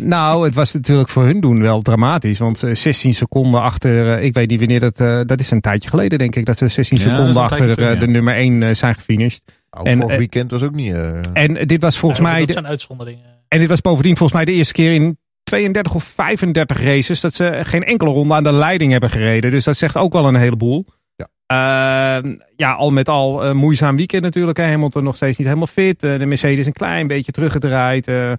Nou, 0.00 0.44
het 0.44 0.54
was 0.54 0.72
natuurlijk 0.72 1.08
voor 1.08 1.24
hun 1.24 1.40
doen 1.40 1.60
wel 1.62 1.82
dramatisch. 1.82 2.38
Want 2.38 2.62
eh, 2.62 2.74
16 2.74 3.14
seconden 3.14 3.60
achter. 3.62 4.16
eh, 4.18 4.24
ik 4.24 4.34
weet 4.34 4.50
niet 4.50 4.58
wanneer 4.58 4.80
dat. 4.80 5.00
eh, 5.00 5.20
dat 5.26 5.40
is 5.40 5.50
een 5.50 5.60
tijdje 5.60 5.88
geleden, 5.88 6.18
denk 6.18 6.36
ik. 6.36 6.46
Dat 6.46 6.58
ze 6.58 6.68
16 6.68 6.96
Ja, 6.98 7.02
dat 7.04 7.12
is 7.12 7.18
seconden 7.18 7.42
achter 7.42 7.58
terug, 7.58 7.76
eh, 7.78 7.94
ja. 7.94 8.00
de 8.00 8.06
nummer 8.08 8.34
1 8.34 8.76
zijn 8.76 8.94
gefinished. 8.94 9.42
Nou, 9.70 9.86
En, 9.86 9.96
vorig 9.96 10.10
eh, 10.12 10.18
weekend 10.18 10.50
was 10.50 10.62
ook 10.62 10.74
niet... 10.74 10.92
eh, 10.92 11.10
En 11.32 11.66
dit 11.66 11.82
was 11.82 11.98
volgens 11.98 12.20
Ja, 12.20 12.26
mij. 12.26 12.38
Dat 12.38 12.46
de- 12.46 12.52
zijn 12.52 12.66
uitzonderingen. 12.66 13.24
En 13.48 13.58
dit 13.58 13.68
was 13.68 13.80
bovendien 13.80 14.16
volgens 14.16 14.38
mij 14.38 14.44
de 14.46 14.52
eerste 14.58 14.72
keer 14.72 14.92
in 14.92 15.18
32 15.48 15.94
of 15.94 16.04
35 16.04 16.82
races 16.82 17.20
dat 17.20 17.34
ze 17.34 17.58
geen 17.62 17.84
enkele 17.84 18.10
ronde 18.10 18.34
aan 18.34 18.42
de 18.42 18.52
leiding 18.52 18.92
hebben 18.92 19.10
gereden. 19.10 19.50
Dus 19.50 19.64
dat 19.64 19.76
zegt 19.76 19.96
ook 19.96 20.12
wel 20.12 20.28
een 20.28 20.34
heleboel. 20.34 20.86
Ja. 21.16 21.28
Ehm, 21.46 22.34
ja, 22.56 22.72
al 22.72 22.90
met 22.90 23.08
al 23.08 23.44
een 23.44 23.56
moeizaam 23.56 23.96
weekend 23.96 24.22
natuurlijk. 24.22 24.58
Hè. 24.58 24.64
Hamilton 24.64 25.04
nog 25.04 25.16
steeds 25.16 25.36
niet 25.36 25.46
helemaal 25.46 25.68
fit. 25.68 26.02
Eh, 26.02 26.18
de 26.18 26.26
Mercedes 26.26 26.66
een 26.66 26.72
klein 26.72 27.06
beetje 27.06 27.32
teruggedraaid. 27.32 28.08
Eh, 28.08 28.32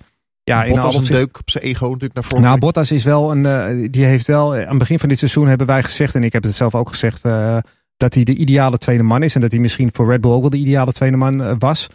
ja, 0.43 0.63
in 0.63 0.69
Bottas 0.73 0.95
alle 0.95 1.05
een 1.05 1.11
deuk 1.11 1.39
op 1.39 1.49
zijn 1.49 1.63
ego 1.63 1.85
natuurlijk 1.85 2.13
naar 2.13 2.23
voren. 2.23 2.43
Nou, 2.43 2.59
Bottas 2.59 2.91
is 2.91 3.03
wel 3.03 3.31
een. 3.31 3.45
eh, 3.45 3.87
die 3.91 4.05
heeft 4.05 4.27
wel. 4.27 4.53
Aan 4.55 4.67
het 4.67 4.77
begin 4.77 4.99
van 4.99 5.09
dit 5.09 5.17
seizoen 5.17 5.47
hebben 5.47 5.67
wij 5.67 5.83
gezegd. 5.83 6.15
En 6.15 6.23
ik 6.23 6.33
heb 6.33 6.43
het 6.43 6.55
zelf 6.55 6.75
ook 6.75 6.89
gezegd. 6.89 7.21
dat 7.97 8.13
hij 8.13 8.23
de 8.23 8.35
ideale 8.35 8.77
tweede 8.77 9.03
man 9.03 9.23
is. 9.23 9.35
En 9.35 9.41
dat 9.41 9.51
hij 9.51 9.59
misschien 9.59 9.89
voor 9.93 10.09
Red 10.09 10.21
Bull 10.21 10.31
ook 10.31 10.41
wel 10.41 10.49
de 10.49 10.57
ideale 10.57 10.91
tweede 10.91 11.17
man 11.17 11.59
was 11.59 11.89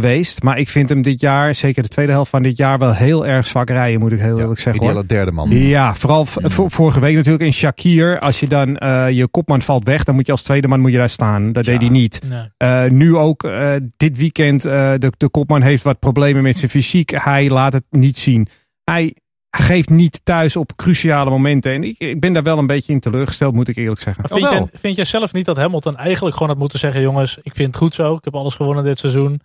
geweest. 0.00 0.42
Maar 0.42 0.58
ik 0.58 0.68
vind 0.68 0.88
hem 0.88 1.02
dit 1.02 1.20
jaar, 1.20 1.54
zeker 1.54 1.82
de 1.82 1.88
tweede 1.88 2.12
helft 2.12 2.30
van 2.30 2.42
dit 2.42 2.56
jaar, 2.56 2.78
wel 2.78 2.94
heel 2.94 3.26
erg 3.26 3.46
zwak 3.46 3.68
rijden, 3.70 4.00
moet 4.00 4.12
ik 4.12 4.18
heel 4.18 4.36
Ja, 4.36 4.42
eerlijk 4.42 4.60
zeggen. 4.60 4.82
Hoor. 4.82 4.90
ideale 4.90 5.06
derde 5.08 5.32
man. 5.32 5.50
Ja, 5.50 5.94
vooral 5.94 6.24
v- 6.24 6.36
vorige 6.66 7.00
week 7.00 7.14
natuurlijk 7.16 7.44
in 7.44 7.52
Shakir. 7.52 8.18
Als 8.18 8.40
je 8.40 8.46
dan 8.46 8.76
eh, 8.76 9.10
je 9.10 9.28
kopman 9.28 9.62
valt 9.62 9.84
weg, 9.84 10.04
dan 10.04 10.14
moet 10.14 10.26
je 10.26 10.32
als 10.32 10.42
tweede 10.42 10.68
man 10.68 10.80
moet 10.80 10.92
je 10.92 10.98
daar 10.98 11.08
staan. 11.08 11.52
Dat 11.52 11.64
deed 11.64 11.80
hij 11.80 11.88
niet. 11.88 12.20
Nee. 12.28 12.44
Eh, 12.56 12.90
nu 12.90 13.16
ook 13.16 13.44
eh, 13.44 13.72
dit 13.96 14.18
weekend, 14.18 14.64
eh, 14.64 14.92
de, 14.98 15.12
de 15.16 15.28
kopman 15.28 15.62
heeft 15.62 15.82
wat 15.82 15.98
problemen 15.98 16.42
met 16.42 16.58
zijn 16.58 16.70
fysiek. 16.70 17.10
Hij 17.10 17.48
laat 17.50 17.72
het 17.72 17.84
niet 17.90 18.18
zien. 18.18 18.46
Hij 18.84 19.14
geeft 19.50 19.90
niet 19.90 20.20
thuis 20.24 20.56
op 20.56 20.76
cruciale 20.76 21.30
momenten. 21.30 21.72
En 21.72 21.84
ik, 21.84 21.98
ik 21.98 22.20
ben 22.20 22.32
daar 22.32 22.42
wel 22.42 22.58
een 22.58 22.66
beetje 22.66 22.92
in 22.92 23.00
teleurgesteld, 23.00 23.54
moet 23.54 23.68
ik 23.68 23.76
eerlijk 23.76 24.00
zeggen. 24.00 24.24
Maar 24.28 24.38
vind, 24.38 24.52
Oh, 24.52 24.58
jij, 24.70 24.78
vind 24.80 24.96
jij 24.96 25.04
zelf 25.04 25.32
niet 25.32 25.44
dat 25.44 25.56
Hamilton 25.56 25.96
eigenlijk 25.96 26.34
gewoon 26.34 26.50
had 26.50 26.58
moeten 26.60 26.78
zeggen: 26.78 27.00
jongens, 27.00 27.38
ik 27.42 27.54
vind 27.54 27.68
het 27.68 27.76
goed 27.76 27.94
zo. 27.94 28.14
Ik 28.14 28.24
heb 28.24 28.34
alles 28.34 28.54
gewonnen 28.54 28.84
dit 28.84 28.98
seizoen. 28.98 29.40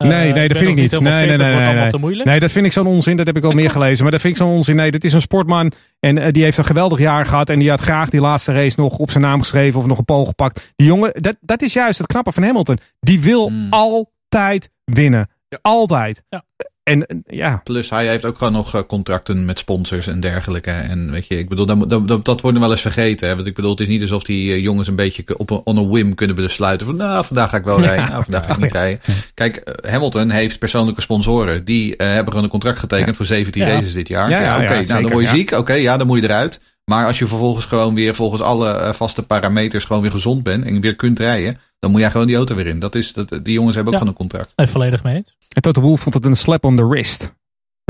Eh, 0.00 0.08
Nee, 0.08 0.32
nee, 0.32 0.48
dat 0.48 0.56
vind 0.56 0.70
ik 0.70 0.76
niet. 0.76 0.90
Nee, 1.00 1.26
nee, 1.26 1.36
nee, 1.36 1.56
nee, 1.56 1.74
nee. 1.74 1.90
te 1.90 1.98
moeilijk. 1.98 2.28
Nee, 2.28 2.40
dat 2.40 2.52
vind 2.52 2.66
ik 2.66 2.72
zo'n 2.72 2.86
onzin. 2.86 3.16
Dat 3.16 3.26
heb 3.26 3.36
ik 3.36 3.44
al 3.44 3.50
meer 3.52 3.70
gelezen. 3.70 4.02
Maar 4.02 4.12
dat 4.12 4.20
vind 4.20 4.32
ik 4.34 4.40
zo'n 4.42 4.50
onzin. 4.52 4.76
Nee, 4.76 4.90
dat 4.90 5.04
is 5.04 5.12
een 5.12 5.20
sportman. 5.20 5.72
En 6.00 6.18
eh, 6.18 6.32
die 6.32 6.42
heeft 6.42 6.58
een 6.58 6.64
geweldig 6.64 6.98
jaar 6.98 7.26
gehad. 7.26 7.50
En 7.50 7.58
die 7.58 7.70
had 7.70 7.80
graag 7.80 8.08
die 8.10 8.20
laatste 8.20 8.52
race 8.52 8.80
nog 8.80 8.98
op 8.98 9.10
zijn 9.10 9.22
naam 9.22 9.40
geschreven. 9.40 9.80
Of 9.80 9.86
nog 9.86 9.98
een 9.98 10.04
pol 10.04 10.26
gepakt. 10.26 10.72
Die 10.76 10.86
jongen, 10.86 11.12
dat, 11.14 11.36
dat 11.40 11.62
is 11.62 11.72
juist 11.72 11.98
het 11.98 12.06
knappe 12.06 12.32
van 12.32 12.42
Hamilton. 12.42 12.78
Die 13.00 13.20
wil 13.20 13.48
Mm. 13.48 13.66
altijd 13.70 14.70
winnen. 14.84 15.28
Altijd. 15.62 16.22
Ja. 16.28 16.42
En 16.82 17.24
ja, 17.26 17.60
Plus 17.64 17.90
hij 17.90 18.08
heeft 18.08 18.24
ook 18.24 18.38
gewoon 18.38 18.52
nog 18.52 18.74
eh, 18.74 18.80
contracten 18.86 19.44
met 19.44 19.58
sponsors 19.58 20.06
en 20.06 20.20
dergelijke. 20.20 20.70
En 20.70 21.10
weet 21.10 21.26
je, 21.26 21.38
ik 21.38 21.48
bedoel, 21.48 21.66
dat, 21.66 22.08
dat, 22.08 22.24
dat, 22.24 22.40
wordt 22.40 22.58
wel 22.58 22.70
eens 22.70 22.80
vergeten. 22.80 23.28
Hè? 23.28 23.34
Want 23.34 23.46
ik 23.46 23.54
bedoel, 23.54 23.70
het 23.70 23.80
is 23.80 23.86
niet 23.86 24.00
alsof 24.00 24.22
die 24.22 24.52
eh, 24.52 24.62
jongens 24.62 24.88
een 24.88 24.94
beetje 24.94 25.38
op 25.38 25.50
een, 25.50 25.60
on 25.64 25.78
a 25.78 25.86
whim 25.86 26.14
kunnen 26.14 26.36
besluiten. 26.36 26.86
Van 26.86 26.96
nou, 26.96 27.24
vandaag 27.24 27.50
ga 27.50 27.56
ik 27.56 27.64
wel 27.64 27.80
rijden. 27.80 28.08
Nou, 28.08 28.22
vandaag 28.22 28.46
ga 28.46 28.52
ik 28.52 28.58
niet 28.58 28.72
rijden. 28.72 29.00
Kijk, 29.34 29.56
eh, 29.56 29.90
Hamilton 29.90 30.30
heeft 30.30 30.58
persoonlijke 30.58 31.00
sponsoren. 31.00 31.64
Die 31.64 31.94
hebben 31.96 32.28
gewoon 32.28 32.44
een 32.44 32.50
contract 32.50 32.78
getekend 32.78 33.16
voor 33.16 33.26
17 33.26 33.66
Ja. 33.66 33.72
races 33.72 33.92
dit 33.92 34.08
jaar. 34.08 34.30
Ja, 34.30 34.62
oké, 34.62 34.86
nou 34.86 35.02
dan 35.02 35.12
word 35.12 35.24
je 35.24 35.36
ziek. 35.36 35.50
Oké, 35.52 35.72
ja, 35.72 35.96
dan 35.96 36.06
moet 36.06 36.18
je 36.18 36.24
eruit. 36.24 36.60
Maar 36.84 37.06
als 37.06 37.18
je 37.18 37.26
vervolgens 37.26 37.64
gewoon 37.64 37.94
weer 37.94 38.14
volgens 38.14 38.42
alle 38.42 38.70
eh, 38.72 38.92
vaste 38.92 39.22
parameters 39.22 39.84
gewoon 39.84 40.02
weer 40.02 40.10
gezond 40.10 40.42
bent 40.42 40.64
en 40.64 40.80
weer 40.80 40.96
kunt 40.96 41.18
rijden, 41.18 41.58
dan 41.78 41.90
moet 41.90 42.00
jij 42.00 42.10
gewoon 42.10 42.26
die 42.26 42.36
auto 42.36 42.54
weer 42.54 42.66
in. 42.66 42.78
Dat 42.78 42.94
is, 42.94 43.12
dat, 43.12 43.28
die 43.42 43.52
jongens 43.52 43.74
hebben 43.74 43.92
ook 43.94 43.98
Ja. 44.00 44.06
gewoon 44.06 44.08
een 44.08 44.28
contract. 44.30 44.52
Nee, 44.56 44.66
volledig 44.66 45.02
mee 45.02 45.14
eens. 45.16 45.36
en 45.48 45.62
Toto 45.62 45.80
Wolff 45.80 46.02
vond 46.02 46.14
het 46.14 46.24
een 46.24 46.36
slap 46.36 46.64
on 46.64 46.76
the 46.76 46.88
wrist. 46.88 47.32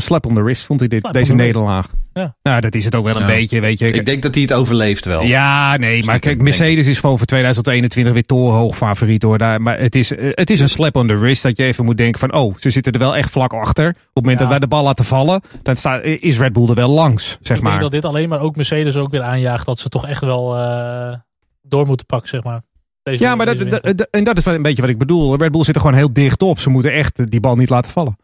Slap 0.01 0.27
on 0.27 0.35
the 0.35 0.43
wrist 0.43 0.65
vond 0.65 0.81
hij 0.81 0.89
dit, 0.89 1.01
Slap 1.01 1.13
deze 1.13 1.35
nederlaag. 1.35 1.89
Ja. 2.13 2.35
Nou, 2.43 2.61
dat 2.61 2.75
is 2.75 2.85
het 2.85 2.95
ook 2.95 3.05
wel 3.05 3.15
een 3.15 3.21
Ja. 3.21 3.27
beetje, 3.27 3.61
weet 3.61 3.79
je. 3.79 3.91
Ik 3.91 4.07
denk 4.07 4.23
dat 4.23 4.35
hij 4.35 4.43
het 4.43 4.53
overleeft 4.53 5.05
wel. 5.05 5.23
Ja, 5.23 5.77
nee, 5.77 6.05
maar 6.05 6.19
kijk, 6.19 6.41
Mercedes 6.43 6.87
is 6.87 6.99
gewoon 7.01 7.19
voor 7.19 7.27
2021 7.27 8.13
weer 8.13 8.23
torenhoog 8.23 8.77
favoriet 8.77 9.23
hoor. 9.23 9.39
Daar, 9.39 9.63
maar 9.63 9.79
het 9.79 9.95
is, 9.95 10.13
eh, 10.17 10.29
het 10.31 10.51
is 10.51 10.61
een 10.61 10.69
slap 10.69 10.97
on 10.97 11.07
the 11.07 11.19
wrist 11.19 11.43
dat 11.43 11.57
je 11.57 11.65
even 11.65 11.85
moet 11.85 11.97
denken 11.97 12.21
van, 12.21 12.35
oh, 12.35 12.55
ze 12.59 12.71
zitten 12.71 12.93
er 12.93 12.99
wel 12.99 13.17
echt 13.17 13.31
vlak 13.31 13.53
achter. 13.53 13.89
Op 13.89 13.95
het 13.95 14.15
moment 14.15 14.33
Ja. 14.35 14.39
dat 14.41 14.49
wij 14.49 14.59
de 14.59 14.67
bal 14.67 14.85
laten 14.85 15.05
vallen, 15.05 15.41
dan 15.63 15.77
staat, 15.77 16.05
is 16.05 16.39
Red 16.39 16.53
Bull 16.53 16.69
er 16.69 16.75
wel 16.75 16.91
langs, 16.91 17.39
zeg 17.41 17.57
ik 17.57 17.63
maar. 17.63 17.71
denk 17.79 17.83
dat 17.83 17.93
dit 17.93 18.05
alleen 18.05 18.29
maar 18.29 18.41
ook 18.41 18.57
Mercedes 18.57 18.97
ook 18.97 19.11
weer 19.11 19.23
aanjaagt 19.23 19.67
dat 19.67 19.79
ze 19.79 19.89
toch 19.89 20.07
echt 20.07 20.21
wel 20.25 20.57
eh, 20.57 21.15
door 21.63 21.87
moeten 21.87 22.07
pakken, 22.07 22.29
zeg 22.29 22.43
maar. 22.43 22.63
Deze, 23.03 23.23
Ja, 23.23 23.35
maar 23.35 23.47
dat, 23.47 23.71
dat- 23.71 24.09
en 24.11 24.25
dat 24.25 24.37
is 24.39 24.45
wel 24.45 24.55
een 24.55 24.63
beetje 24.63 24.83
wat 24.83 24.91
ik 24.91 24.99
bedoel. 24.99 25.37
Red 25.37 25.53
Bull 25.53 25.65
zit 25.65 25.75
er 25.75 25.81
gewoon 25.81 25.97
heel 25.97 26.13
dicht 26.13 26.43
op. 26.43 26.59
Ze 26.61 26.71
moeten 26.71 26.93
echt 26.93 27.31
die 27.31 27.41
bal 27.41 27.57
niet 27.57 27.69
laten 27.71 27.91
vallen. 27.91 28.17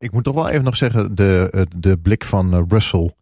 Ik 0.00 0.12
moet 0.12 0.24
toch 0.24 0.34
wel 0.34 0.48
even 0.48 0.64
nog 0.64 0.76
zeggen, 0.76 1.14
de, 1.14 1.66
de 1.76 1.98
blik 1.98 2.24
van 2.24 2.54
eh, 2.54 2.62
Russell, 2.68 3.14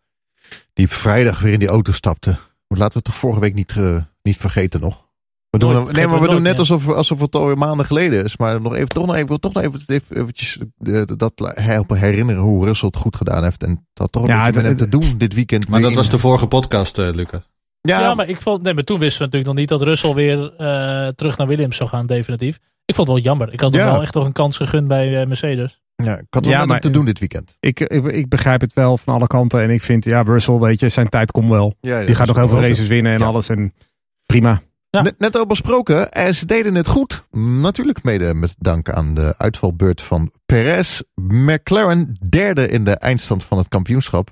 die 0.72 0.88
vrijdag 0.88 1.40
weer 1.40 1.52
in 1.52 1.58
die 1.58 1.68
auto 1.68 1.92
stapte. 1.92 2.30
Laten 2.68 2.88
we 2.88 2.94
het 2.94 3.04
toch 3.04 3.14
vorige 3.14 3.40
week 3.40 3.54
niet, 3.54 3.76
eh, 3.76 3.96
niet 4.22 4.36
vergeten 4.36 4.80
nog. 4.80 5.06
We 5.50 5.58
doen, 5.58 5.72
Nooit, 5.72 5.92
nee, 5.92 6.06
maar 6.06 6.14
we 6.14 6.20
we 6.20 6.24
doen 6.26 6.42
nooit, 6.42 6.42
net 6.42 6.58
alsof, 6.58 6.88
alsof 6.88 7.20
het 7.20 7.34
alweer 7.34 7.58
maanden 7.58 7.86
geleden 7.86 8.24
is. 8.24 8.36
Maar 8.36 8.60
nog 8.60 8.74
even, 8.74 8.88
toch 8.88 9.02
nog 9.06 9.10
even, 9.14 9.22
ik 9.22 9.28
wil 9.28 9.38
toch 9.38 9.52
nog 9.52 9.62
even, 9.62 9.80
even 9.86 10.16
eventjes 10.16 10.58
eh, 10.84 11.02
dat 11.16 11.32
helpen 11.54 11.98
herinneren 11.98 12.42
hoe 12.42 12.64
Russell 12.64 12.88
het 12.88 12.96
goed 13.00 13.16
gedaan 13.16 13.42
heeft. 13.44 13.62
En 13.62 13.86
dat 13.92 14.12
toch 14.12 14.22
een 14.22 14.28
Ja, 14.28 14.44
beetje 14.46 14.62
met 14.62 14.70
het- 14.70 14.80
hem 14.80 14.90
te 14.90 14.98
doen 14.98 15.18
dit 15.18 15.34
weekend. 15.34 15.68
Maar 15.68 15.80
dat 15.80 15.94
was 15.94 16.10
de 16.10 16.18
vorige 16.18 16.46
podcast, 16.46 16.98
eh, 16.98 17.08
Lucas. 17.12 17.48
Ja, 17.80 18.00
Ja, 18.00 18.14
maar 18.14 18.28
ik 18.28 18.40
vond, 18.40 18.62
nee, 18.62 18.74
maar 18.74 18.84
toen 18.84 18.98
wisten 18.98 19.18
we 19.18 19.24
natuurlijk 19.24 19.50
nog 19.52 19.60
niet 19.60 19.68
dat 19.68 19.82
Russell 19.82 20.14
weer 20.14 20.54
eh, 20.56 21.08
terug 21.08 21.36
naar 21.38 21.46
Williams 21.46 21.76
zou 21.76 21.88
gaan, 21.88 22.06
definitief. 22.06 22.58
Ik 22.88 22.94
vond 22.94 23.08
het 23.08 23.16
wel 23.16 23.26
jammer. 23.26 23.52
Ik 23.52 23.60
had 23.60 23.72
hem 23.72 23.84
Ja. 23.84 23.92
wel 23.92 24.02
echt 24.02 24.14
nog 24.14 24.26
een 24.26 24.32
kans 24.32 24.56
gegund 24.56 24.88
bij 24.88 25.20
eh, 25.20 25.26
Mercedes. 25.26 25.80
ja, 25.96 26.16
ik 26.18 26.26
had 26.30 26.44
wel 26.44 26.52
Ja, 26.54 26.58
maar- 26.60 26.68
hem 26.68 26.80
te 26.80 26.90
doen 26.90 27.04
dit 27.04 27.18
weekend. 27.18 27.56
Ik, 27.60 27.80
ik, 27.80 28.04
ik 28.04 28.28
begrijp 28.28 28.60
het 28.60 28.72
wel 28.72 28.96
van 28.96 29.14
alle 29.14 29.26
kanten. 29.26 29.60
En 29.60 29.70
ik 29.70 29.82
vind, 29.82 30.04
ja, 30.04 30.22
Russell, 30.22 30.58
weet 30.58 30.80
je, 30.80 30.88
zijn 30.88 31.08
tijd 31.08 31.30
komt 31.30 31.48
wel. 31.48 31.74
Ja, 31.80 32.04
Die 32.04 32.14
gaat 32.14 32.26
nog 32.26 32.36
heel 32.36 32.48
veel 32.48 32.60
races 32.60 32.86
winnen 32.86 33.12
en 33.12 33.18
Ja. 33.18 33.24
alles. 33.26 33.48
En 33.48 33.74
prima. 34.26 34.62
Ja. 34.90 35.02
Net, 35.02 35.18
net 35.18 35.36
al 35.36 35.46
besproken, 35.46 36.12
en 36.12 36.34
ze 36.34 36.46
deden 36.46 36.74
het 36.74 36.86
goed. 36.86 37.24
Natuurlijk 37.60 38.02
mede 38.02 38.34
met 38.34 38.54
dank 38.58 38.90
aan 38.90 39.14
de 39.14 39.34
uitvalbeurt 39.38 40.00
van 40.00 40.32
Perez. 40.46 41.00
McLaren 41.14 42.16
derde 42.28 42.68
in 42.68 42.84
de 42.84 42.90
eindstand 42.96 43.44
van 43.44 43.58
het 43.58 43.68
kampioenschap. 43.68 44.30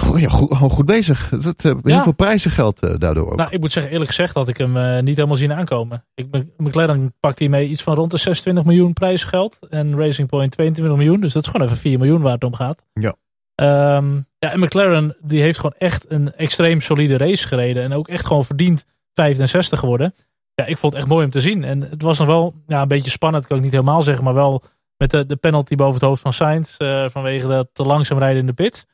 Goh, 0.00 0.20
ja, 0.20 0.28
goed, 0.28 0.54
gewoon 0.54 0.70
goed 0.70 0.86
bezig. 0.86 1.28
Dat, 1.28 1.64
eh, 1.64 1.72
heel 1.72 1.80
Ja. 1.84 2.02
veel 2.02 2.14
prijzen 2.14 2.50
geld 2.50 2.80
eh, 2.80 2.94
daardoor 2.98 3.30
ook. 3.30 3.36
Nou, 3.36 3.50
ik 3.50 3.60
moet 3.60 3.72
zeggen, 3.72 3.92
eerlijk 3.92 4.10
gezegd, 4.10 4.34
dat 4.34 4.48
ik 4.48 4.56
hem 4.56 4.76
eh, 4.76 5.02
niet 5.02 5.16
helemaal 5.16 5.36
zien 5.36 5.52
aankomen. 5.52 6.04
Ik, 6.14 6.26
McLaren 6.56 7.14
pakt 7.20 7.38
hij 7.38 7.48
mee 7.48 7.68
iets 7.68 7.82
van 7.82 7.94
rond 7.94 8.10
de 8.10 8.16
26 8.16 8.64
miljoen 8.64 8.92
prijsgeld. 8.92 9.58
En 9.70 9.96
Racing 9.98 10.28
Point 10.28 10.50
22 10.52 10.96
miljoen. 10.96 11.20
Dus 11.20 11.32
dat 11.32 11.42
is 11.44 11.50
gewoon 11.50 11.66
even 11.66 11.78
4 11.80 11.98
miljoen 11.98 12.20
waar 12.20 12.32
het 12.32 12.44
om 12.44 12.54
gaat. 12.54 12.84
Ja. 12.92 13.14
Ehm, 13.54 14.14
ja, 14.38 14.52
en 14.52 14.60
McLaren 14.60 15.16
die 15.20 15.42
heeft 15.42 15.56
gewoon 15.58 15.74
echt 15.78 16.04
een 16.08 16.34
extreem 16.36 16.80
solide 16.80 17.16
race 17.16 17.46
gereden. 17.46 17.82
En 17.82 17.92
ook 17.92 18.08
echt 18.08 18.26
gewoon 18.26 18.44
verdiend 18.44 18.84
65 19.14 19.78
geworden. 19.78 20.14
Ja, 20.54 20.66
ik 20.66 20.78
vond 20.78 20.92
het 20.92 21.02
echt 21.02 21.10
mooi 21.10 21.24
om 21.24 21.30
te 21.30 21.40
zien. 21.40 21.64
En 21.64 21.80
het 21.80 22.02
was 22.02 22.18
nog 22.18 22.26
wel 22.26 22.54
ja, 22.66 22.82
een 22.82 22.88
beetje 22.88 23.10
spannend, 23.10 23.46
kan 23.46 23.56
ik 23.56 23.62
niet 23.62 23.72
helemaal 23.72 24.02
zeggen. 24.02 24.24
Maar 24.24 24.34
wel 24.34 24.62
met 24.96 25.10
de, 25.10 25.26
de 25.26 25.36
penalty 25.36 25.74
boven 25.74 25.94
het 25.94 26.02
hoofd 26.02 26.22
van 26.22 26.32
Sainz. 26.32 26.74
vanwege 27.10 27.46
dat 27.48 27.68
te 27.72 27.82
langzaam 27.82 28.18
rijden 28.18 28.40
in 28.40 28.46
de 28.46 28.52
pit. 28.52 28.86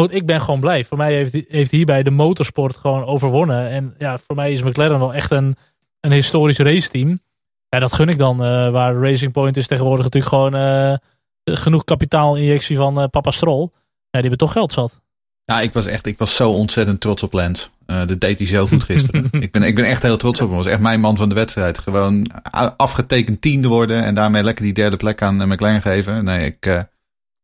Goed, 0.00 0.12
ik 0.14 0.26
ben 0.26 0.40
gewoon 0.40 0.60
blij. 0.60 0.84
Voor 0.84 0.96
mij 0.98 1.14
heeft, 1.14 1.36
heeft 1.48 1.70
hierbij 1.70 2.02
de 2.02 2.10
motorsport 2.10 2.76
gewoon 2.76 3.04
overwonnen. 3.04 3.68
En 3.68 3.94
ja, 3.98 4.18
voor 4.26 4.36
mij 4.36 4.52
is 4.52 4.62
McLaren 4.62 4.98
wel 4.98 5.14
echt 5.14 5.30
een, 5.30 5.56
een 6.00 6.12
historisch 6.12 6.58
raceteam. 6.58 7.18
Ja, 7.68 7.78
dat 7.78 7.92
gun 7.92 8.08
ik 8.08 8.18
dan. 8.18 8.44
eh, 8.44 8.70
waar 8.70 8.94
Racing 8.94 9.32
Point 9.32 9.56
is 9.56 9.66
tegenwoordig 9.66 10.04
natuurlijk 10.04 10.32
gewoon 10.34 10.54
eh, 10.54 10.94
genoeg 11.44 11.84
kapitaalinjectie 11.84 12.76
van 12.76 13.00
eh, 13.00 13.08
papa 13.10 13.30
Stroll. 13.30 13.60
Ja, 13.60 13.68
die 14.10 14.20
hebben 14.20 14.38
toch 14.38 14.52
geld 14.52 14.72
zat. 14.72 15.00
Ja, 15.44 15.60
ik 15.60 15.72
was 15.72 15.86
echt, 15.86 16.06
ik 16.06 16.18
was 16.18 16.34
zo 16.34 16.50
ontzettend 16.50 17.00
trots 17.00 17.22
op 17.22 17.32
Lance. 17.32 17.68
Eh 17.86 18.06
dat 18.06 18.20
deed 18.20 18.38
hij 18.38 18.46
zo 18.46 18.66
goed 18.66 18.82
gisteren. 18.82 19.28
ik, 19.40 19.52
ben, 19.52 19.62
ik 19.62 19.74
ben 19.74 19.84
echt 19.84 20.02
heel 20.02 20.16
trots 20.16 20.40
op 20.40 20.48
hem. 20.48 20.56
was 20.56 20.66
echt 20.66 20.80
mijn 20.80 21.00
man 21.00 21.16
van 21.16 21.28
de 21.28 21.34
wedstrijd. 21.34 21.78
Gewoon 21.78 22.26
afgetekend 22.76 23.40
tiende 23.40 23.68
worden 23.68 24.04
en 24.04 24.14
daarmee 24.14 24.42
lekker 24.42 24.64
die 24.64 24.72
derde 24.72 24.96
plek 24.96 25.22
aan 25.22 25.48
McLaren 25.48 25.82
geven. 25.82 26.24
Nee, 26.24 26.46
ik, 26.46 26.86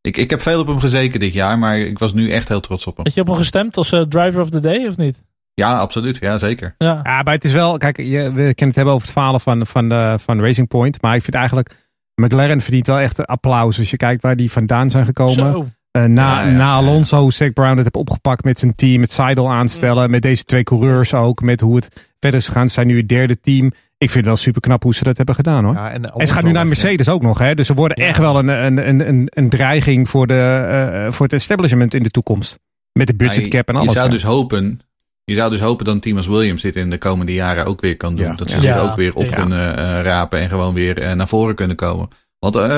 ik, 0.02 0.16
ik 0.16 0.30
heb 0.30 0.40
veel 0.40 0.60
op 0.60 0.66
hem 0.66 0.80
gezeken 0.80 1.20
dit 1.20 1.32
jaar, 1.32 1.58
maar 1.58 1.78
ik 1.78 1.98
was 1.98 2.14
nu 2.14 2.30
echt 2.30 2.48
heel 2.48 2.60
trots 2.60 2.86
op 2.86 2.96
hem. 2.96 3.04
Had 3.04 3.14
je 3.14 3.20
op 3.20 3.26
hem 3.26 3.36
gestemd 3.36 3.76
als 3.76 3.92
eh, 3.92 4.00
driver 4.00 4.40
of 4.40 4.50
the 4.50 4.60
day 4.60 4.86
of 4.86 4.96
niet? 4.96 5.22
Ja, 5.54 5.78
absoluut. 5.78 6.18
Ja, 6.20 6.38
zeker. 6.38 6.74
Ja. 6.78 7.00
Ja, 7.02 7.22
maar 7.22 7.34
het 7.34 7.44
is 7.44 7.52
wel, 7.52 7.76
kijk, 7.78 7.96
je, 7.96 8.22
we 8.22 8.42
kunnen 8.42 8.66
het 8.66 8.74
hebben 8.74 8.94
over 8.94 9.06
het 9.06 9.16
falen 9.16 9.40
van, 9.40 9.66
van, 9.66 9.88
de, 9.88 10.14
van 10.18 10.40
Racing 10.40 10.68
Point. 10.68 11.02
Maar 11.02 11.14
ik 11.14 11.22
vind 11.22 11.36
eigenlijk, 11.36 11.76
McLaren 12.14 12.60
verdient 12.60 12.86
wel 12.86 12.98
echt 12.98 13.26
applaus. 13.26 13.78
Als 13.78 13.90
je 13.90 13.96
kijkt 13.96 14.22
waar 14.22 14.36
die 14.36 14.50
vandaan 14.50 14.90
zijn 14.90 15.04
gekomen. 15.04 15.74
Eh, 15.90 16.04
na, 16.04 16.40
Ja, 16.40 16.48
ja, 16.48 16.56
na 16.56 16.58
ja. 16.58 16.74
Alonso, 16.74 17.30
Zach 17.30 17.52
Brown 17.52 17.76
het 17.76 17.84
heb 17.84 17.96
opgepakt 17.96 18.44
met 18.44 18.58
zijn 18.58 18.74
team, 18.74 19.00
met 19.00 19.12
Seidel 19.12 19.52
aanstellen, 19.52 20.10
met 20.10 20.22
deze 20.22 20.44
twee 20.44 20.62
coureurs 20.62 21.14
ook, 21.14 21.40
met 21.42 21.60
hoe 21.60 21.76
het 21.76 21.88
verder 22.20 22.40
is 22.40 22.46
gegaan. 22.46 22.68
Ze 22.68 22.74
zijn 22.74 22.86
nu 22.86 22.96
het 22.96 23.08
derde 23.08 23.40
team. 23.40 23.72
Ik 24.02 24.10
vind 24.10 24.14
het 24.14 24.34
wel 24.34 24.36
super 24.36 24.60
knap 24.60 24.82
hoe 24.82 24.94
ze 24.94 25.04
dat 25.04 25.16
hebben 25.16 25.34
gedaan 25.34 25.64
hoor. 25.64 25.74
Ja, 25.74 25.90
en, 25.90 26.10
en 26.14 26.26
ze 26.26 26.32
gaan 26.32 26.44
nu 26.44 26.52
naar 26.52 26.66
Mercedes 26.66 27.08
ook 27.08 27.22
nog, 27.22 27.38
hè? 27.38 27.54
Dus 27.54 27.66
ze 27.66 27.74
worden 27.74 28.00
Ja. 28.02 28.08
echt 28.08 28.18
wel 28.18 28.38
een, 28.38 28.48
een, 28.48 28.88
een, 28.88 29.08
een, 29.08 29.26
een 29.34 29.48
dreiging 29.48 30.08
voor, 30.08 30.26
de, 30.26 30.66
eh, 31.04 31.12
voor 31.12 31.26
het 31.26 31.34
establishment 31.34 31.94
in 31.94 32.02
de 32.02 32.10
toekomst. 32.10 32.58
Met 32.92 33.06
de 33.06 33.14
budget 33.14 33.48
cap 33.48 33.68
en 33.68 33.74
alles. 33.76 33.88
Je 33.88 33.92
zou 33.94 34.06
hè. 34.06 34.12
dus 34.12 34.22
hopen, 34.22 34.80
je 35.24 35.34
zou 35.34 35.50
dus 35.50 35.60
hopen 35.60 35.84
dat 35.84 35.94
een 35.94 36.00
team 36.00 36.16
als 36.16 36.26
Williams 36.26 36.62
dit 36.62 36.76
in 36.76 36.90
de 36.90 36.98
komende 36.98 37.32
jaren 37.32 37.66
ook 37.66 37.80
weer 37.80 37.96
kan 37.96 38.16
doen. 38.16 38.26
Ja. 38.26 38.34
Dat 38.34 38.50
ze 38.50 38.60
Ja. 38.60 38.74
dit 38.74 38.82
ook 38.82 38.96
weer 38.96 39.14
op 39.14 39.24
Ja. 39.24 39.34
kunnen 39.36 39.76
eh, 39.76 39.84
rapen 40.02 40.38
en 40.40 40.48
gewoon 40.48 40.74
weer 40.74 40.98
eh, 40.98 41.12
naar 41.12 41.28
voren 41.28 41.54
kunnen 41.54 41.76
komen. 41.76 42.08
Want 42.38 42.56
eh, 42.56 42.76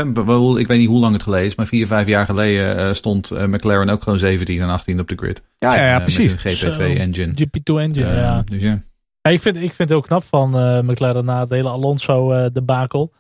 ik 0.59 0.67
weet 0.67 0.79
niet 0.79 0.89
hoe 0.89 1.01
lang 1.01 1.13
het 1.13 1.23
geleden 1.23 1.47
is, 1.47 1.55
maar 1.55 1.67
vier, 1.67 1.87
vijf 1.87 2.07
jaar 2.07 2.25
geleden 2.27 2.77
eh, 2.79 2.93
stond 2.93 3.31
McLaren 3.31 3.89
ook 3.89 4.03
gewoon 4.03 4.19
17 4.19 4.61
en 4.61 4.69
18 4.69 5.01
op 5.01 5.09
de 5.09 5.15
grid. 5.17 5.43
ja, 5.59 5.77
ja, 5.77 5.87
ja, 5.89 5.99
precies. 5.99 6.35
Met 6.35 6.45
een 6.45 6.55
Zo. 6.57 6.71
GP2 6.73 6.99
engine. 6.99 7.33
GP2 7.35 7.81
engine, 7.81 8.15
ja. 8.15 8.43
Dus 8.51 8.63
ja. 8.63 8.81
Ja, 9.29 9.31
ik, 9.31 9.41
vind, 9.41 9.57
ik 9.57 9.61
vind 9.63 9.79
het 9.79 9.89
heel 9.89 10.01
knap 10.01 10.23
van 10.25 10.59
eh, 10.59 10.81
McLaren 10.81 11.25
na 11.25 11.41
het 11.41 11.51
hele 11.51 11.69
Alonso 11.69 12.33
eh 12.33 12.47
debakel. 12.53 13.13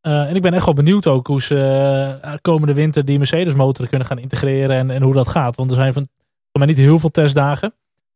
Eh, 0.00 0.28
en 0.28 0.34
ik 0.36 0.42
ben 0.42 0.52
echt 0.54 0.64
wel 0.64 0.74
benieuwd 0.74 1.06
ook 1.06 1.26
hoe 1.26 1.42
ze 1.42 1.58
eh, 2.22 2.32
komende 2.40 2.74
winter 2.74 3.04
die 3.04 3.18
Mercedes 3.18 3.54
motoren 3.54 3.88
kunnen 3.88 4.06
gaan 4.06 4.18
integreren 4.18 4.76
en, 4.76 4.90
en 4.90 5.02
hoe 5.02 5.12
dat 5.14 5.28
gaat. 5.28 5.56
Want 5.56 5.70
er 5.70 5.76
zijn 5.76 5.92
van, 5.92 6.08
voor 6.50 6.58
mij 6.58 6.66
niet 6.66 6.76
heel 6.76 6.98
veel 6.98 7.10
testdagen. 7.10 7.74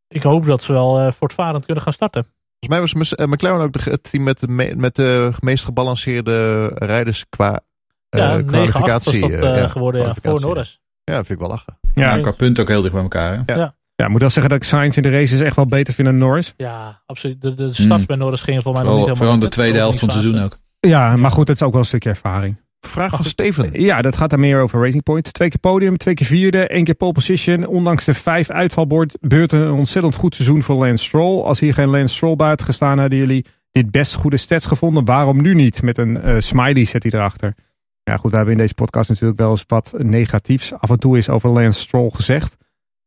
Ik 0.09 0.23
hoop 0.23 0.47
dat 0.47 0.63
ze 0.63 0.73
wel 0.73 0.99
eh, 1.01 1.11
voortvarend 1.13 1.65
kunnen 1.65 1.83
gaan 1.83 1.93
starten. 1.93 2.27
Volgens 2.59 2.69
mij 2.69 2.81
was 2.81 2.95
Mc- 3.13 3.27
McLaren 3.35 3.61
ook 3.61 3.73
de, 3.73 3.91
het 3.91 4.11
team 4.11 4.23
met 4.23 4.41
de, 4.41 4.49
me- 4.49 4.75
met 4.77 4.95
de 4.95 5.33
meest 5.41 5.65
gebalanceerde 5.65 6.67
rijders 6.67 7.25
qua 7.29 7.61
eh, 8.09 8.21
Ja, 8.21 8.41
9-8 8.41 8.45
was 8.45 8.51
kwalificatie. 8.71 9.37
dat 9.41 9.71
geworden 9.71 10.01
ja, 10.03 10.15
voor. 10.23 10.41
Norris. 10.41 10.81
Ja, 11.05 11.15
vind 11.15 11.31
ik 11.31 11.39
wel 11.39 11.49
lachen. 11.49 11.79
Ja, 11.95 12.15
Ja, 12.17 12.23
qua 12.23 12.31
punt 12.31 12.61
ook 12.61 12.69
heel 12.69 12.81
dicht 12.83 12.93
bij 12.95 13.03
elkaar. 13.03 13.43
Hè? 13.47 13.55
ja, 13.55 13.75
ik 14.05 14.09
moet 14.09 14.21
wel 14.21 14.31
zeggen 14.31 14.53
dat 14.53 14.63
ik 14.63 14.69
Sainz 14.69 14.97
in 14.97 15.03
de 15.03 15.11
races 15.11 15.41
echt 15.41 15.57
wel 15.57 15.67
beter 15.67 15.95
vind 15.95 16.09
dan 16.09 16.17
Norris. 16.19 16.55
Ja, 16.57 17.03
absoluut. 17.07 17.43
De, 17.43 17.55
de 17.55 17.73
starts 17.73 18.01
Mm. 18.01 18.07
bij 18.07 18.17
Norris 18.17 18.41
gingen 18.41 18.63
voor 18.63 18.73
mij 18.73 18.83
nog 18.83 18.91
Vooral, 18.91 19.09
niet 19.09 19.17
vooral 19.19 19.35
helemaal 19.35 19.49
in 19.49 19.51
de 19.51 19.63
tweede 19.63 19.79
helft 19.79 19.99
van 19.99 20.09
het 20.09 20.19
seizoen 20.19 20.43
ook. 20.45 20.57
Ja, 20.81 21.17
maar 21.17 21.31
goed, 21.31 21.47
dat 21.47 21.57
is 21.57 21.63
ook 21.63 21.73
wel 21.73 21.81
een 21.81 21.87
stukje 21.87 22.09
ervaring. 22.09 22.57
Vraag 22.81 23.11
van 23.17 23.25
Steven. 23.25 23.81
Ja, 23.81 24.03
dat 24.03 24.17
gaat 24.17 24.31
dan 24.31 24.41
meer 24.41 24.61
over 24.61 24.81
Racing 24.81 25.03
Point. 25.03 25.33
Twee 25.35 25.49
keer 25.49 25.59
podium, 25.59 25.97
twee 25.97 26.15
keer 26.15 26.27
vierde, 26.27 26.69
één 26.69 26.85
keer 26.85 26.95
pole 26.95 27.13
position. 27.13 27.67
Ondanks 27.67 28.05
de 28.05 28.15
vijf 28.15 28.51
uitvalbeurten 28.51 29.61
een 29.61 29.71
ontzettend 29.73 30.15
goed 30.15 30.35
seizoen 30.35 30.63
voor 30.63 30.77
Lance 30.77 31.05
Stroll. 31.05 31.43
Als 31.43 31.61
hier 31.61 31.75
geen 31.75 31.89
Lance 31.89 32.15
Stroll 32.15 32.37
bij 32.37 32.49
had 32.49 32.63
gestaan, 32.63 32.99
hadden 32.99 33.19
jullie 33.19 33.47
dit 33.73 33.91
best 33.91 34.15
goede 34.15 34.37
stats 34.37 34.67
gevonden. 34.67 35.05
Waarom 35.05 35.43
nu 35.43 35.55
niet? 35.55 35.83
Met 35.83 35.99
een 35.99 36.21
eh, 36.23 36.35
smiley 36.39 36.85
zet 36.85 37.03
hij 37.03 37.13
erachter. 37.13 37.55
Ja 38.03 38.17
goed, 38.17 38.31
we 38.31 38.37
hebben 38.37 38.55
in 38.55 38.61
deze 38.61 38.75
podcast 38.75 39.09
natuurlijk 39.09 39.39
wel 39.39 39.51
eens 39.51 39.65
wat 39.67 39.95
negatiefs 39.99 40.73
af 40.73 40.91
en 40.91 40.99
toe 40.99 41.17
is 41.19 41.29
over 41.29 41.51
Lance 41.51 41.81
Stroll 41.81 42.11
gezegd. 42.15 42.57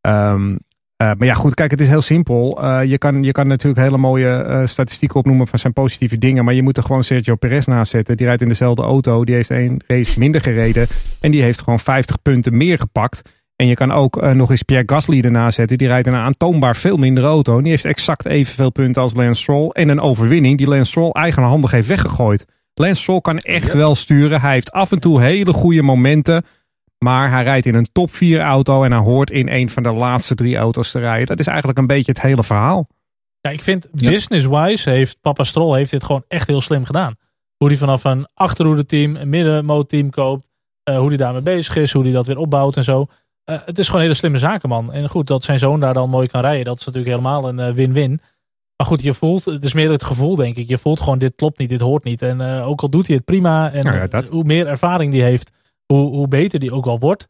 Ehm, 0.01 0.55
eh, 0.99 1.11
maar 1.17 1.27
ja, 1.27 1.33
goed, 1.33 1.53
kijk, 1.53 1.71
het 1.71 1.81
is 1.81 1.87
heel 1.87 2.01
simpel. 2.01 2.63
Eh, 2.63 2.83
je, 2.83 2.97
kan, 2.97 3.23
je 3.23 3.31
kan 3.31 3.47
natuurlijk 3.47 3.81
hele 3.81 3.97
mooie 3.97 4.29
eh, 4.29 4.61
statistieken 4.65 5.19
opnoemen 5.19 5.47
van 5.47 5.59
zijn 5.59 5.73
positieve 5.73 6.17
dingen. 6.17 6.45
Maar 6.45 6.53
je 6.53 6.63
moet 6.63 6.77
er 6.77 6.83
gewoon 6.83 7.03
Sergio 7.03 7.35
Perez 7.35 7.65
naast 7.65 7.91
zetten. 7.91 8.17
Die 8.17 8.25
rijdt 8.25 8.41
in 8.41 8.47
dezelfde 8.47 8.81
auto. 8.81 9.25
Die 9.25 9.35
heeft 9.35 9.49
één 9.51 9.83
race 9.87 10.19
minder 10.19 10.41
gereden. 10.41 10.87
En 11.21 11.31
die 11.31 11.41
heeft 11.41 11.59
gewoon 11.59 11.79
50 11.79 12.21
punten 12.21 12.57
meer 12.57 12.77
gepakt. 12.77 13.21
En 13.55 13.67
je 13.67 13.73
kan 13.75 13.91
ook 13.91 14.33
nog 14.33 14.51
eens 14.51 14.63
Pierre 14.63 14.83
Gasly 14.93 15.21
ernaast 15.21 15.55
zetten. 15.55 15.77
Die 15.77 15.87
rijdt 15.87 16.07
in 16.07 16.13
een 16.13 16.19
aantoonbaar 16.19 16.75
veel 16.75 16.97
minder 16.97 17.23
auto. 17.23 17.57
En 17.57 17.63
die 17.63 17.71
heeft 17.71 17.85
exact 17.85 18.25
evenveel 18.25 18.71
punten 18.71 19.01
als 19.01 19.13
Lance 19.13 19.41
Stroll. 19.41 19.69
En 19.69 19.89
een 19.89 19.99
overwinning 20.01 20.57
die 20.57 20.67
Lance 20.67 20.89
Stroll 20.89 21.11
eigenhandig 21.11 21.71
heeft 21.71 21.87
weggegooid. 21.87 22.45
Lance 22.73 23.01
Stroll 23.01 23.21
kan 23.21 23.39
echt 23.39 23.71
Ja. 23.71 23.77
wel 23.77 23.95
sturen. 23.95 24.41
Hij 24.41 24.53
heeft 24.53 24.71
af 24.71 24.91
en 24.91 24.99
toe 24.99 25.21
hele 25.21 25.53
goede 25.53 25.81
momenten. 25.81 26.43
Maar 26.99 27.29
hij 27.31 27.43
rijdt 27.43 27.65
in 27.65 27.75
een 27.75 27.89
top 27.91 28.11
4 28.13 28.39
auto 28.39 28.83
en 28.83 28.91
hij 28.91 29.01
hoort 29.01 29.31
in 29.31 29.49
een 29.49 29.69
van 29.69 29.83
de 29.83 29.91
laatste 29.91 30.35
drie 30.35 30.57
auto's 30.57 30.91
te 30.91 30.99
rijden. 30.99 31.27
Dat 31.27 31.39
is 31.39 31.47
eigenlijk 31.47 31.77
een 31.77 31.87
beetje 31.87 32.11
het 32.11 32.21
hele 32.21 32.43
verhaal. 32.43 32.87
Ja, 33.41 33.49
ik 33.49 33.63
vind 33.63 33.87
Ja. 33.93 34.09
business-wise 34.09 34.89
heeft 34.89 35.17
Papa 35.21 35.43
Stroll 35.43 35.77
heeft 35.77 35.91
dit 35.91 36.03
gewoon 36.03 36.23
echt 36.27 36.47
heel 36.47 36.61
slim 36.61 36.85
gedaan. 36.85 37.15
Hoe 37.57 37.67
hij 37.67 37.77
vanaf 37.77 38.03
een 38.03 38.27
achterhoede 38.33 38.85
team, 38.85 39.15
een 39.15 39.29
middenmootteam 39.29 40.09
koopt. 40.09 40.47
eh, 40.83 40.97
hoe 40.97 41.07
hij 41.07 41.17
daarmee 41.17 41.41
bezig 41.41 41.75
is, 41.75 41.91
hoe 41.93 42.03
hij 42.03 42.11
dat 42.11 42.27
weer 42.27 42.37
opbouwt 42.37 42.77
en 42.77 42.83
zo. 42.83 43.07
Eh, 43.43 43.57
het 43.65 43.79
is 43.79 43.85
gewoon 43.85 44.01
een 44.01 44.05
hele 44.07 44.19
slimme 44.19 44.37
zakenman. 44.37 44.93
En 44.93 45.09
goed, 45.09 45.27
dat 45.27 45.43
zijn 45.43 45.59
zoon 45.59 45.79
daar 45.79 45.93
dan 45.93 46.09
mooi 46.09 46.27
kan 46.27 46.41
rijden. 46.41 46.65
Dat 46.65 46.79
is 46.79 46.85
natuurlijk 46.85 47.15
helemaal 47.15 47.47
een 47.49 47.59
eh, 47.59 47.73
win-win. 47.73 48.21
Maar 48.77 48.87
goed, 48.87 49.01
je 49.01 49.13
voelt, 49.13 49.45
het 49.45 49.63
is 49.63 49.73
meer 49.73 49.91
het 49.91 50.03
gevoel 50.03 50.35
denk 50.35 50.55
ik. 50.57 50.67
Je 50.67 50.77
voelt 50.77 50.99
gewoon 50.99 51.19
dit 51.19 51.35
klopt 51.35 51.57
niet, 51.59 51.69
dit 51.69 51.81
hoort 51.81 52.03
niet. 52.03 52.21
En 52.21 52.41
eh, 52.41 52.67
ook 52.67 52.81
al 52.81 52.89
doet 52.89 53.07
hij 53.07 53.15
het 53.15 53.25
prima. 53.25 53.71
En 53.71 53.83
Nou 53.83 53.97
ja, 53.97 54.07
dat. 54.07 54.27
hoe 54.27 54.43
meer 54.43 54.67
ervaring 54.67 55.11
die 55.11 55.21
heeft, 55.23 55.51
hoe, 55.93 56.15
hoe 56.15 56.27
beter 56.27 56.59
die 56.59 56.71
ook 56.71 56.85
wel 56.85 56.99
wordt. 56.99 57.27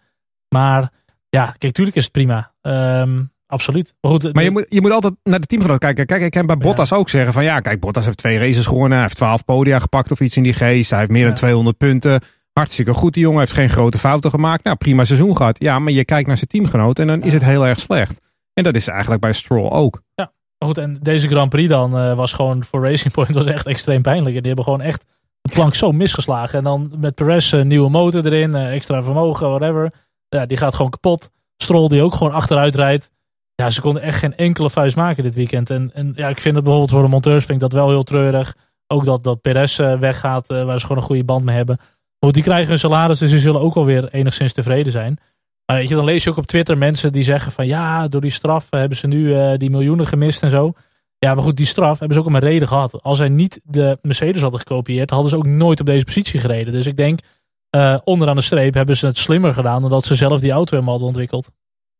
Maar 0.55 0.91
Ja, 1.29 1.55
kijk, 1.57 1.73
tuurlijk 1.73 1.97
is 1.97 2.03
het 2.03 2.11
prima. 2.11 2.51
Ehm, 2.61 3.23
absoluut. 3.47 3.93
Maar, 4.01 4.11
goed, 4.11 4.33
maar 4.33 4.43
je, 4.43 4.51
moet, 4.51 4.65
je 4.69 4.81
moet 4.81 4.91
altijd 4.91 5.13
naar 5.23 5.39
de 5.39 5.45
teamgenoot 5.45 5.79
kijken. 5.79 6.05
Kijk, 6.05 6.21
ik 6.21 6.31
kan 6.31 6.45
bij 6.45 6.57
Bottas 6.57 6.93
ook 6.93 7.09
zeggen 7.09 7.33
van 7.33 7.43
ja, 7.43 7.59
kijk, 7.59 7.79
Bottas 7.79 8.05
heeft 8.05 8.17
twee 8.17 8.37
races 8.37 8.65
gewonnen. 8.65 8.91
Hij 8.91 9.01
heeft 9.01 9.15
12 9.15 9.45
podia 9.45 9.79
gepakt 9.79 10.11
of 10.11 10.19
iets 10.19 10.37
in 10.37 10.43
die 10.43 10.53
geest. 10.53 10.89
Hij 10.89 10.99
heeft 10.99 11.11
meer 11.11 11.25
dan 11.25 11.33
200 11.35 11.77
punten. 11.77 12.21
Hartstikke 12.53 12.93
goed, 12.93 13.13
die 13.13 13.23
jongen 13.23 13.39
heeft 13.39 13.53
geen 13.53 13.69
grote 13.69 13.97
fouten 13.97 14.31
gemaakt. 14.31 14.63
Nou, 14.63 14.77
prima 14.77 15.03
seizoen 15.03 15.35
gehad. 15.37 15.59
Ja, 15.59 15.79
maar 15.79 15.93
je 15.93 16.05
kijkt 16.05 16.27
naar 16.27 16.37
zijn 16.37 16.49
teamgenoot 16.49 16.99
en 16.99 17.07
dan 17.07 17.23
is 17.23 17.33
het 17.33 17.43
heel 17.43 17.65
erg 17.65 17.79
slecht. 17.79 18.19
En 18.53 18.63
dat 18.63 18.75
is 18.75 18.87
eigenlijk 18.87 19.21
bij 19.21 19.33
Stroll 19.33 19.69
ook. 19.69 20.01
Ja, 20.15 20.31
maar 20.57 20.67
goed, 20.69 20.77
en 20.77 20.99
deze 21.01 21.27
Grand 21.27 21.49
Prix 21.49 21.69
dan 21.69 21.97
uh, 21.97 22.15
was 22.15 22.33
gewoon 22.33 22.63
voor 22.63 22.83
Racing 22.83 23.13
Point 23.13 23.33
was 23.33 23.45
echt 23.45 23.65
extreem 23.65 24.01
pijnlijk. 24.01 24.35
En 24.35 24.41
die 24.41 24.47
hebben 24.47 24.63
gewoon 24.63 24.81
echt 24.81 25.05
plank 25.49 25.75
zo 25.75 25.91
misgeslagen. 25.91 26.57
En 26.57 26.63
dan 26.63 26.93
met 26.97 27.15
Perez 27.15 27.51
een 27.51 27.67
nieuwe 27.67 27.89
motor 27.89 28.25
erin, 28.25 28.49
uh, 28.49 28.73
extra 28.73 29.03
vermogen, 29.03 29.49
whatever. 29.49 29.93
Ja, 30.29 30.45
die 30.45 30.57
gaat 30.57 30.75
gewoon 30.75 30.91
kapot. 30.91 31.29
Stroll 31.57 31.87
die 31.87 32.01
ook 32.01 32.13
gewoon 32.13 32.33
achteruit 32.33 32.75
rijdt. 32.75 33.09
Ja, 33.55 33.69
ze 33.69 33.81
konden 33.81 34.01
echt 34.01 34.17
geen 34.17 34.35
enkele 34.35 34.69
vuist 34.69 34.95
maken 34.95 35.23
dit 35.23 35.35
weekend. 35.35 35.69
En, 35.69 35.91
en 35.93 36.13
ja, 36.15 36.27
ik 36.27 36.41
vind 36.41 36.55
het 36.55 36.63
bijvoorbeeld 36.63 36.93
voor 36.93 37.03
de 37.03 37.09
monteurs 37.09 37.45
vind 37.45 37.61
ik 37.61 37.69
dat 37.69 37.73
wel 37.73 37.89
heel 37.89 38.03
treurig. 38.03 38.55
Ook 38.87 39.05
dat, 39.05 39.23
dat 39.23 39.41
Perez 39.41 39.79
uh, 39.79 39.99
weggaat, 39.99 40.47
waar 40.47 40.79
ze 40.79 40.85
gewoon 40.85 41.01
een 41.01 41.07
goede 41.07 41.23
band 41.23 41.43
mee 41.43 41.55
hebben. 41.55 41.79
Goed, 42.19 42.33
die 42.33 42.43
krijgen 42.43 42.67
hun 42.67 42.79
salaris, 42.79 43.19
dus 43.19 43.29
ze 43.29 43.39
zullen 43.39 43.61
ook 43.61 43.75
alweer 43.75 44.07
enigszins 44.07 44.53
tevreden 44.53 44.91
zijn. 44.91 45.19
Maar 45.65 45.77
weet 45.77 45.89
je, 45.89 45.95
dan 45.95 46.05
lees 46.05 46.23
je 46.23 46.29
ook 46.29 46.37
op 46.37 46.45
Twitter 46.45 46.77
mensen 46.77 47.11
die 47.11 47.23
zeggen 47.23 47.51
van 47.51 47.67
ja, 47.67 48.07
door 48.07 48.21
die 48.21 48.31
straf 48.31 48.67
hebben 48.69 48.97
ze 48.97 49.07
nu 49.07 49.57
die 49.57 49.69
miljoenen 49.69 50.07
gemist 50.07 50.43
en 50.43 50.49
zo. 50.49 50.73
Ja, 51.19 51.33
maar 51.33 51.43
goed, 51.43 51.57
die 51.57 51.65
straf 51.65 51.99
hebben 51.99 52.17
ze 52.17 52.23
ook 52.23 52.27
om 52.27 52.35
een 52.35 52.41
reden 52.41 52.67
gehad. 52.67 53.03
Als 53.03 53.17
zij 53.17 53.29
niet 53.29 53.59
de 53.63 53.97
Mercedes 54.01 54.41
hadden 54.41 54.59
gekopieerd, 54.59 55.09
hadden 55.09 55.29
ze 55.29 55.37
ook 55.37 55.45
nooit 55.45 55.79
op 55.79 55.85
deze 55.85 56.05
positie 56.05 56.39
gereden. 56.39 56.73
Dus 56.73 56.87
ik 56.87 56.97
denk, 56.97 57.19
uh, 57.75 57.97
onderaan 58.03 58.35
de 58.35 58.41
streep 58.41 58.73
hebben 58.73 58.97
ze 58.97 59.05
het 59.05 59.17
slimmer 59.17 59.53
gedaan 59.53 59.81
dan 59.81 59.89
dat 59.89 60.05
ze 60.05 60.15
zelf 60.15 60.39
die 60.39 60.51
auto 60.51 60.71
helemaal 60.71 60.91
hadden 60.91 61.07
ontwikkeld. 61.07 61.51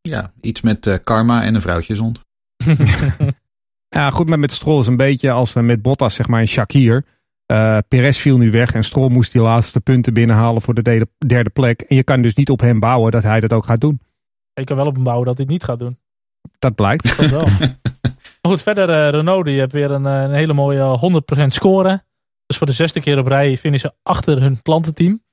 Ja, 0.02 0.32
iets 0.42 0.62
met 0.62 0.86
uh, 0.86 0.96
karma 1.04 1.44
en 1.44 1.56
een 1.56 1.62
vrouwtje 1.62 1.96
zond. 1.96 2.26
ja, 3.96 4.10
goed, 4.10 4.30
maar 4.30 4.40
met 4.40 4.52
Stroll 4.52 4.80
is 4.80 4.88
een 4.88 4.98
beetje 4.98 5.32
als 5.32 5.54
met 5.54 5.82
Bottas, 5.82 6.14
zeg 6.14 6.28
maar, 6.28 6.42
een 6.42 6.48
Shakir. 6.48 7.06
Uh, 7.52 7.78
Perez 7.88 8.18
viel 8.18 8.38
nu 8.38 8.52
weg 8.52 8.74
en 8.74 8.84
Stroll 8.84 9.10
moest 9.10 9.32
die 9.32 9.42
laatste 9.42 9.80
punten 9.80 10.14
binnenhalen 10.14 10.62
voor 10.62 10.74
de 10.74 10.82
derde, 10.82 11.08
derde 11.26 11.50
plek. 11.50 11.82
En 11.82 11.96
je 11.96 12.04
kan 12.04 12.22
dus 12.22 12.36
niet 12.36 12.50
op 12.50 12.60
hem 12.60 12.80
bouwen 12.80 13.12
dat 13.12 13.24
hij 13.24 13.40
dat 13.40 13.54
ook 13.54 13.66
gaat 13.66 13.82
doen. 13.82 14.00
Je 14.54 14.64
kan 14.64 14.76
wel 14.76 14.86
op 14.86 14.96
hem 14.96 15.04
bouwen 15.04 15.26
dat 15.26 15.36
hij 15.36 15.44
het 15.44 15.54
niet 15.54 15.64
gaat 15.64 15.80
doen. 15.80 15.98
Dat 16.60 16.76
blijkt. 16.76 17.18
Dat 17.18 17.30
wel. 17.30 17.48
maar 18.42 18.52
goed, 18.52 18.62
verder 18.62 18.90
uh, 18.90 19.10
Renault, 19.10 19.46
die 19.46 19.60
heeft 19.60 19.72
weer 19.72 19.92
een, 19.92 20.06
een 20.06 20.34
hele 20.34 20.54
mooie 20.54 21.00
100% 21.42 21.48
score. 21.48 22.04
Dus 22.46 22.58
voor 22.58 22.68
de 22.68 22.74
zesde 22.74 23.00
keer 23.00 23.18
op 23.18 23.28
rij 23.28 23.58
finishen 23.58 23.94
achter 24.04 24.42
hun 24.42 24.62
klantenteam. 24.62 25.24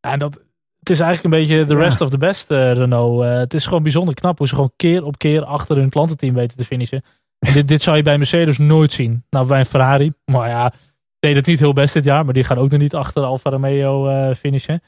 Ja, 0.00 0.12
en 0.12 0.18
dat, 0.18 0.34
het 0.78 0.90
is 0.90 1.00
eigenlijk 1.00 1.34
een 1.34 1.40
beetje 1.40 1.66
de 1.66 1.74
rest 1.74 1.98
ja. 1.98 2.04
of 2.04 2.10
the 2.10 2.18
best 2.18 2.50
uh, 2.50 2.72
Renault. 2.72 3.24
het 3.24 3.54
is 3.54 3.64
gewoon 3.64 3.82
bijzonder 3.82 4.14
knap 4.14 4.38
hoe 4.38 4.46
ze 4.46 4.54
gewoon 4.54 4.72
keer 4.76 5.04
op 5.04 5.18
keer 5.18 5.44
achter 5.44 5.76
hun 5.76 5.90
klantenteam 5.90 6.34
weten 6.34 6.56
te 6.56 6.64
finishen. 6.64 7.02
En 7.38 7.52
dit, 7.52 7.68
dit 7.68 7.82
zou 7.82 7.96
je 7.96 8.02
bij 8.02 8.18
Mercedes 8.18 8.58
nooit 8.58 8.92
zien. 8.92 9.24
Nou, 9.30 9.46
bij 9.46 9.58
een 9.58 9.66
Ferrari, 9.66 10.12
maar 10.24 10.48
ja, 10.48 10.72
deed 11.18 11.36
het 11.36 11.46
niet 11.46 11.58
heel 11.58 11.72
best 11.72 11.94
dit 11.94 12.04
jaar, 12.04 12.24
maar 12.24 12.34
die 12.34 12.44
gaan 12.44 12.58
ook 12.58 12.70
nog 12.70 12.80
niet 12.80 12.94
achter 12.94 13.22
Alfa 13.22 13.50
Romeo 13.50 14.08
uh, 14.08 14.34
finishen. 14.34 14.82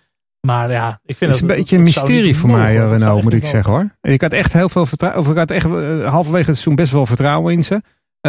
Maar 0.49 0.71
ja, 0.71 1.01
ik 1.05 1.17
vind 1.17 1.33
het 1.33 1.35
is 1.35 1.41
een 1.41 1.57
beetje 1.57 1.77
een 1.77 1.83
mysterie 1.83 2.37
voor 2.37 2.51
mij, 2.51 2.77
Renault, 2.77 3.23
moet 3.23 3.33
ik 3.33 3.45
zeggen 3.45 3.73
hoor. 3.73 3.97
Ik 4.01 4.21
had 4.21 4.33
echt 4.33 4.53
heel 4.53 4.69
veel 4.69 4.87
vertrouwen, 4.87 5.21
of 5.23 5.31
ik 5.31 5.37
had 5.37 5.51
echt 5.51 5.67
uh, 5.67 6.11
halverwege 6.11 6.47
het 6.47 6.55
seizoen 6.55 6.75
best 6.75 6.93
wel 6.93 7.07
vertrouwen 7.07 7.53
in 7.53 7.65
ze. 7.65 7.75
Uh, 7.75 7.81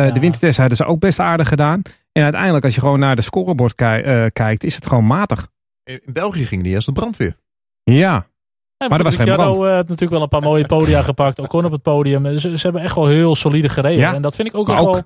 ja. 0.05 0.12
De 0.12 0.19
wintertest 0.19 0.58
hadden 0.58 0.77
ze 0.77 0.86
ook 0.86 0.99
best 0.99 1.19
aardig 1.19 1.47
gedaan. 1.47 1.82
En 2.12 2.23
uiteindelijk, 2.23 2.65
als 2.65 2.75
je 2.75 2.82
gewoon 2.82 2.99
naar 2.99 3.15
de 3.15 3.21
scorebord 3.21 3.75
ki 3.75 4.29
kijkt, 4.34 4.63
is 4.63 4.75
het 4.75 4.86
gewoon 4.86 5.05
matig. 5.05 5.47
In 5.84 6.01
België 6.05 6.45
ging 6.45 6.63
die 6.63 6.75
als 6.75 6.86
de 6.86 6.91
brandweer. 6.91 7.38
Ja, 7.84 8.27
ja, 8.77 8.88
maar 8.88 8.97
er 8.97 9.03
was 9.03 9.15
geen 9.15 9.34
brand. 9.34 9.58
heeft 9.58 9.69
natuurlijk 9.69 10.12
wel 10.12 10.21
een 10.21 10.27
paar 10.27 10.41
mooie 10.41 10.65
podia 10.65 11.01
gepakt. 11.01 11.39
Ook 11.39 11.53
op 11.53 11.71
het 11.71 11.82
podium. 11.82 12.39
Ze, 12.39 12.58
ze, 12.58 12.63
hebben 12.63 12.82
echt 12.82 12.95
wel 12.95 13.08
heel 13.08 13.36
solide 13.36 13.69
gereden. 13.69 13.99
Ja, 13.99 14.13
en 14.13 14.21
dat 14.21 14.36
vind 14.36 14.47
ik 14.47 14.55
ook 14.55 14.67
wel. 14.67 15.03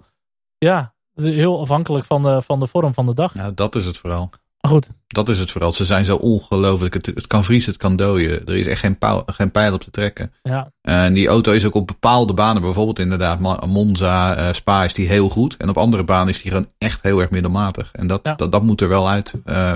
Ja, 0.58 0.93
heel 1.15 1.60
afhankelijk 1.60 2.06
van 2.06 2.21
de, 2.21 2.41
van 2.41 2.60
de 2.60 2.67
vorm 2.67 2.93
van 2.93 3.06
de 3.06 3.13
dag. 3.13 3.36
Nou, 3.36 3.54
dat 3.54 3.76
is 3.76 3.86
het 3.86 3.97
vooral. 3.97 4.30
Maar 4.63 4.71
goed. 4.71 4.89
Dat 5.08 5.30
is 5.30 5.39
het 5.39 5.52
vooral. 5.52 5.71
Ze 5.71 5.86
zijn 5.86 6.06
zo 6.06 6.15
ongelooflijk. 6.15 6.93
Het, 6.93 7.06
het 7.06 7.28
kan 7.28 7.43
vriezen, 7.43 7.71
het 7.71 7.82
kan 7.82 7.95
dooien. 7.95 8.45
Er 8.45 8.56
is 8.56 8.67
echt 8.67 8.80
geen, 8.80 8.97
pauw, 8.97 9.23
geen 9.26 9.52
pijl 9.52 9.73
op 9.73 9.82
te 9.82 9.91
trekken. 9.91 10.34
Ja. 10.43 10.71
En 10.82 11.13
die 11.13 11.28
auto 11.28 11.52
is 11.52 11.65
ook 11.65 11.73
op 11.73 11.88
bepaalde 11.88 12.34
banen, 12.34 12.62
bijvoorbeeld 12.62 12.99
inderdaad 12.99 13.65
Monza, 13.65 14.38
uh, 14.38 14.54
Spa, 14.54 14.84
is 14.84 14.93
die 14.93 15.08
heel 15.08 15.30
goed. 15.30 15.58
En 15.58 15.69
op 15.69 15.78
andere 15.78 16.04
banen 16.04 16.28
is 16.28 16.41
die 16.41 16.52
gewoon 16.52 16.69
echt 16.78 17.02
heel 17.02 17.19
erg 17.19 17.30
middelmatig. 17.30 17.89
En 17.91 18.08
dat, 18.08 18.19
ja. 18.23 18.34
dat, 18.36 18.52
dat 18.52 18.63
moet 18.63 18.82
er 18.82 18.89
wel 18.89 19.10
uit. 19.10 19.34
Uh, 19.45 19.76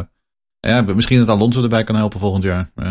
ja, 0.60 0.82
misschien 0.82 1.20
dat 1.20 1.30
Alonso 1.30 1.64
erbij 1.64 1.84
kan 1.84 1.96
helpen 1.96 2.20
volgend 2.20 2.44
jaar. 2.44 2.70
Uh, 2.76 2.86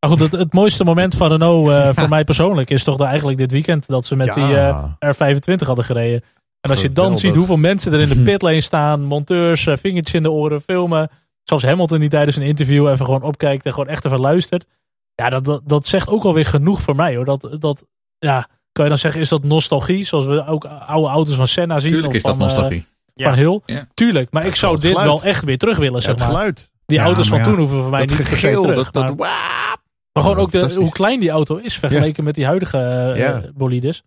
maar 0.00 0.10
goed, 0.10 0.20
het, 0.20 0.32
het, 0.32 0.52
mooiste 0.52 0.84
moment 0.84 1.14
van 1.14 1.28
Renault 1.28 1.68
uh, 1.68 1.88
voor 1.90 2.08
mij 2.16 2.24
persoonlijk 2.24 2.70
is 2.70 2.84
toch 2.84 3.00
eigenlijk 3.00 3.38
dit 3.38 3.52
weekend 3.52 3.86
dat 3.86 4.04
ze 4.04 4.16
met 4.16 4.34
ja. 4.34 4.96
die 5.00 5.14
R25 5.14 5.66
hadden 5.66 5.84
gereden. 5.84 6.22
En 6.64 6.70
als 6.70 6.80
je 6.80 6.92
dan 6.92 7.18
ziet 7.18 7.34
hoeveel 7.34 7.56
mensen 7.56 7.92
er 7.92 8.00
in 8.00 8.08
de 8.08 8.22
pitlane 8.30 8.60
staan, 8.60 9.02
monteurs, 9.02 9.62
vingertjes 9.62 10.14
in 10.14 10.22
de 10.22 10.30
oren, 10.30 10.60
filmen. 10.60 11.10
Zelfs 11.42 11.64
Hamilton 11.64 12.00
die 12.00 12.08
tijdens 12.08 12.36
een 12.36 12.42
interview 12.42 12.88
even 12.88 13.04
gewoon 13.04 13.22
opkijkt 13.22 13.64
en 13.64 13.72
gewoon 13.72 13.88
echt 13.88 14.04
even 14.04 14.20
luistert. 14.20 14.66
Ja, 15.14 15.30
dat, 15.30 15.44
dat, 15.44 15.62
dat 15.64 15.86
zegt 15.86 16.08
ook 16.08 16.24
alweer 16.24 16.44
genoeg 16.44 16.80
voor 16.80 16.96
mij 16.96 17.16
hoor. 17.16 17.24
Dat, 17.24 17.56
dat, 17.58 17.84
ja, 18.18 18.48
kan 18.72 18.84
je 18.84 18.90
dan 18.90 18.98
zeggen, 18.98 19.20
is 19.20 19.28
dat 19.28 19.44
nostalgie? 19.44 20.04
Zoals 20.04 20.26
we 20.26 20.46
ook 20.46 20.64
oude 20.64 21.08
auto's 21.08 21.34
van 21.34 21.46
Senna 21.46 21.78
zien. 21.78 21.90
Tuurlijk 21.90 22.10
of 22.10 22.14
is 22.14 22.20
van, 22.20 22.38
dat 22.38 22.48
nostalgie. 22.48 22.86
Uh, 23.14 23.26
van 23.26 23.34
Hill. 23.34 23.60
Ja. 23.66 23.86
Tuurlijk, 23.94 24.30
maar 24.30 24.42
ja, 24.42 24.48
ik 24.48 24.54
zou 24.54 24.78
dit 24.78 24.90
geluid. 24.90 25.06
wel 25.06 25.22
echt 25.22 25.44
weer 25.44 25.58
terug 25.58 25.78
willen, 25.78 26.02
zeg 26.02 26.18
ja, 26.18 26.18
maar. 26.18 26.34
geluid. 26.34 26.68
Die 26.86 26.98
auto's 26.98 27.28
van 27.28 27.42
toen 27.42 27.56
hoeven 27.58 27.80
voor 27.80 27.90
mij 27.90 28.06
dat 28.06 28.18
niet 28.18 28.28
per 28.28 28.36
se 28.36 28.60
terug. 28.60 28.90
Dat, 28.90 29.06
dat, 29.06 29.16
maar, 29.16 29.76
maar 30.12 30.22
gewoon 30.22 30.38
ook 30.38 30.50
de, 30.50 30.74
hoe 30.74 30.92
klein 30.92 31.20
die 31.20 31.30
auto 31.30 31.56
is 31.56 31.78
vergeleken 31.78 32.24
met 32.24 32.34
die 32.34 32.46
huidige 32.46 33.14
uh, 33.16 33.50
bolides. 33.54 34.02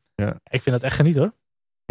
Ik 0.49 0.61
vind 0.61 0.65
dat 0.75 0.81
echt 0.81 0.95
geniet 0.95 1.15
hoor. 1.15 1.31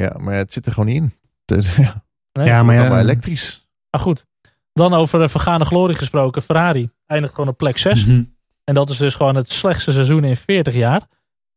Ja, 0.03 0.17
maar 0.19 0.35
het 0.35 0.53
zit 0.53 0.67
er 0.67 0.73
gewoon 0.73 0.89
niet 0.89 1.03
in. 1.03 1.13
Ja, 1.77 2.05
nee, 2.43 2.47
ja 2.47 2.63
maar 2.63 2.75
ja, 2.75 2.81
allemaal 2.81 2.99
elektrisch. 2.99 3.69
Maar 3.91 4.01
goed, 4.01 4.27
dan 4.73 4.95
over 4.95 5.31
vergane 5.31 5.65
glorie 5.65 5.97
gesproken. 5.97 6.43
Ferrari 6.43 6.91
eindigt 7.07 7.35
gewoon 7.35 7.51
op 7.51 7.57
plek 7.57 7.79
6. 7.79 8.01
Mhm. 8.01 8.11
Mm 8.11 8.17
-hmm. 8.17 8.35
En 8.65 8.75
dat 8.75 8.91
is 8.91 8.97
dus 8.97 9.15
gewoon 9.15 9.37
het 9.37 9.53
slechtste 9.53 9.93
seizoen 9.93 10.25
in 10.25 10.37
40 10.37 10.75
jaar. 10.75 11.01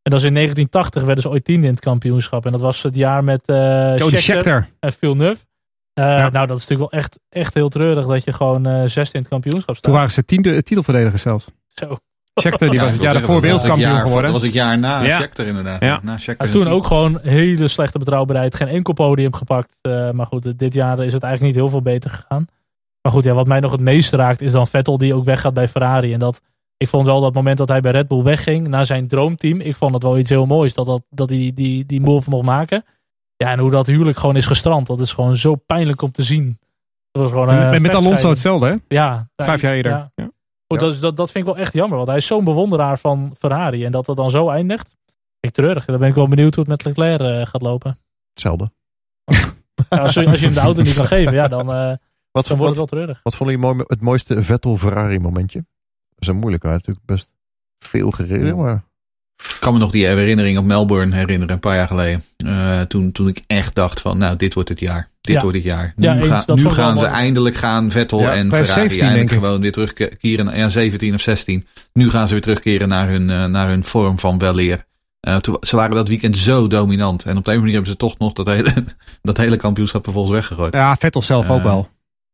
En 0.01 0.11
dat 0.11 0.19
is 0.19 0.25
in 0.25 0.33
1980 0.33 1.03
werden 1.03 1.23
ze 1.23 1.29
ooit 1.29 1.45
tiende 1.45 1.67
in 1.67 1.73
het 1.73 1.81
kampioenschap. 1.81 2.45
En 2.45 2.51
dat 2.51 2.61
was 2.61 2.83
het 2.83 2.95
jaar 2.95 3.23
met 3.23 3.41
uh, 3.45 3.55
Schechter, 3.55 4.21
Schechter 4.21 4.69
en 4.79 4.93
Villeneuve. 4.93 5.45
Uh, 5.99 6.05
ja. 6.05 6.29
Nou, 6.29 6.47
dat 6.47 6.57
is 6.57 6.67
natuurlijk 6.67 6.91
wel 6.91 7.01
echt, 7.01 7.19
echt 7.29 7.53
heel 7.53 7.69
treurig 7.69 8.05
dat 8.05 8.23
je 8.23 8.33
gewoon 8.33 8.67
uh, 8.67 8.81
zesde 8.85 9.13
in 9.13 9.19
het 9.19 9.29
kampioenschap 9.29 9.75
staat. 9.75 9.83
Toen 9.83 9.93
waren 9.93 10.11
ze 10.11 10.25
tiende 10.25 10.63
titelverdediger 10.63 11.19
zelfs. 11.19 11.45
Zo. 11.67 11.97
Schechter, 12.39 12.69
die 12.69 12.79
was 12.79 12.91
het 12.91 13.01
jaar 13.01 13.13
daarvoor 13.13 13.41
wereldkampioen 13.41 13.99
geworden. 13.99 14.23
Dat 14.23 14.31
was 14.31 14.41
het 14.41 14.53
jaar 14.53 14.79
na 14.79 15.01
ja. 15.01 15.15
Schechter 15.15 15.47
inderdaad. 15.47 15.83
Ja. 15.83 15.99
Na 16.03 16.17
Schechter 16.17 16.45
ja, 16.45 16.51
toen 16.51 16.67
ook 16.67 16.85
gewoon 16.85 17.19
hele 17.21 17.67
slechte 17.67 17.97
betrouwbaarheid. 17.97 18.55
Geen 18.55 18.67
enkel 18.67 18.93
podium 18.93 19.35
gepakt. 19.35 19.77
Uh, 19.81 20.11
maar 20.11 20.25
goed, 20.25 20.59
dit 20.59 20.73
jaar 20.73 20.99
is 20.99 21.13
het 21.13 21.23
eigenlijk 21.23 21.41
niet 21.41 21.63
heel 21.63 21.71
veel 21.71 21.81
beter 21.81 22.09
gegaan. 22.09 22.45
Maar 23.01 23.11
goed, 23.11 23.23
ja, 23.23 23.33
wat 23.33 23.47
mij 23.47 23.59
nog 23.59 23.71
het 23.71 23.81
meest 23.81 24.13
raakt 24.13 24.41
is 24.41 24.51
dan 24.51 24.67
Vettel 24.67 24.97
die 24.97 25.13
ook 25.13 25.23
weggaat 25.23 25.53
bij 25.53 25.67
Ferrari. 25.67 26.13
En 26.13 26.19
dat, 26.19 26.41
ik 26.77 26.87
vond 26.87 27.05
wel 27.05 27.21
dat 27.21 27.33
moment 27.33 27.57
dat 27.57 27.69
hij 27.69 27.81
bij 27.81 27.91
Red 27.91 28.07
Bull 28.07 28.23
wegging 28.23 28.67
naar 28.67 28.85
zijn 28.85 29.07
droomteam. 29.07 29.61
Ik 29.61 29.75
vond 29.75 29.93
het 29.93 30.03
wel 30.03 30.17
iets 30.17 30.29
heel 30.29 30.45
moois 30.45 30.73
dat, 30.73 30.85
dat, 30.85 31.01
dat 31.09 31.29
hij 31.29 31.37
die, 31.37 31.53
die, 31.53 31.85
die 31.85 32.01
move 32.01 32.29
mocht 32.29 32.45
maken. 32.45 32.85
Ja, 33.35 33.51
en 33.51 33.59
hoe 33.59 33.71
dat 33.71 33.85
huwelijk 33.85 34.17
gewoon 34.17 34.35
is 34.35 34.45
gestrand. 34.45 34.87
Dat 34.87 34.99
is 34.99 35.13
gewoon 35.13 35.35
zo 35.35 35.55
pijnlijk 35.55 36.01
om 36.01 36.11
te 36.11 36.23
zien. 36.23 36.57
Dat 37.11 37.21
was 37.21 37.31
gewoon, 37.31 37.49
uh, 37.49 37.69
met 37.69 37.81
met 37.81 37.93
Alonso 37.93 38.29
hetzelfde 38.29 38.67
hè? 38.67 38.75
Ja. 38.87 39.29
Vijf 39.35 39.61
jaar 39.61 39.73
eerder. 39.73 39.91
Ja. 39.91 40.11
ja. 40.15 40.29
Goed, 40.73 40.79
dat, 40.79 41.01
dat, 41.01 41.17
dat 41.17 41.31
vind 41.31 41.47
ik 41.47 41.53
wel 41.53 41.63
echt 41.63 41.73
jammer. 41.73 41.97
Want 41.97 42.09
hij 42.09 42.17
is 42.17 42.25
zo'n 42.25 42.43
bewonderaar 42.43 42.99
van 42.99 43.33
Ferrari. 43.37 43.85
En 43.85 43.91
dat 43.91 44.05
dat 44.05 44.15
dan 44.15 44.31
zo 44.31 44.49
eindigt. 44.49 44.97
Ik 45.39 45.51
treurig. 45.51 45.85
Dan 45.85 45.99
ben 45.99 46.09
ik 46.09 46.15
wel 46.15 46.27
benieuwd 46.27 46.55
hoe 46.55 46.63
het 46.63 46.85
met 46.85 46.85
Leclerc 46.85 47.21
uh, 47.21 47.45
gaat 47.45 47.61
lopen. 47.61 47.97
Hetzelfde. 48.33 48.71
Ja, 49.89 49.97
als, 49.97 50.13
je, 50.13 50.25
als 50.25 50.39
je 50.39 50.45
hem 50.45 50.55
de 50.55 50.59
auto 50.59 50.81
niet 50.81 50.93
kan 50.93 51.05
geven, 51.05 51.33
ja, 51.33 51.47
dan, 51.47 51.69
uh, 51.69 51.93
wat, 52.31 52.47
dan 52.47 52.57
wordt 52.57 52.59
wat, 52.59 52.67
het 52.67 52.75
wel 52.75 52.85
treurig. 52.85 53.19
Wat 53.23 53.35
vond 53.35 53.49
je 53.49 53.57
mooi, 53.57 53.83
het 53.87 54.01
mooiste 54.01 54.43
Vettel-Ferrari 54.43 55.19
momentje? 55.19 55.65
Dat 56.09 56.19
is 56.19 56.27
een 56.27 56.35
moeilijke. 56.35 56.67
Hij 56.67 56.75
heeft 56.75 56.87
natuurlijk 56.87 57.15
best 57.15 57.33
veel 57.79 58.11
gereden. 58.11 58.57
Maar... 58.57 58.83
Ik 59.35 59.57
kan 59.59 59.73
me 59.73 59.79
nog 59.79 59.91
die 59.91 60.05
herinnering 60.05 60.57
op 60.57 60.63
Melbourne 60.63 61.15
herinneren, 61.15 61.53
een 61.53 61.59
paar 61.59 61.75
jaar 61.75 61.87
geleden. 61.87 62.23
Uh, 62.45 62.81
toen, 62.81 63.11
toen 63.11 63.27
ik 63.27 63.43
echt 63.47 63.75
dacht 63.75 64.01
van, 64.01 64.17
nou, 64.17 64.35
dit 64.35 64.53
wordt 64.53 64.69
het 64.69 64.79
jaar. 64.79 65.09
Dit 65.21 65.35
Ja. 65.35 65.41
wordt 65.41 65.55
het 65.57 65.65
jaar. 65.65 65.93
Nu, 65.95 66.05
Ja, 66.05 66.15
eens, 66.17 66.27
ga- 66.27 66.43
dat 66.45 66.57
nu 66.57 66.63
wel 66.63 66.71
gaan 66.71 66.97
ze 66.97 67.03
mooi. 67.03 67.15
eindelijk 67.15 67.55
gaan 67.55 67.91
Vettel 67.91 68.19
Ja, 68.19 68.33
en 68.33 68.49
Ferrari 68.49 68.65
17 68.79 69.01
eindelijk 69.01 69.31
gewoon 69.31 69.61
weer 69.61 69.71
terugkeren. 69.71 70.45
naar- 70.45 70.57
Ja, 70.57 70.69
17 70.69 71.13
of 71.13 71.21
16. 71.21 71.67
Nu 71.93 72.09
gaan 72.09 72.25
ze 72.27 72.33
weer 72.33 72.41
terugkeren 72.41 72.87
naar 72.87 73.09
hun, 73.09 73.29
eh, 73.29 73.45
naar 73.45 73.67
hun 73.67 73.83
vorm 73.83 74.19
van 74.19 74.37
weleer. 74.37 74.85
Toen, 75.41 75.57
ze 75.61 75.75
waren 75.75 75.95
dat 75.95 76.07
weekend 76.07 76.37
zo 76.37 76.67
dominant. 76.67 77.23
En 77.23 77.37
op 77.37 77.45
de 77.45 77.51
een 77.51 77.57
manier 77.57 77.73
hebben 77.73 77.91
ze 77.91 77.97
toch 77.97 78.17
nog 78.17 78.33
dat 78.33 78.47
hele, 78.47 78.73
dat 79.21 79.37
hele 79.37 79.57
kampioenschap 79.57 80.03
vervolgens 80.03 80.33
weggegooid. 80.35 80.73
Ja, 80.73 80.95
Vettel 80.99 81.21
zelf 81.21 81.49
ook 81.49 81.57
Eh, 81.57 81.63
wel. 81.63 81.89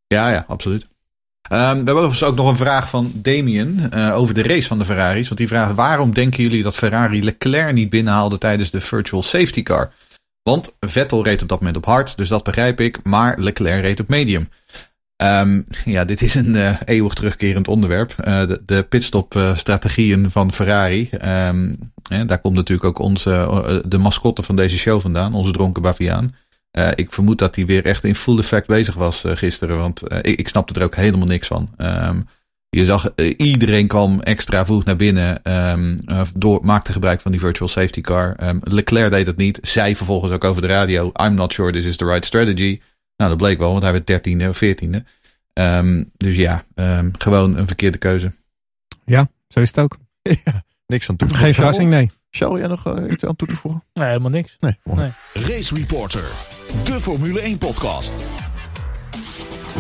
Ja, 0.08 0.30
ja, 0.32 0.46
absoluut. 0.48 0.88
Ehm, 1.50 1.60
we 1.70 1.76
hebben 1.76 1.94
overigens 1.94 2.24
ook 2.24 2.36
nog 2.36 2.50
een 2.50 2.56
vraag 2.56 2.90
van 2.90 3.12
Damien 3.16 3.94
over 4.14 4.34
de 4.34 4.44
race 4.44 4.68
van 4.68 4.78
de 4.78 4.86
Ferraris. 4.86 5.26
Want 5.28 5.38
die 5.40 5.48
vraagt, 5.48 5.74
waarom 5.76 6.14
denken 6.14 6.44
jullie 6.44 6.64
dat 6.64 6.76
Ferrari 6.76 7.24
Leclerc 7.24 7.74
niet 7.74 7.90
binnenhaalde 7.90 8.38
tijdens 8.38 8.70
de 8.70 8.82
virtual 8.82 9.24
safety 9.24 9.64
car? 9.64 9.92
Want 10.50 10.76
Vettel 10.80 11.24
reed 11.24 11.42
op 11.42 11.48
dat 11.48 11.60
moment 11.60 11.78
op 11.78 11.86
hard, 11.86 12.18
dus 12.18 12.30
dat 12.30 12.44
begrijp 12.44 12.80
ik. 12.80 13.00
Maar 13.04 13.40
Leclerc 13.40 13.82
reed 13.82 14.00
op 14.00 14.08
medium. 14.08 14.50
Um, 15.24 15.66
ja, 15.86 16.06
dit 16.06 16.22
is 16.22 16.36
een 16.36 16.56
uh, 16.56 16.80
eeuwig 16.86 17.14
terugkerend 17.14 17.68
onderwerp. 17.68 18.16
Uh, 18.20 18.48
de, 18.48 18.62
de 18.66 18.84
pitstop-strategieën 18.84 20.32
van 20.32 20.52
Ferrari. 20.52 21.10
Um, 21.12 21.78
daar 22.28 22.40
komt 22.40 22.56
natuurlijk 22.56 22.88
ook 22.88 23.00
onze, 23.00 23.84
de 23.86 23.98
mascotte 23.98 24.44
van 24.44 24.56
deze 24.56 24.78
show 24.78 25.02
vandaan, 25.02 25.34
onze 25.34 25.52
dronken 25.52 25.82
Baviaan. 25.82 26.36
Ik 26.96 27.14
vermoed 27.14 27.38
dat 27.38 27.56
hij 27.56 27.66
weer 27.66 27.86
echt 27.86 28.04
in 28.04 28.16
full 28.16 28.38
effect 28.38 28.68
bezig 28.68 28.96
was 28.96 29.24
gisteren, 29.26 29.78
want 29.78 30.04
ik, 30.22 30.40
ik 30.40 30.48
snapte 30.48 30.74
er 30.74 30.84
ook 30.84 30.96
helemaal 30.96 31.28
niks 31.28 31.48
van. 31.48 31.70
Um, 31.78 32.28
je 32.76 32.86
zag, 32.86 33.16
iedereen 33.38 33.88
kwam 33.88 34.20
extra 34.22 34.66
vroeg 34.66 34.84
naar 34.84 34.96
binnen, 34.96 35.42
door, 36.36 36.60
maakte 36.66 36.92
gebruik 36.92 37.22
van 37.22 37.32
die 37.32 37.40
virtual 37.40 37.70
safety 37.70 38.02
car. 38.02 38.36
Leclerc 38.62 39.12
deed 39.12 39.28
het 39.28 39.38
niet, 39.38 39.60
zei 39.62 39.96
vervolgens 39.96 40.32
ook 40.32 40.44
over 40.44 40.62
de 40.62 40.68
radio, 40.68 41.12
I'm 41.26 41.34
not 41.34 41.54
sure 41.54 41.72
this 41.72 41.86
is 41.86 41.98
the 41.98 42.06
right 42.06 42.26
strategy. 42.26 42.80
Nou, 43.18 43.30
dat 43.30 43.38
bleek 43.38 43.58
wel, 43.58 43.72
want 43.72 43.84
hij 43.84 43.92
werd 43.92 44.08
dertiende 44.08 44.50
of 44.50 44.58
veertiende. 44.58 45.04
Um, 45.54 46.12
dus 46.18 46.36
ja, 46.36 46.66
um, 46.76 47.12
gewoon 47.18 47.58
een 47.58 47.68
verkeerde 47.68 47.98
keuze. 47.98 48.32
Ja, 49.06 49.30
zo 49.48 49.60
is 49.60 49.68
het 49.68 49.80
ook. 49.80 49.98
ja, 50.46 50.64
niks 50.88 51.10
aan 51.10 51.16
toe 51.16 51.28
te 51.28 51.34
voegen. 51.34 51.46
Geen 51.46 51.54
verrassing, 51.54 51.90
nee. 51.90 52.12
Zal 52.30 52.58
jij 52.58 52.68
nog 52.68 52.88
uh, 52.88 53.12
iets 53.12 53.26
aan 53.26 53.36
toe 53.36 53.48
te 53.48 53.56
voegen? 53.56 53.84
Nee, 53.94 54.08
helemaal 54.08 54.30
niks. 54.30 54.56
Nee, 54.60 54.78
nee. 54.84 55.12
Race 55.34 55.76
Reporter, 55.76 56.32
de 56.86 57.00
Formule 57.00 57.40
1 57.40 57.58
podcast. 57.58 58.14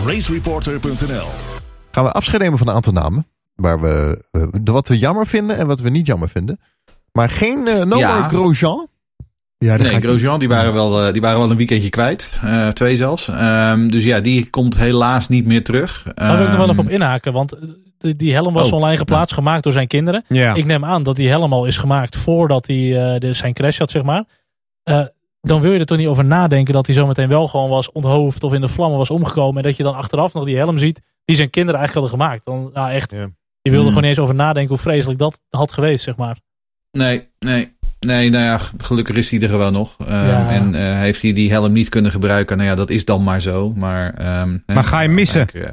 Racereporter.nl 0.06 1.55
Gaan 1.96 2.04
we 2.04 2.12
afscheid 2.12 2.42
nemen 2.42 2.58
van 2.58 2.68
een 2.68 2.74
aantal 2.74 2.94
namen. 2.94 3.28
Waar 3.56 3.82
we, 3.82 4.24
uh, 4.32 4.44
wat 4.64 4.88
we 4.88 4.98
jammer 4.98 5.28
vinden 5.28 5.58
en 5.58 5.68
wat 5.68 5.80
we 5.80 5.90
niet 5.90 6.06
jammer 6.06 6.30
vinden. 6.30 6.60
Maar 7.12 7.30
geen 7.30 7.68
uh, 7.68 7.84
no 7.84 7.98
ja. 7.98 8.28
Grosjean. 8.28 8.88
Ja, 9.58 9.76
nee, 9.76 10.02
Grosjean, 10.02 10.40
die 10.40 10.48
waren, 10.48 10.74
wel, 10.74 11.12
die 11.12 11.22
waren 11.22 11.40
wel 11.40 11.52
een 11.52 11.58
weekendje 11.58 11.90
kwijt. 11.90 12.40
Uh, 12.44 12.68
twee 12.68 12.96
zelfs. 12.96 13.28
Um, 13.28 13.92
dus 13.92 14.04
ja, 14.04 14.20
die 14.20 14.50
komt 14.50 14.78
helaas 14.78 15.28
niet 15.28 15.46
meer 15.46 15.64
terug. 15.64 16.04
Daar 16.14 16.38
wil 16.38 16.46
ik 16.46 16.50
nog 16.52 16.58
wel 16.58 16.70
even 16.70 16.84
op 16.84 16.90
inhaken. 16.90 17.34
Want 17.34 17.58
die, 17.98 18.16
die 18.16 18.34
helm 18.34 18.54
was 18.54 18.68
oh, 18.68 18.74
online 18.74 18.98
geplaatst, 18.98 19.30
ja. 19.30 19.36
gemaakt 19.36 19.64
door 19.64 19.74
zijn 19.74 19.88
kinderen. 19.88 20.24
Ja. 20.28 20.54
Ik 20.54 20.66
neem 20.66 20.86
aan 20.86 21.04
dat 21.04 21.16
die 21.16 21.30
helm 21.30 21.54
al 21.54 21.66
is 21.66 21.78
gemaakt 21.78 22.16
voordat 22.16 22.68
hij 22.68 23.14
uh, 23.14 23.20
de, 23.20 23.34
zijn 23.34 23.54
crash 23.54 23.80
had, 23.80 23.92
zeg 23.92 24.04
maar. 24.04 24.24
Uh, 24.90 25.06
dan 25.46 25.62
wil 25.62 25.72
je 25.72 25.80
er 25.80 25.86
toch 25.86 25.98
niet 25.98 26.08
over 26.08 26.26
nadenken 26.26 26.74
dat 26.74 26.86
hij 26.86 26.96
zometeen 26.96 27.28
wel 27.28 27.48
gewoon 27.48 27.70
was 27.70 27.92
onthoofd 27.92 28.44
of 28.44 28.54
in 28.54 28.62
de 28.62 28.68
vlammen 28.68 28.98
was 28.98 29.10
omgekomen. 29.10 29.58
En 29.58 29.64
dat 29.64 29.78
je 29.78 29.84
dan 29.84 29.96
achteraf 29.96 30.34
nog 30.34 30.46
die 30.46 30.58
helm 30.58 30.78
ziet 30.78 31.02
die 31.26 31.36
zijn 31.36 31.50
kinderen 31.50 31.80
eigenlijk 31.80 32.10
hadden 32.10 32.28
gemaakt. 32.28 32.46
Dan, 32.46 32.70
nou 32.74 32.92
echt, 32.92 33.12
ja. 33.12 33.30
je 33.62 33.72
wilde 33.72 33.78
mm. 33.78 33.88
gewoon 33.88 34.02
niet 34.02 34.12
eens 34.12 34.20
over 34.20 34.36
nadenken 34.36 34.74
hoe 34.74 34.84
vreselijk 34.84 35.20
dat 35.20 35.42
had 35.50 35.72
geweest, 35.72 36.04
zeg 36.04 36.16
maar. 36.16 36.38
Nee, 36.92 37.28
nee. 37.40 37.74
Nee, 38.00 38.30
nou 38.30 38.44
ja, 38.44 38.60
gelukkig 38.78 39.16
is 39.16 39.30
hij 39.30 39.42
er 39.42 39.50
gewoon 39.50 39.74
nog. 39.74 39.96
Um, 40.02 40.08
ja. 40.08 40.50
En 40.50 40.76
uh, 40.76 41.00
heeft 41.00 41.22
hij 41.22 41.34
die 41.34 41.52
helm 41.52 41.74
niet 41.74 41.90
kunnen 41.90 42.12
gebruiken. 42.12 42.58
Nou 42.58 42.70
ja, 42.70 42.76
dat 42.76 42.90
is 42.90 43.06
dan 43.06 43.24
maar 43.24 43.42
zo. 43.42 43.74
Maar, 43.76 44.40
um, 44.42 44.64
maar 44.66 44.84
ga 44.84 45.00
je 45.00 45.10
missen? 45.10 45.42
Ik, 45.42 45.54
uh, 45.54 45.66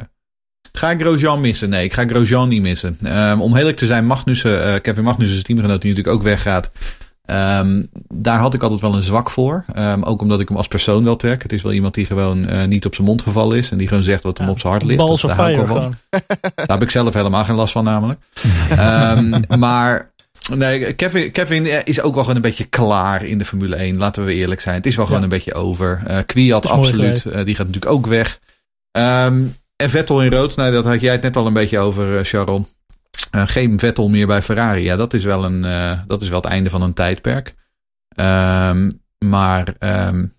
ga 0.73 0.91
ik 0.91 1.01
Grosjean 1.01 1.41
missen? 1.41 1.69
Nee, 1.69 1.85
ik 1.85 1.93
ga 1.93 2.07
Grosjean 2.07 2.49
niet 2.49 2.63
missen. 2.63 2.97
Um, 3.07 3.41
om 3.41 3.57
eerlijk 3.57 3.77
te 3.77 3.87
zijn, 3.87 4.07
Magnussen, 4.07 4.67
uh, 4.67 4.81
Kevin 4.81 5.05
Magnussen, 5.05 5.35
zijn 5.35 5.47
teamgenoot, 5.47 5.83
die 5.83 5.91
natuurlijk 5.91 6.17
ook 6.17 6.23
weggaat. 6.23 6.73
Um, 7.27 7.87
daar 8.09 8.39
had 8.39 8.55
ik 8.55 8.63
altijd 8.63 8.81
wel 8.81 8.95
een 8.95 9.03
zwak 9.03 9.31
voor. 9.31 9.65
Um, 9.77 10.03
ook 10.03 10.23
omdat 10.23 10.41
ik 10.41 10.49
hem 10.49 10.57
als 10.57 10.69
persoon 10.69 11.05
wel 11.05 11.17
trek. 11.17 11.43
Het 11.43 11.53
is 11.53 11.63
wel 11.63 11.73
iemand 11.73 11.95
die 11.95 12.07
gewoon 12.07 12.51
uh, 12.51 12.65
niet 12.65 12.87
op 12.87 12.95
zijn 12.95 13.07
mond 13.07 13.23
gevallen 13.23 13.59
is. 13.59 13.71
En 13.71 13.79
die 13.79 13.89
gewoon 13.89 14.03
zegt 14.03 14.23
wat 14.23 14.39
hem 14.39 14.47
ja, 14.47 14.53
op 14.53 14.61
zijn 14.61 14.73
hart 14.73 14.85
ligt. 14.85 14.99
Balls 14.99 15.25
of 15.25 15.35
fire. 15.35 15.91
Daar 16.55 16.67
heb 16.67 16.83
ik 16.83 16.91
zelf 16.91 17.15
helemaal 17.15 17.45
geen 17.45 17.55
last 17.55 17.73
van 17.73 17.85
namelijk. 17.85 18.21
um, 18.79 19.41
maar 19.59 20.11
Nee, 20.55 20.93
Kevin, 20.93 21.31
Kevin 21.31 21.87
is 21.87 22.01
ook 22.01 22.15
wel 22.15 22.23
gewoon 22.23 22.37
een 22.37 22.43
beetje 22.43 22.65
klaar 22.65 23.25
in 23.25 23.39
de 23.39 23.45
Formule 23.45 23.77
1. 23.77 23.97
Laten 23.97 24.25
we 24.25 24.35
eerlijk 24.35 24.61
zijn. 24.61 24.77
Het 24.77 24.87
is 24.87 24.97
wel 24.97 25.05
gewoon 25.05 25.21
ja. 25.21 25.27
een 25.27 25.33
beetje 25.33 25.55
over. 25.55 26.03
Uh, 26.11 26.19
Kwiat 26.27 26.69
absoluut. 26.69 27.25
Uh, 27.25 27.45
die 27.45 27.55
gaat 27.55 27.67
natuurlijk 27.67 27.93
ook 27.93 28.07
weg. 28.07 28.41
En 28.91 29.57
Vettel 29.77 30.23
in 30.23 30.33
rood. 30.33 30.57
Nou, 30.57 30.73
dat 30.73 30.85
had 30.85 31.01
jij 31.01 31.13
het 31.13 31.23
net 31.23 31.37
al 31.37 31.47
een 31.47 31.53
beetje 31.53 31.79
over, 31.79 32.27
Sharon. 33.33 33.49
geen 33.49 33.79
Vettel 33.79 34.09
meer 34.09 34.27
bij 34.27 34.43
Ferrari. 34.43 34.83
Ja, 34.83 34.97
dat 34.97 35.15
is 35.15 35.25
wel, 35.25 35.45
een, 35.45 35.63
dat 36.07 36.23
is 36.23 36.29
wel 36.29 36.41
het 36.41 36.51
einde 36.51 36.71
van 36.71 36.83
een 36.83 36.95
tijdperk. 36.95 37.55
Um, 38.17 39.01
maar 39.19 39.75
um, 39.79 40.35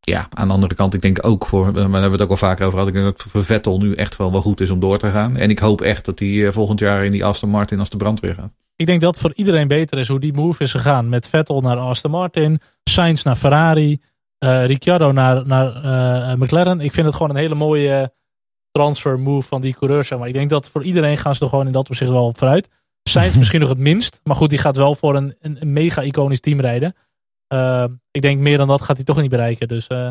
ja, 0.00 0.26
aan 0.30 0.46
de 0.46 0.54
andere 0.54 0.74
kant, 0.74 0.94
ik 0.94 1.02
denk 1.02 1.26
ook 1.26 1.46
voor, 1.46 1.64
daar 1.72 1.82
hebben 1.82 2.02
we 2.02 2.10
het 2.10 2.22
ook 2.22 2.30
al 2.30 2.36
vaker 2.36 2.66
over 2.66 2.78
gehad. 2.78 2.94
Ik 2.94 3.00
denk 3.00 3.16
dat 3.16 3.26
voor 3.28 3.44
Vettel 3.44 3.78
nu 3.78 3.94
echt 3.94 4.16
wel 4.16 4.32
wel 4.32 4.40
goed 4.40 4.60
is 4.60 4.70
om 4.70 4.80
door 4.80 4.98
te 4.98 5.10
gaan. 5.10 5.36
En 5.36 5.50
ik 5.50 5.58
hoop 5.58 5.80
echt 5.80 6.04
dat 6.04 6.18
hij 6.18 6.52
volgend 6.52 6.80
jaar 6.80 7.04
in 7.04 7.10
die 7.10 7.24
Aston 7.24 7.50
Martin 7.50 7.78
als 7.78 7.90
de 7.90 7.96
brandweer 7.96 8.34
gaat. 8.34 8.52
Ik 8.76 8.86
denk 8.86 9.00
dat 9.00 9.18
voor 9.18 9.32
iedereen 9.34 9.68
beter 9.68 9.98
is 9.98 10.08
hoe 10.08 10.20
die 10.20 10.32
move 10.32 10.62
is 10.62 10.70
gegaan. 10.70 11.08
Met 11.08 11.28
Vettel 11.28 11.60
naar 11.60 11.76
Aston 11.76 12.10
Martin, 12.10 12.60
Sainz 12.84 13.22
naar 13.22 13.36
Ferrari, 13.36 14.00
Ricciardo 14.38 15.12
naar, 15.12 15.46
naar 15.46 15.68
McLaren. 16.38 16.80
Ik 16.80 16.92
vind 16.92 17.06
het 17.06 17.14
gewoon 17.14 17.30
een 17.30 17.42
hele 17.42 17.54
mooie 17.54 18.12
transfer 18.76 19.18
move 19.18 19.48
van 19.48 19.60
die 19.60 19.74
coureurs. 19.74 20.08
Zeg 20.08 20.18
maar. 20.18 20.28
Ik 20.28 20.34
denk 20.34 20.50
dat 20.50 20.70
voor 20.70 20.84
iedereen 20.84 21.16
gaan 21.16 21.34
ze 21.34 21.42
er 21.42 21.48
gewoon 21.48 21.66
in 21.66 21.72
dat 21.72 21.88
opzicht 21.88 22.10
wel 22.10 22.34
vooruit. 22.36 22.68
Sainz 23.08 23.36
misschien 23.36 23.60
nog 23.60 23.68
het 23.68 23.78
minst. 23.78 24.20
Maar 24.24 24.36
goed, 24.36 24.50
die 24.50 24.58
gaat 24.58 24.76
wel 24.76 24.94
voor 24.94 25.16
een, 25.16 25.34
een, 25.40 25.56
een 25.60 25.72
mega 25.72 26.02
iconisch 26.02 26.40
team 26.40 26.60
rijden. 26.60 26.94
Uh, 27.54 27.84
ik 28.10 28.22
denk 28.22 28.40
meer 28.40 28.58
dan 28.58 28.68
dat 28.68 28.82
gaat 28.82 28.96
hij 28.96 29.04
toch 29.04 29.20
niet 29.20 29.30
bereiken. 29.30 29.68
Dus 29.68 29.88
uh, 29.88 30.10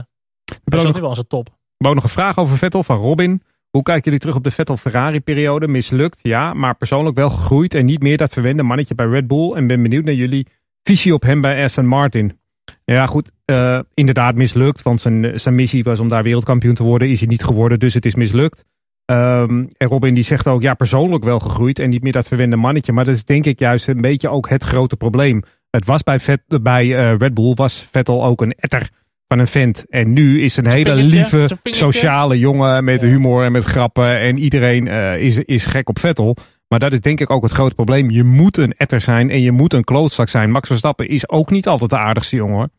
dat 0.63 0.95
is 0.95 0.99
wel 0.99 1.15
zijn 1.15 1.27
top. 1.27 1.49
We 1.77 1.87
ook 1.87 1.95
nog 1.95 2.03
een 2.03 2.09
vraag 2.09 2.37
over 2.37 2.57
Vettel 2.57 2.83
van 2.83 2.97
Robin. 2.97 3.41
Hoe 3.69 3.83
kijken 3.83 4.03
jullie 4.03 4.19
terug 4.19 4.35
op 4.35 4.43
de 4.43 4.51
Vettel-Ferrari-periode? 4.51 5.67
Mislukt, 5.67 6.19
ja, 6.21 6.53
maar 6.53 6.75
persoonlijk 6.75 7.15
wel 7.15 7.29
gegroeid 7.29 7.73
en 7.73 7.85
niet 7.85 8.01
meer 8.01 8.17
dat 8.17 8.33
verwende 8.33 8.63
mannetje 8.63 8.95
bij 8.95 9.05
Red 9.05 9.27
Bull. 9.27 9.53
En 9.53 9.67
ben 9.67 9.81
benieuwd 9.81 10.03
naar 10.03 10.13
jullie 10.13 10.47
visie 10.83 11.13
op 11.13 11.21
hem 11.21 11.41
bij 11.41 11.63
Aston 11.63 11.87
Martin. 11.87 12.39
Ja, 12.85 13.05
goed, 13.05 13.31
uh, 13.45 13.79
inderdaad 13.93 14.35
mislukt, 14.35 14.81
want 14.81 15.01
zijn, 15.01 15.39
zijn 15.39 15.55
missie 15.55 15.83
was 15.83 15.99
om 15.99 16.07
daar 16.07 16.23
wereldkampioen 16.23 16.73
te 16.73 16.83
worden. 16.83 17.09
Is 17.09 17.19
hij 17.19 17.27
niet 17.27 17.43
geworden, 17.43 17.79
dus 17.79 17.93
het 17.93 18.05
is 18.05 18.15
mislukt. 18.15 18.65
Um, 19.11 19.69
en 19.77 19.87
Robin 19.87 20.13
die 20.13 20.23
zegt 20.23 20.47
ook, 20.47 20.61
ja, 20.61 20.73
persoonlijk 20.73 21.23
wel 21.23 21.39
gegroeid 21.39 21.79
en 21.79 21.89
niet 21.89 22.03
meer 22.03 22.11
dat 22.11 22.27
verwende 22.27 22.55
mannetje. 22.55 22.91
Maar 22.91 23.05
dat 23.05 23.15
is 23.15 23.25
denk 23.25 23.45
ik 23.45 23.59
juist 23.59 23.87
een 23.87 24.01
beetje 24.01 24.29
ook 24.29 24.49
het 24.49 24.63
grote 24.63 24.95
probleem. 24.95 25.43
Het 25.69 25.85
was 25.85 26.03
bij, 26.03 26.19
Vet, 26.19 26.41
bij 26.61 26.85
uh, 26.85 27.17
Red 27.17 27.33
Bull, 27.33 27.53
was 27.53 27.87
Vettel 27.91 28.25
ook 28.25 28.41
een 28.41 28.51
etter 28.51 28.89
van 29.27 29.39
een 29.39 29.47
vent. 29.47 29.85
En 29.89 30.13
nu 30.13 30.41
is 30.41 30.57
een 30.57 30.67
hele 30.67 30.95
lieve, 30.95 31.57
sociale 31.63 32.39
jongen 32.39 32.83
met 32.83 33.01
humor 33.01 33.43
en 33.43 33.51
met 33.51 33.63
grappen. 33.63 34.19
En 34.19 34.37
iedereen 34.37 34.85
uh, 34.85 35.21
is, 35.21 35.37
is 35.37 35.65
gek 35.65 35.89
op 35.89 35.99
Vettel. 35.99 36.37
Maar 36.75 36.89
dat 36.89 36.93
is 36.93 37.01
denk 37.01 37.19
ik 37.19 37.29
ook 37.29 37.43
het 37.43 37.51
grote 37.51 37.75
probleem. 37.75 38.09
Je 38.09 38.23
moet 38.23 38.57
een 38.57 38.73
etter 38.77 39.01
zijn 39.01 39.29
en 39.29 39.41
je 39.41 39.51
moet 39.51 39.73
een 39.73 39.83
klootzak 39.83 40.29
zijn. 40.29 40.51
Max 40.51 40.67
Verstappen 40.67 41.07
is 41.07 41.29
ook 41.29 41.51
niet 41.51 41.67
altijd 41.67 41.89
de 41.89 41.97
aardigste 41.97 42.35
jongen 42.35 42.55
hoor. 42.55 42.69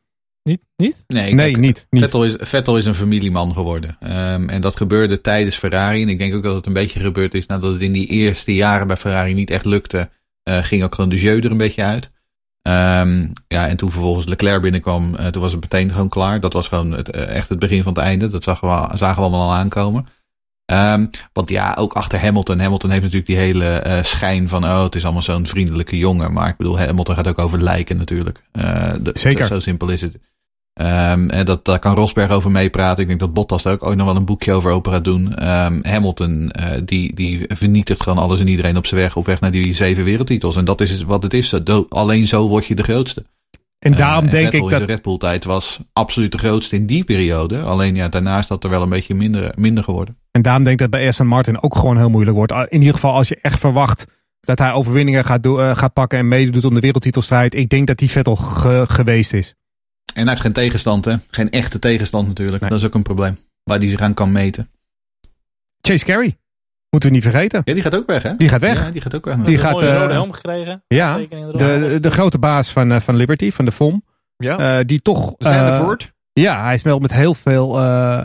Niet? 0.42 0.64
niet? 0.76 1.04
Nee, 1.06 1.34
nee 1.34 1.50
kijk, 1.50 1.56
niet, 1.56 1.86
niet. 1.90 2.02
Vettel, 2.02 2.24
is, 2.24 2.34
Vettel 2.38 2.76
is 2.76 2.86
een 2.86 2.94
familieman 2.94 3.52
geworden. 3.52 3.96
Um, 4.02 4.48
en 4.48 4.60
dat 4.60 4.76
gebeurde 4.76 5.20
tijdens 5.20 5.56
Ferrari. 5.56 6.02
En 6.02 6.08
ik 6.08 6.18
denk 6.18 6.34
ook 6.34 6.42
dat 6.42 6.54
het 6.54 6.66
een 6.66 6.72
beetje 6.72 7.00
gebeurd 7.00 7.34
is 7.34 7.46
nadat 7.46 7.72
het 7.72 7.82
in 7.82 7.92
die 7.92 8.06
eerste 8.06 8.54
jaren 8.54 8.86
bij 8.86 8.96
Ferrari 8.96 9.34
niet 9.34 9.50
echt 9.50 9.64
lukte. 9.64 10.08
Uh, 10.48 10.58
ging 10.58 10.84
ook 10.84 10.94
gewoon 10.94 11.10
de 11.10 11.20
jeu 11.20 11.38
er 11.38 11.50
een 11.50 11.56
beetje 11.56 11.84
uit. 11.84 12.10
Um, 12.62 13.32
ja, 13.48 13.68
en 13.68 13.76
toen 13.76 13.90
vervolgens 13.90 14.26
Leclerc 14.26 14.62
binnenkwam, 14.62 15.14
uh, 15.20 15.26
toen 15.26 15.42
was 15.42 15.52
het 15.52 15.60
meteen 15.60 15.90
gewoon 15.90 16.08
klaar. 16.08 16.40
Dat 16.40 16.52
was 16.52 16.68
gewoon 16.68 16.92
het, 16.92 17.16
uh, 17.16 17.36
echt 17.36 17.48
het 17.48 17.58
begin 17.58 17.82
van 17.82 17.92
het 17.92 18.02
einde. 18.02 18.28
Dat 18.28 18.44
zagen 18.44 18.68
we, 18.68 18.96
zagen 18.96 19.16
we 19.16 19.28
allemaal 19.28 19.48
al 19.48 19.54
aankomen. 19.54 20.06
Um, 20.72 21.10
want 21.32 21.48
ja, 21.48 21.76
ook 21.78 21.92
achter 21.92 22.20
Hamilton. 22.20 22.58
Hamilton 22.58 22.90
heeft 22.90 23.02
natuurlijk 23.02 23.30
die 23.30 23.38
hele 23.38 23.84
uh, 23.86 24.02
schijn 24.02 24.48
van, 24.48 24.64
oh, 24.64 24.82
het 24.82 24.94
is 24.94 25.04
allemaal 25.04 25.22
zo'n 25.22 25.46
vriendelijke 25.46 25.98
jongen. 25.98 26.32
Maar 26.32 26.48
ik 26.48 26.56
bedoel, 26.56 26.78
Hamilton 26.78 27.14
gaat 27.14 27.28
ook 27.28 27.38
over 27.38 27.62
lijken 27.62 27.96
natuurlijk. 27.96 28.42
De, 28.52 29.10
Zeker. 29.12 29.46
Zo 29.46 29.60
simpel 29.60 29.88
is 29.88 30.00
het. 30.00 30.18
Um, 30.80 31.30
en 31.30 31.44
dat, 31.44 31.64
daar 31.64 31.78
kan 31.78 31.94
Rosberg 31.94 32.30
over 32.30 32.50
meepraten. 32.50 33.02
Ik 33.02 33.08
denk 33.08 33.20
dat 33.20 33.32
Bottas 33.32 33.64
er 33.64 33.72
ook 33.72 33.86
ooit 33.86 33.96
nog 33.96 34.06
wel 34.06 34.16
een 34.16 34.24
boekje 34.24 34.52
over 34.52 34.70
opera 34.70 35.00
doen. 35.00 35.48
Um, 35.48 35.80
Hamilton, 35.82 36.52
uh, 36.60 36.66
die, 36.84 37.14
die 37.14 37.44
vernietigt 37.48 38.02
gewoon 38.02 38.18
alles 38.18 38.40
en 38.40 38.48
iedereen 38.48 38.76
op 38.76 38.86
zijn 38.86 39.00
weg. 39.00 39.16
Op 39.16 39.26
weg 39.26 39.40
naar 39.40 39.50
die 39.50 39.74
zeven 39.74 40.04
wereldtitels. 40.04 40.56
En 40.56 40.64
dat 40.64 40.80
is 40.80 41.02
wat 41.02 41.22
het 41.22 41.34
is. 41.34 41.54
Alleen 41.88 42.26
zo 42.26 42.48
word 42.48 42.66
je 42.66 42.74
de 42.74 42.82
grootste. 42.82 43.24
En 43.78 43.92
daarom 43.92 44.24
uh, 44.24 44.32
en 44.32 44.36
denk 44.40 44.52
ik 44.52 44.70
dat... 44.70 44.78
de 44.78 44.84
Red 44.84 45.02
Bull 45.02 45.18
tijd 45.18 45.44
was 45.44 45.80
absoluut 45.92 46.32
de 46.32 46.38
grootste 46.38 46.76
in 46.76 46.86
die 46.86 47.04
periode. 47.04 47.60
Alleen 47.60 47.94
ja, 47.94 48.08
daarna 48.08 48.38
is 48.38 48.46
dat 48.46 48.64
er 48.64 48.70
wel 48.70 48.82
een 48.82 48.88
beetje 48.88 49.14
minder, 49.14 49.52
minder 49.54 49.84
geworden. 49.84 50.16
En 50.36 50.42
daarom 50.42 50.62
denk 50.62 50.80
ik 50.80 50.90
dat 50.90 51.00
bij 51.00 51.08
Aston 51.08 51.26
Martin 51.26 51.62
ook 51.62 51.76
gewoon 51.76 51.96
heel 51.96 52.10
moeilijk 52.10 52.36
wordt. 52.36 52.52
In 52.52 52.78
ieder 52.78 52.94
geval 52.94 53.14
als 53.14 53.28
je 53.28 53.38
echt 53.42 53.58
verwacht 53.58 54.06
dat 54.40 54.58
hij 54.58 54.72
overwinningen 54.72 55.24
gaat, 55.24 55.42
do- 55.42 55.60
uh, 55.60 55.76
gaat 55.76 55.92
pakken 55.92 56.18
en 56.18 56.28
meedoet 56.28 56.64
om 56.64 56.74
de 56.74 56.80
wereldtitelstrijd. 56.80 57.54
Ik 57.54 57.68
denk 57.68 57.86
dat 57.86 57.98
die 57.98 58.10
Vettel 58.10 58.36
ge- 58.36 58.84
geweest 58.88 59.32
is. 59.32 59.54
En 60.14 60.20
hij 60.20 60.28
heeft 60.28 60.40
geen 60.40 60.52
tegenstand, 60.52 61.04
hè? 61.04 61.14
Geen 61.30 61.50
echte 61.50 61.78
tegenstand 61.78 62.26
natuurlijk. 62.28 62.60
Nee. 62.60 62.70
Dat 62.70 62.78
is 62.78 62.84
ook 62.84 62.94
een 62.94 63.02
probleem. 63.02 63.38
Waar 63.64 63.78
hij 63.78 63.88
zich 63.88 64.00
aan 64.00 64.14
kan 64.14 64.32
meten. 64.32 64.70
Chase 65.80 66.04
Carey. 66.04 66.36
Moeten 66.90 67.08
we 67.10 67.14
niet 67.16 67.24
vergeten. 67.24 67.62
Ja, 67.64 67.74
die 67.74 67.82
gaat 67.82 67.94
ook 67.94 68.06
weg, 68.06 68.22
hè? 68.22 68.36
Die 68.36 68.48
gaat 68.48 68.60
weg. 68.60 68.84
Ja, 68.84 68.90
die 68.90 69.00
gaat 69.00 69.14
ook 69.14 69.24
weg. 69.24 69.36
Die 69.36 69.58
gaat, 69.58 69.80
een 69.80 69.98
rode 69.98 70.12
helm 70.12 70.32
gekregen. 70.32 70.82
Ja, 70.88 71.16
de, 71.16 71.52
de, 71.56 71.98
de, 72.00 72.10
grote 72.10 72.38
baas 72.38 72.72
van, 72.72 72.92
uh, 72.92 73.00
van 73.00 73.16
Liberty, 73.16 73.50
van 73.50 73.64
de 73.64 73.72
FOM. 73.72 74.04
Ja. 74.36 74.78
Uh, 74.78 74.84
die 74.86 75.02
toch... 75.02 75.34
Uh, 75.38 75.92
ja, 76.32 76.62
hij 76.64 76.74
is 76.74 76.82
wel 76.82 76.98
met 76.98 77.12
heel 77.12 77.34
veel 77.34 77.84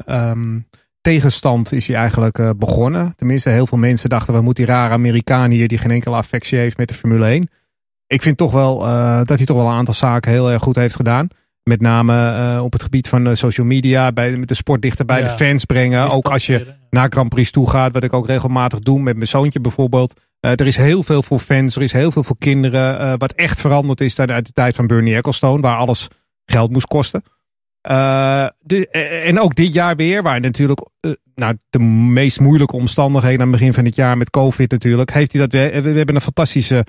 um, 0.10 0.68
tegenstand 1.02 1.72
is 1.72 1.88
hij 1.88 1.96
eigenlijk 1.96 2.54
begonnen. 2.58 3.14
Tenminste, 3.16 3.50
heel 3.50 3.68
veel 3.68 3.78
mensen 3.78 4.10
dachten, 4.10 4.34
we 4.34 4.42
moeten 4.42 4.66
die 4.66 4.74
rare 4.74 4.94
Amerikaan 4.94 5.52
hier 5.52 5.68
die 5.68 5.78
geen 5.78 5.92
enkele 5.92 6.16
affectie 6.16 6.58
heeft 6.58 6.78
met 6.78 6.88
de 6.88 6.94
Formule 6.94 7.26
1. 7.26 7.50
Ik 8.08 8.22
vind 8.22 8.38
toch 8.38 8.52
wel 8.52 8.80
dat 9.26 9.38
hij 9.38 9.46
toch 9.46 9.58
wel 9.58 9.66
een 9.66 9.78
aantal 9.78 9.94
zaken 9.94 10.32
heel 10.32 10.52
erg 10.52 10.62
goed 10.62 10.76
heeft 10.76 10.96
gedaan. 10.96 11.28
Met 11.64 11.82
name 11.82 12.14
uh, 12.56 12.64
op 12.64 12.74
het 12.74 12.84
gebied 12.84 13.08
van 13.08 13.36
social 13.36 13.66
media, 13.66 14.12
bij, 14.12 14.38
met 14.38 14.48
de 14.48 14.54
sport 14.54 14.82
dichter 14.82 15.06
bij 15.06 15.22
ja. 15.22 15.28
de 15.28 15.46
fans 15.46 15.66
brengen. 15.66 16.10
Ook 16.10 16.30
als 16.30 16.46
je 16.46 16.74
naar 16.90 17.10
Grand 17.10 17.30
Prix 17.30 17.52
toe 17.52 17.70
gaat, 17.70 17.94
wat 17.94 18.04
ik 18.04 18.14
ook 18.14 18.28
regelmatig 18.28 18.80
doe 18.80 19.00
met 19.00 19.16
mijn 19.16 19.28
zoontje 19.28 19.60
bijvoorbeeld. 19.60 20.20
Er 20.40 20.68
is 20.68 20.76
heel 20.76 21.04
veel 21.04 21.24
voor 21.24 21.40
fans, 21.40 21.76
er 21.76 21.82
is 21.82 21.92
heel 21.92 22.12
veel 22.12 22.24
voor 22.24 22.38
kinderen. 22.38 23.18
wat 23.20 23.32
echt 23.32 23.62
veranderd 23.62 24.02
is 24.02 24.20
uit 24.20 24.46
de 24.46 24.54
tijd 24.54 24.76
van 24.76 24.88
Bernie 24.88 25.16
Ecclestone, 25.16 25.62
waar 25.62 25.78
alles 25.78 26.08
geld 26.46 26.72
moest 26.72 26.88
kosten. 26.88 27.24
De, 27.82 28.90
en 29.26 29.40
ook 29.40 29.56
dit 29.56 29.74
jaar 29.74 29.96
weer, 29.96 30.24
waar 30.24 30.40
natuurlijk 30.40 30.82
nou, 31.36 31.58
de 31.70 31.80
meest 31.80 32.40
moeilijke 32.40 32.76
omstandigheden 32.76 33.42
aan 33.42 33.48
het 33.48 33.58
begin 33.58 33.74
van 33.74 33.86
het 33.86 33.96
jaar 33.96 34.18
met 34.18 34.30
COVID 34.30 34.72
natuurlijk, 34.72 35.14
heeft 35.14 35.32
hij 35.32 35.42
dat. 35.42 35.52
We, 35.52 35.82
we 35.82 35.98
hebben 35.98 36.16
een 36.16 36.22
fantastische 36.22 36.86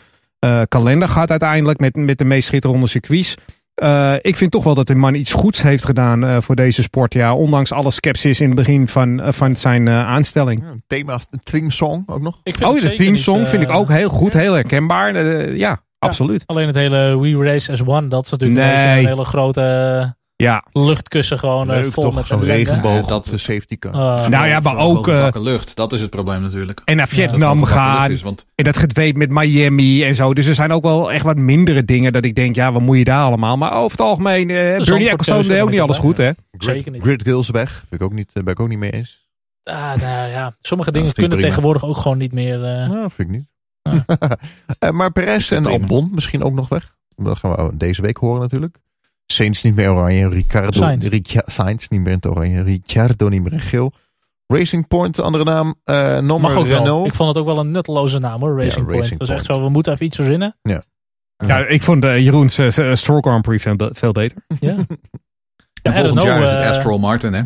kalender 0.68 1.08
gehad 1.08 1.30
uiteindelijk 1.30 1.80
met, 1.80 1.96
met 1.96 2.18
de 2.18 2.24
meest 2.24 2.46
schitterende 2.46 2.86
circuits. 2.86 3.36
Uh, 3.82 4.14
ik 4.20 4.36
vind 4.36 4.50
toch 4.50 4.64
wel 4.64 4.74
dat 4.74 4.86
de 4.86 4.94
man 4.94 5.14
iets 5.14 5.32
goeds 5.32 5.62
heeft 5.62 5.84
gedaan 5.84 6.24
uh, 6.24 6.36
voor 6.40 6.56
deze 6.56 6.82
sport. 6.82 7.14
Ja, 7.14 7.34
ondanks 7.34 7.72
alle 7.72 7.90
sceptisch 7.90 8.40
in 8.40 8.46
het 8.46 8.56
begin 8.56 8.88
van, 8.88 9.20
uh, 9.20 9.28
van 9.28 9.56
zijn 9.56 9.88
aanstelling. 9.88 10.62
Ja, 10.62 10.74
thema, 10.86 11.20
theme 11.42 11.70
song 11.70 12.02
ook 12.06 12.20
nog. 12.20 12.40
Ik 12.42 12.56
vind 12.56 12.70
oh, 12.70 12.80
de 12.80 12.94
theme 12.94 13.16
song 13.16 13.44
vind 13.46 13.62
ik 13.62 13.70
ook 13.70 13.88
heel 13.88 14.08
goed, 14.08 14.32
heel 14.32 14.52
herkenbaar. 14.52 15.24
ja, 15.24 15.54
ja, 15.54 15.82
absoluut. 15.98 16.42
Alleen 16.46 16.66
het 16.66 16.76
hele 16.76 17.20
We 17.20 17.44
Race 17.44 17.72
as 17.72 17.82
One, 17.84 18.08
dat 18.08 18.24
is 18.24 18.30
natuurlijk 18.30 18.60
nee. 18.60 18.98
een 18.98 19.06
hele 19.06 19.24
grote 19.24 20.16
ja. 20.42 20.64
luchtkussen 20.72 21.38
gewoon 21.38 21.66
Leuk, 21.66 21.92
vol 21.92 22.02
toch, 22.02 22.14
met 22.14 22.26
zo'n 22.26 22.44
regenboog 22.44 23.06
dat 23.06 23.24
de 23.24 23.38
safety 23.38 23.78
car. 23.78 23.94
Uh, 23.94 24.28
nou 24.28 24.46
ja, 24.46 24.60
maar 24.60 24.76
ook 24.76 25.08
uh, 25.08 25.28
lucht, 25.32 25.76
dat 25.76 25.92
is 25.92 26.00
het 26.00 26.10
probleem 26.10 26.42
natuurlijk. 26.42 26.82
En 26.84 26.96
naar 26.96 27.08
Vietnam 27.08 27.58
ja, 27.58 27.66
gaan 27.66 28.10
is, 28.10 28.22
want... 28.22 28.46
en 28.54 28.64
dat 28.64 28.76
gedweep 28.76 29.16
met 29.16 29.30
Miami 29.30 30.04
en 30.04 30.14
zo. 30.14 30.34
Dus 30.34 30.46
er 30.46 30.54
zijn 30.54 30.72
ook 30.72 30.82
wel 30.82 31.12
echt 31.12 31.24
wat 31.24 31.36
mindere 31.36 31.84
dingen 31.84 32.12
dat 32.12 32.24
ik 32.24 32.34
denk, 32.34 32.54
ja, 32.54 32.72
wat 32.72 32.82
moet 32.82 32.98
je 32.98 33.04
daar 33.04 33.24
allemaal? 33.24 33.56
Maar 33.56 33.72
over 33.72 33.90
het 33.90 34.06
algemeen, 34.06 34.48
uh, 34.48 34.84
Bernie 34.84 35.08
Ecclestone 35.08 35.46
deed 35.46 35.60
ook 35.60 35.70
niet 35.70 35.80
alles 35.80 35.98
goed, 35.98 36.16
hè? 36.16 36.30
Zeker 36.58 36.92
niet. 36.92 37.02
Grid 37.02 37.22
Girls 37.22 37.50
weg, 37.50 37.70
vind 37.70 38.00
ik 38.00 38.02
ook 38.02 38.12
niet, 38.12 38.30
ben 38.32 38.46
ik 38.46 38.60
ook 38.60 38.68
niet 38.68 38.78
mee 38.78 38.92
eens. 38.92 39.20
Ah, 39.62 39.94
nou 39.94 40.30
ja, 40.30 40.54
sommige 40.60 40.92
dingen 40.92 41.12
kunnen 41.12 41.38
tegenwoordig 41.38 41.84
ook 41.84 41.96
gewoon 41.96 42.18
niet 42.18 42.32
meer. 42.32 42.58
Nou, 42.58 43.10
vind 43.10 43.28
ik 43.28 43.28
niet. 43.28 43.46
Ah. 43.82 44.90
maar 44.98 45.12
Perez 45.12 45.52
en 45.52 45.66
Albon 45.66 46.10
misschien 46.12 46.42
ook 46.42 46.54
nog 46.54 46.68
weg. 46.68 46.96
Dat 47.16 47.38
gaan 47.38 47.52
we 47.52 47.76
deze 47.76 48.02
week 48.02 48.16
horen 48.16 48.40
natuurlijk. 48.40 48.78
Saints 49.26 49.62
niet 49.62 49.74
meer 49.74 49.90
oranje. 49.90 50.28
Ricardo, 50.28 50.70
Sainz. 50.70 51.08
Sainz 51.46 51.88
niet 51.88 52.00
meer 52.00 52.08
in 52.08 52.16
het 52.16 52.26
oranje. 52.26 52.62
Ricciardo 52.62 53.28
niet 53.28 53.42
meer 53.42 53.52
in 53.52 53.60
geel. 53.60 53.92
Racing 54.46 54.88
Point, 54.88 55.14
de 55.14 55.22
andere 55.22 55.44
naam. 55.44 55.74
Uh, 55.84 56.18
Nommer 56.18 56.50
Renault. 56.50 56.84
Wel. 56.84 57.06
Ik 57.06 57.14
vond 57.14 57.28
het 57.28 57.38
ook 57.38 57.46
wel 57.46 57.58
een 57.58 57.70
nutteloze 57.70 58.18
naam 58.18 58.40
hoor. 58.40 58.56
Racing, 58.56 58.86
ja, 58.86 58.92
Point. 58.92 59.08
Dat 59.08 59.18
was 59.18 59.30
echt 59.30 59.44
zo, 59.44 59.62
we 59.62 59.68
moeten 59.68 59.92
even 59.92 60.06
iets 60.06 60.16
verzinnen. 60.16 60.56
Ja. 60.62 60.82
Ja, 61.46 61.66
ik 61.66 61.82
vond 61.82 62.04
uh, 62.04 62.18
Jeroen's 62.18 62.58
uh, 62.58 62.94
Stroke 62.94 63.28
Grand 63.28 63.42
Prix 63.42 63.62
veel, 63.92 64.12
beter. 64.12 64.44
Ja. 64.60 64.74
en 65.82 65.94
volgend 65.94 66.22
jaar 66.22 66.42
is 66.42 66.50
het 66.50 66.64
Astral 66.64 66.98
Martin 66.98 67.32
hè? 67.32 67.42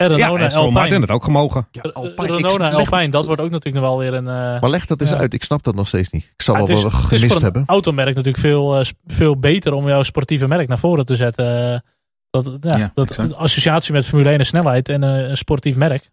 En 0.00 0.08
Renault 0.08 0.40
ja, 0.40 0.46
Alpine. 0.46 0.70
Martin 0.70 1.00
het 1.00 1.10
ook 1.10 1.24
gemogen. 1.24 1.66
Ja, 1.70 1.82
Alpine. 1.92 2.36
Renault 2.36 2.58
naar 2.58 2.72
Alpine, 2.72 3.08
dat 3.08 3.26
wordt 3.26 3.40
ook 3.40 3.50
natuurlijk 3.50 3.84
nog 3.84 3.84
wel 3.84 3.98
weer 3.98 4.14
een... 4.14 4.24
Uh, 4.24 4.60
maar 4.60 4.70
leg 4.70 4.86
dat 4.86 5.00
eens 5.00 5.12
uit, 5.12 5.34
ik 5.34 5.44
snap 5.44 5.62
dat 5.62 5.74
nog 5.74 5.88
steeds 5.88 6.10
niet. 6.10 6.24
Ik 6.24 6.42
zal 6.42 6.56
wel 6.56 6.66
wel 6.66 6.76
gemist 6.76 7.10
het 7.10 7.22
is 7.22 7.32
voor 7.32 7.42
hebben. 7.42 7.60
een 7.60 7.68
automerk 7.68 8.08
natuurlijk 8.08 8.38
veel, 8.38 8.80
uh, 8.80 8.86
veel 9.06 9.38
beter 9.38 9.72
om 9.72 9.88
jouw 9.88 10.02
sportieve 10.02 10.48
merk 10.48 10.68
naar 10.68 10.78
voren 10.78 11.06
te 11.06 11.16
zetten. 11.16 11.84
Dat, 12.30 12.56
ja, 12.60 12.90
dat 12.94 13.34
associatie 13.34 13.92
met 13.92 14.06
Formule 14.06 14.28
1 14.28 14.38
en 14.38 14.46
snelheid 14.46 14.88
en 14.88 15.02
uh, 15.02 15.28
een 15.28 15.36
sportief 15.36 15.76
merk. 15.76 16.10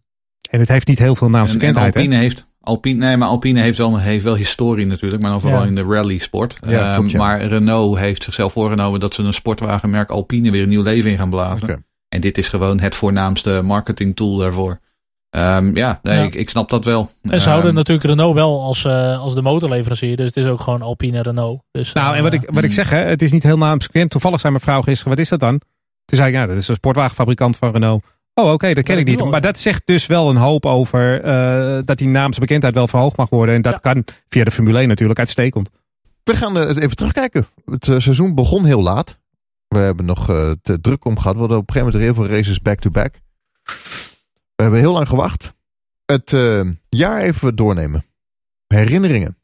En 0.50 0.60
het 0.60 0.70
heeft 0.70 0.88
niet 0.88 1.00
heel 1.00 1.16
veel 1.16 1.30
naamsbekendheid. 1.30 1.96
Alpine 1.96 2.16
heeft 2.16 2.48
Alpine, 2.62 3.06
nee, 3.06 3.18
maar 3.18 3.28
Alpine 3.28 3.60
heeft 3.60 3.78
wel, 3.78 3.98
heeft 3.98 4.24
wel 4.24 4.36
historie 4.36 4.86
natuurlijk, 4.86 5.22
maar 5.22 5.32
dan 5.32 5.42
vooral 5.42 5.64
in 5.64 5.76
de 5.76 5.84
rally 5.84 6.18
sport. 6.18 6.60
Ja, 6.68 6.96
um, 6.96 7.12
Maar 7.18 7.42
Renault 7.42 7.98
heeft 7.98 8.24
zichzelf 8.24 8.54
voorgenomen 8.54 9.00
dat 9.00 9.14
ze 9.14 9.24
een 9.24 9.34
sportwagenmerk 9.34 10.10
Alpine 10.10 10.52
weer 10.52 10.64
een 10.64 10.70
nieuw 10.70 10.84
leven 10.84 11.12
in 11.12 11.18
gaan 11.18 11.30
blazen. 11.30 11.64
Okay. 11.64 11.78
En 12.10 12.22
dit 12.22 12.38
is 12.38 12.50
gewoon 12.50 12.80
het 12.80 12.96
voornaamste 12.96 13.62
marketing 13.64 14.16
tool 14.16 14.38
daarvoor. 14.38 14.80
Um, 15.30 15.76
ja, 15.76 16.00
nee, 16.04 16.18
ja. 16.18 16.24
Ik, 16.24 16.36
ik, 16.36 16.50
snap 16.50 16.70
dat 16.70 16.86
wel. 16.86 17.12
En 17.22 17.42
ze 17.42 17.50
houden 17.50 17.70
um, 17.70 17.76
natuurlijk 17.76 18.08
Renault 18.08 18.36
wel 18.36 18.62
als, 18.62 18.84
uh, 18.84 19.20
als 19.20 19.36
de 19.36 19.42
motorleverancier. 19.42 20.18
Dus 20.18 20.26
het 20.26 20.38
is 20.38 20.46
ook 20.46 20.62
gewoon 20.62 20.82
Alpine 20.82 21.22
Renault. 21.22 21.62
Dus, 21.72 21.94
nou, 21.94 22.12
uh, 22.12 22.18
en 22.18 22.24
wat 22.24 22.34
ik, 22.34 22.50
wat 22.54 22.64
ik 22.64 22.72
zeg, 22.72 22.90
hè, 22.90 22.98
het 22.98 23.22
is 23.22 23.32
niet 23.32 23.44
heel 23.44 23.58
naamsbekend. 23.58 24.12
Toevallig 24.12 24.40
zei 24.40 24.52
mijn 24.52 24.64
vrouw 24.64 24.82
gisteren, 24.82 25.12
wat 25.12 25.22
is 25.22 25.30
dat 25.30 25.40
dan? 25.40 25.62
Toen 26.06 26.18
zei 26.18 26.30
ik, 26.30 26.36
ja, 26.36 26.46
dat 26.46 26.58
is 26.58 26.68
een 26.68 26.76
sportwagenfabrikant 26.76 27.58
van 27.58 27.72
Renault. 27.72 28.04
Oh, 28.34 28.44
oké, 28.44 28.54
okay, 28.54 28.74
dat 28.74 28.84
ken 28.84 28.98
ik 28.98 29.06
niet. 29.06 29.24
Maar 29.24 29.42
dat 29.42 29.58
zegt 29.58 29.82
dus 29.86 30.06
wel 30.06 30.30
een 30.30 30.36
hoop 30.36 30.66
over 30.66 31.26
uh, 31.26 31.80
dat 31.84 31.98
die 31.98 32.08
naamsbekendheid 32.08 32.74
wel 32.74 32.88
verhoogd 32.88 33.18
mag 33.18 33.30
worden. 33.30 33.56
En 33.56 33.62
dat 33.62 33.80
ja. 33.82 33.94
kan 33.94 34.04
via 34.30 34.44
de 34.44 34.52
Formule 34.52 34.80
1 34.80 34.88
natuurlijk 34.88 35.20
uitstekend. 35.20 35.70
We 36.24 36.36
gaan 36.36 36.58
even 36.58 36.96
terugkijken. 36.96 37.48
Het 37.66 37.86
seizoen 37.86 38.36
begon 38.36 38.66
heel 38.66 38.82
laat. 38.82 39.18
We 39.68 39.78
hebben 39.78 40.06
nog 40.06 40.30
uh, 40.30 40.52
te 40.62 40.82
druk 40.82 41.06
om 41.06 41.18
gehad. 41.18 41.34
We 41.34 41.40
hadden 41.40 41.58
op 41.58 41.68
een 41.68 41.74
gegeven 41.74 41.94
moment 42.00 42.16
heel 42.16 42.26
veel 42.26 42.38
races 42.38 42.62
back-to-back. 42.62 43.16
We 44.56 44.64
hebben 44.64 44.80
heel 44.80 44.94
lang 44.94 45.08
gewacht. 45.08 45.54
Het 46.06 46.32
uh, 46.32 46.62
jaar 46.90 47.22
even 47.22 47.56
doornemen. 47.56 48.06
Herinneringen. 48.68 49.38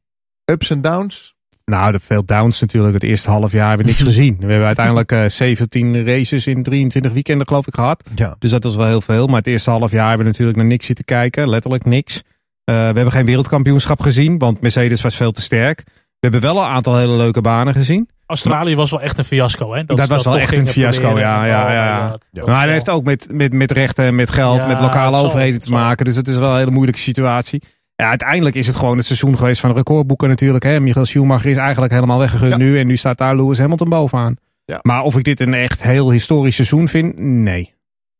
Ups 0.46 0.70
en 0.70 0.82
downs. 0.82 1.36
Nou, 1.66 1.92
de 1.92 2.00
veel 2.00 2.26
downs 2.26 2.62
natuurlijk. 2.62 2.94
Het 2.94 3.04
eerste 3.04 3.30
half 3.30 3.52
jaar 3.52 3.68
hebben 3.68 3.86
we 3.86 3.92
niks 3.92 4.04
gezien. 4.14 4.38
We 4.40 4.46
hebben 4.46 4.66
uiteindelijk 4.68 5.12
uh, 5.12 5.26
17 5.28 6.06
races 6.06 6.48
in 6.48 6.64
23 6.64 7.12
weekenden 7.12 7.48
geloof 7.48 7.68
ik 7.68 7.76
gehad. 7.76 8.04
Ja. 8.16 8.36
Dus 8.40 8.52
dat 8.52 8.64
was 8.64 8.76
wel 8.76 8.88
heel 8.88 9.02
veel. 9.02 9.28
Maar 9.28 9.38
het 9.38 9.48
eerste 9.48 9.70
half 9.70 9.92
jaar 9.92 10.08
hebben 10.08 10.26
we 10.26 10.32
natuurlijk 10.32 10.58
naar 10.58 10.68
niks 10.68 10.86
zitten 10.86 11.06
kijken. 11.06 11.50
Letterlijk 11.50 11.86
niks. 11.86 12.22
we 12.64 12.72
hebben 12.72 13.12
geen 13.12 13.26
wereldkampioenschap 13.26 14.02
gezien. 14.02 14.38
Want 14.38 14.62
Mercedes 14.62 15.02
was 15.02 15.16
veel 15.16 15.32
te 15.32 15.42
sterk. 15.42 15.84
We 15.86 16.30
hebben 16.30 16.42
wel 16.42 16.58
een 16.58 16.70
aantal 16.70 16.98
hele 16.98 17.16
leuke 17.16 17.42
banen 17.42 17.74
gezien. 17.74 18.10
Australië 18.26 18.76
was 18.76 18.92
wel 18.92 19.02
echt 19.02 19.18
een 19.18 19.24
fiasco. 19.24 19.74
Hè? 19.74 19.84
Dat, 19.84 19.98
dat 19.98 20.08
was 20.08 20.24
wel 20.24 20.38
echt 20.38 20.58
een 20.58 20.68
fiasco, 20.68 21.20
ja. 21.20 21.46
ja, 21.46 21.72
ja, 21.74 22.18
ja. 22.32 22.46
Maar 22.46 22.64
hij 22.64 22.72
heeft 22.72 22.90
ook 22.90 23.04
met, 23.04 23.28
met, 23.32 23.54
met 23.54 23.72
rechten, 23.72 24.16
met 24.16 24.30
geld, 24.30 24.68
met 24.68 24.80
lokale 24.80 25.18
overheden 25.18 25.62
te 25.62 25.72
maken. 25.72 26.06
Dus 26.06 26.16
het 26.16 26.28
is 26.28 26.38
wel 26.38 26.50
een 26.50 26.58
hele 26.58 26.72
moeilijke 26.72 27.02
situatie. 27.02 27.62
Ja, 27.96 28.10
uiteindelijk 28.10 28.56
is 28.56 28.68
het 28.68 28.76
gewoon 28.76 28.98
het 28.98 29.06
seizoen 29.06 29.38
geweest 29.38 29.62
van 29.62 29.76
recordboeken 29.76 30.30
natuurlijk. 30.30 30.64
Hè. 30.64 30.80
Michael 30.80 31.06
Schumacher 31.06 31.50
is 31.50 31.58
eigenlijk 31.58 31.94
helemaal 31.94 32.20
weggegund 32.20 32.58
nu. 32.58 32.80
En 32.80 32.88
nu 32.88 32.98
staat 32.98 33.18
daar 33.18 33.36
Lewis 33.36 33.60
Hamilton 33.60 33.90
bovenaan. 33.90 34.36
Ja. 34.66 34.80
Maar 34.82 35.02
of 35.02 35.18
ik 35.18 35.24
dit 35.24 35.40
een 35.40 35.54
echt 35.54 35.84
heel 35.84 36.12
historisch 36.12 36.56
seizoen 36.56 36.88
vind? 36.88 37.20
Nee. 37.20 37.74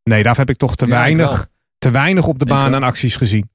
Nee, 0.04 0.24
daar 0.24 0.38
heb 0.38 0.50
ik 0.50 0.58
toch 0.58 0.76
te, 0.76 0.88
weinig, 0.88 1.48
te 1.78 1.92
weinig 1.92 2.28
op 2.28 2.40
de 2.40 2.46
baan 2.46 2.76
aan 2.76 2.84
acties 2.84 3.16
gezien. 3.16 3.50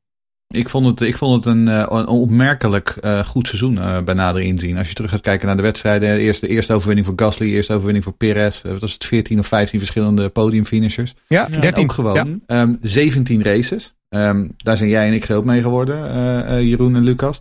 Ik 0.55 0.69
vond 0.69 0.87
het, 0.87 1.01
ik 1.01 1.19
vond 1.19 1.45
het 1.45 1.55
een, 1.55 1.67
een 1.67 2.07
opmerkelijk 2.07 2.97
uh, 3.01 3.25
goed 3.25 3.47
seizoen 3.47 3.75
uh, 3.75 4.01
bij 4.03 4.15
nader 4.15 4.43
inzien. 4.43 4.79
Als 4.79 4.89
je 4.89 4.95
terug 4.95 5.11
gaat 5.11 5.21
kijken 5.21 5.47
naar 5.47 5.57
de 5.57 5.63
wedstrijden. 5.63 6.17
Eerst 6.17 6.41
de 6.41 6.49
eerste 6.49 6.73
overwinning 6.73 7.07
voor 7.07 7.17
Gasly, 7.17 7.47
eerste 7.47 7.73
overwinning 7.73 8.05
voor 8.05 8.13
Perez. 8.13 8.63
Uh, 8.65 8.79
was 8.79 8.93
het 8.93 9.05
14 9.05 9.39
of 9.39 9.47
15 9.47 9.79
verschillende 9.79 10.29
podiumfinishers. 10.29 11.15
Ja, 11.27 11.47
13. 11.47 11.83
ook 11.83 11.93
gewoon 11.93 12.41
ja. 12.47 12.61
um, 12.61 12.79
17 12.81 13.43
races. 13.43 13.95
Um, 14.09 14.55
daar 14.57 14.77
zijn 14.77 14.89
jij 14.89 15.07
en 15.07 15.13
ik 15.13 15.25
groot 15.25 15.45
mee 15.45 15.63
geworden, 15.63 16.67
Jeroen 16.67 16.97
en 16.97 17.05
Lucas. 17.05 17.41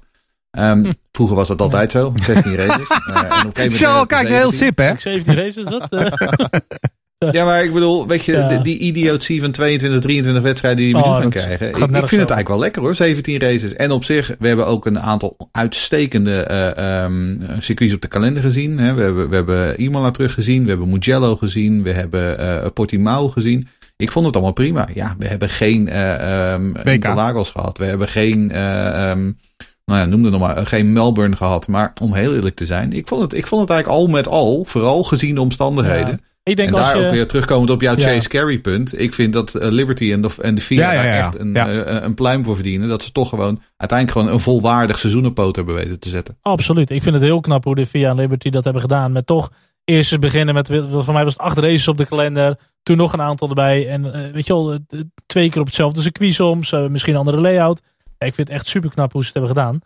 Um, 0.51 0.83
hm. 0.83 0.91
Vroeger 1.11 1.35
was 1.35 1.47
dat 1.47 1.61
altijd 1.61 1.91
zo, 1.91 2.13
16 2.23 2.55
races. 2.55 2.87
en 3.53 3.71
Zo, 3.71 4.05
kijk, 4.05 4.27
heel 4.27 4.51
sip 4.51 4.77
hè? 4.77 4.93
17 4.97 5.35
races, 5.35 5.65
dat? 5.65 5.87
Ja, 7.37 7.45
maar 7.45 7.63
ik 7.63 7.73
bedoel, 7.73 8.07
weet 8.07 8.23
je, 8.23 8.31
ja. 8.31 8.57
die 8.57 8.77
idiotie 8.77 9.41
van 9.41 9.51
22, 9.51 10.01
23 10.01 10.43
wedstrijden 10.43 10.83
die 10.83 10.93
we 10.93 10.99
oh, 10.99 11.15
nu 11.15 11.21
gaan 11.21 11.29
krijgen. 11.29 11.67
Ik, 11.67 11.77
ik, 11.77 11.77
vind 11.77 11.91
zo. 11.91 11.99
het 11.99 12.09
eigenlijk 12.09 12.47
wel 12.47 12.59
lekker 12.59 12.81
hoor, 12.81 12.95
17 12.95 13.39
races. 13.39 13.73
En 13.73 13.91
op 13.91 14.03
zich, 14.03 14.35
we 14.39 14.47
hebben 14.47 14.67
ook 14.67 14.85
een 14.85 14.99
aantal 14.99 15.37
uitstekende 15.51 16.47
uh, 16.79 17.03
um, 17.03 17.41
circuits 17.59 17.93
op 17.93 18.01
de 18.01 18.07
kalender 18.07 18.43
gezien. 18.43 18.79
Hè. 18.79 18.93
We 18.93 19.01
hebben, 19.01 19.29
we 19.29 19.35
hebben 19.35 19.81
Imola 19.81 20.11
teruggezien, 20.11 20.63
we 20.63 20.69
hebben 20.69 20.89
Mugello 20.89 21.35
gezien, 21.35 21.83
we 21.83 21.91
hebben 21.91 22.39
uh, 22.39 22.65
Portimao 22.73 23.27
gezien. 23.27 23.67
Ik 23.97 24.11
vond 24.11 24.25
het 24.25 24.35
allemaal 24.35 24.53
prima. 24.53 24.87
Ja, 24.93 25.15
we 25.19 25.27
hebben 25.27 25.49
geen 25.49 25.87
uh, 25.87 26.53
um, 26.53 26.75
Interlagos 26.83 27.49
gehad. 27.49 27.77
We 27.77 27.85
hebben 27.85 28.07
geen, 28.07 28.49
uh, 28.53 29.09
um, 29.09 29.37
nou 29.85 29.99
ja, 29.99 30.05
noem 30.05 30.23
het 30.23 30.31
nog 30.31 30.41
maar, 30.41 30.65
geen 30.65 30.93
Melbourne 30.93 31.35
gehad. 31.35 31.67
Maar 31.67 31.93
om 32.01 32.13
heel 32.13 32.35
eerlijk 32.35 32.55
te 32.55 32.65
zijn, 32.65 32.93
ik 32.93 33.07
vond 33.07 33.21
het, 33.21 33.33
ik 33.33 33.47
vond 33.47 33.61
het 33.61 33.69
eigenlijk 33.69 33.99
al 33.99 34.07
met 34.07 34.27
al, 34.27 34.65
vooral 34.65 35.03
gezien 35.03 35.35
de 35.35 35.41
omstandigheden... 35.41 36.19
Ja 36.21 36.25
ik 36.47 36.55
denk 36.55 36.69
en 36.69 36.75
als 36.75 36.85
daar 36.85 36.97
je... 36.97 37.05
ook 37.05 37.11
weer 37.11 37.27
terugkomend 37.27 37.69
op 37.69 37.81
jouw 37.81 37.95
ja. 37.95 38.01
Chase 38.01 38.29
Carry 38.29 38.59
punt. 38.59 38.99
Ik 38.99 39.13
vind 39.13 39.33
dat 39.33 39.55
uh, 39.55 39.67
Liberty 39.69 40.11
en 40.11 40.21
de, 40.21 40.29
en 40.41 40.55
de 40.55 40.65
ja, 40.69 40.91
daar 40.91 41.05
echt 41.05 41.39
een, 41.39 41.55
uh, 41.55 42.01
een 42.01 42.13
pluim 42.13 42.43
voor 42.43 42.55
verdienen. 42.55 42.87
Dat 42.89 43.03
ze 43.03 43.11
toch 43.11 43.29
gewoon 43.29 43.61
uiteindelijk 43.77 44.19
gewoon 44.19 44.33
een 44.33 44.43
volwaardig 44.43 44.99
seizoen 44.99 45.25
op 45.25 45.35
poot 45.35 45.55
hebben 45.55 45.75
weten 45.75 45.99
te 45.99 46.09
zetten. 46.09 46.37
Absoluut. 46.41 46.89
Ik 46.89 47.01
vind 47.01 47.15
het 47.15 47.23
heel 47.23 47.39
knap 47.39 47.63
hoe 47.63 47.75
de 47.75 47.85
FIA 47.85 48.09
en 48.09 48.15
Liberty 48.15 48.49
dat 48.49 48.63
hebben 48.63 48.81
gedaan. 48.81 49.11
Met 49.11 49.25
toch 49.25 49.51
eerst 49.83 50.11
eens 50.11 50.21
beginnen 50.21 50.53
met, 50.53 50.67
voor 50.87 51.13
mij 51.13 51.23
was 51.23 51.33
het 51.33 51.41
acht 51.41 51.57
races 51.57 51.87
op 51.87 51.97
de 51.97 52.05
kalender. 52.05 52.57
Toen 52.83 52.97
nog 52.97 53.13
een 53.13 53.21
aantal 53.21 53.49
erbij. 53.49 53.89
En 53.89 54.05
uh, 54.05 54.11
weet 54.33 54.47
je 54.47 54.53
wel, 54.53 54.79
twee 55.25 55.49
keer 55.49 55.61
op 55.61 55.67
hetzelfde 55.67 56.01
circuit 56.01 56.33
soms. 56.33 56.71
misschien 56.71 57.13
een 57.13 57.19
andere 57.19 57.41
layout. 57.41 57.81
ik 58.17 58.33
vind 58.33 58.47
het 58.47 58.49
echt 58.49 58.67
super 58.67 58.89
knap 58.89 59.11
hoe 59.11 59.23
ze 59.23 59.31
het 59.33 59.37
hebben 59.37 59.55
gedaan. 59.55 59.79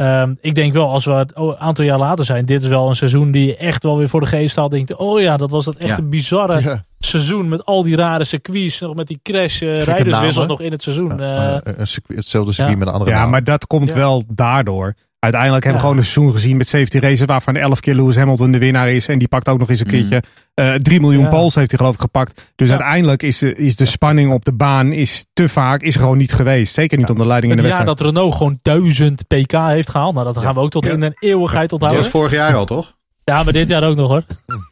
Um, 0.00 0.38
ik 0.40 0.54
denk 0.54 0.72
wel, 0.72 0.90
als 0.90 1.04
we 1.04 1.26
een 1.34 1.56
aantal 1.56 1.84
jaar 1.84 1.98
later 1.98 2.24
zijn, 2.24 2.46
dit 2.46 2.62
is 2.62 2.68
wel 2.68 2.88
een 2.88 2.96
seizoen 2.96 3.30
die 3.30 3.46
je 3.46 3.56
echt 3.56 3.82
wel 3.82 3.96
weer 3.96 4.08
voor 4.08 4.20
de 4.20 4.26
geest 4.26 4.56
haalt. 4.56 4.70
Denkt, 4.70 4.96
oh 4.96 5.20
ja, 5.20 5.36
dat 5.36 5.50
was 5.50 5.64
dat 5.64 5.76
echt 5.76 5.88
ja. 5.88 5.98
een 5.98 6.08
bizarre 6.08 6.60
ja. 6.60 6.84
seizoen 6.98 7.48
met 7.48 7.64
al 7.64 7.82
die 7.82 7.96
rare 7.96 8.24
circuits. 8.24 8.80
Nog 8.80 8.94
met 8.94 9.06
die 9.06 9.20
crash 9.22 9.60
uh, 9.60 9.82
rijderswissels 9.82 10.46
nog 10.46 10.60
in 10.60 10.72
het 10.72 10.82
seizoen. 10.82 11.16
Ja, 11.16 11.54
uh, 11.54 11.72
een 11.76 11.86
circuit, 11.86 12.18
hetzelfde 12.18 12.52
circuit 12.52 12.78
met 12.78 12.88
een 12.88 12.92
andere 12.92 13.10
Ja, 13.10 13.20
naam. 13.20 13.30
maar 13.30 13.44
dat 13.44 13.66
komt 13.66 13.92
wel 13.92 14.24
daardoor. 14.28 14.94
Uiteindelijk 15.20 15.64
hebben 15.64 15.82
we 15.82 15.86
Ja. 15.86 15.92
gewoon 15.92 16.04
een 16.06 16.10
seizoen 16.12 16.34
gezien 16.40 16.56
met 16.56 16.68
17 16.68 17.00
races 17.00 17.24
waarvan 17.24 17.56
11 17.56 17.80
keer 17.80 17.94
Lewis 17.94 18.16
Hamilton 18.16 18.50
de 18.52 18.58
winnaar 18.58 18.90
is. 18.90 19.08
En 19.08 19.18
die 19.18 19.28
pakt 19.28 19.48
ook 19.48 19.58
nog 19.58 19.68
eens 19.70 19.80
een 19.80 19.86
Mm. 19.86 19.92
keertje 19.92 20.22
eh 20.54 20.74
3 20.74 21.00
miljoen 21.00 21.22
Ja. 21.22 21.28
poles 21.28 21.54
heeft 21.54 21.70
hij 21.70 21.78
geloof 21.78 21.94
ik 21.94 22.00
gepakt. 22.00 22.52
Dus 22.56 22.68
Ja. 22.68 22.74
uiteindelijk 22.74 23.22
is 23.22 23.38
de, 23.38 23.54
is 23.54 23.76
de 23.76 23.84
spanning 23.84 24.32
op 24.32 24.44
de 24.44 24.52
baan 24.52 24.92
is 24.92 25.26
te 25.32 25.48
vaak 25.48 25.82
is 25.82 25.94
er 25.94 26.00
gewoon 26.00 26.18
niet 26.18 26.32
geweest. 26.32 26.74
Zeker 26.74 26.98
niet 26.98 27.10
om 27.10 27.18
de 27.18 27.26
leiding 27.26 27.52
in 27.52 27.58
Het 27.58 27.66
de 27.68 27.74
jaar 27.74 27.84
wedstrijd. 27.86 28.14
dat 28.14 28.14
Renault 28.14 28.34
gewoon 28.36 28.58
1000 28.62 29.26
pk 29.28 29.52
heeft 29.52 29.90
gehaald. 29.90 30.14
Nou, 30.14 30.26
dat 30.26 30.38
gaan 30.38 30.54
we 30.54 30.60
ook 30.60 30.70
tot 30.70 30.84
Ja. 30.84 30.92
in 30.92 31.02
een 31.02 31.16
eeuwigheid 31.18 31.62
Dat 31.70 31.72
onthouden. 31.72 32.02
was 32.02 32.10
vorig 32.12 32.32
jaar 32.32 32.54
al, 32.54 32.64
toch? 32.64 32.96
Ja, 33.24 33.42
maar 33.42 33.52
dit 33.52 33.68
jaar 33.68 33.84
ook 33.84 33.96
nog 33.96 34.08
hoor. 34.08 34.22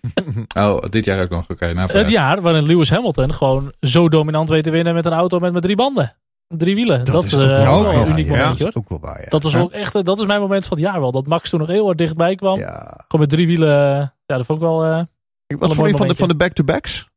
Oh, 0.58 0.82
dit 0.88 1.04
jaar 1.04 1.22
ook 1.22 1.28
nog. 1.30 1.44
Oké, 1.50 1.72
nou, 1.74 1.92
Het 1.98 2.08
jaar 2.08 2.40
waarin 2.40 2.62
Lewis 2.66 2.90
Hamilton 2.90 3.34
gewoon 3.34 3.72
zo 3.80 4.08
dominant 4.08 4.48
weet 4.48 4.62
te 4.64 4.70
winnen 4.70 4.94
met 4.94 5.06
een 5.06 5.12
auto 5.12 5.38
met 5.38 5.52
maar 5.52 5.60
drie 5.60 5.76
banden. 5.76 6.16
Drie 6.48 6.74
wielen. 6.74 7.04
Dat, 7.04 7.24
is 7.24 7.34
ook 7.34 7.40
eh, 7.40 7.46
wel 7.46 7.74
ook 7.74 7.84
waar, 7.84 7.92
wel 7.92 8.02
een 8.02 8.06
ja. 8.08 8.12
uniek 8.12 8.26
Ja, 8.26 8.30
momentje 8.36 8.48
dat 8.50 8.58
hoor. 8.58 8.68
is 8.68 8.74
ook 8.76 8.88
wel 8.88 9.10
waar, 9.10 9.20
ja. 9.22 9.28
Dat 9.28 9.42
was 9.42 9.56
ook 9.56 9.72
echt, 9.72 9.94
eh, 9.94 10.02
dat 10.02 10.18
is 10.18 10.26
mijn 10.26 10.40
moment 10.40 10.66
van 10.66 10.76
het 10.76 10.86
jaar 10.86 11.00
wel. 11.00 11.12
Dat 11.12 11.26
Max 11.26 11.50
toen 11.50 11.58
nog 11.60 11.68
heel 11.68 11.88
erg 11.88 11.96
dichtbij 11.96 12.34
kwam. 12.34 12.58
Ja. 12.58 12.94
Gewoon 13.08 13.26
met 13.26 13.28
drie 13.28 13.46
wielen. 13.46 13.90
eh, 13.90 14.06
Ja, 14.26 14.36
dat 14.36 14.46
vond 14.46 14.58
ik 14.58 14.64
wel... 14.64 14.84
eh, 14.84 14.90
Wat 14.90 15.00
een 15.48 15.58
vond 15.58 15.76
mooi 15.76 15.90
je 15.90 15.96
van 15.96 16.08
de, 16.08 16.14
van 16.16 16.28
de 16.28 16.34
back-to-backs? 16.36 17.08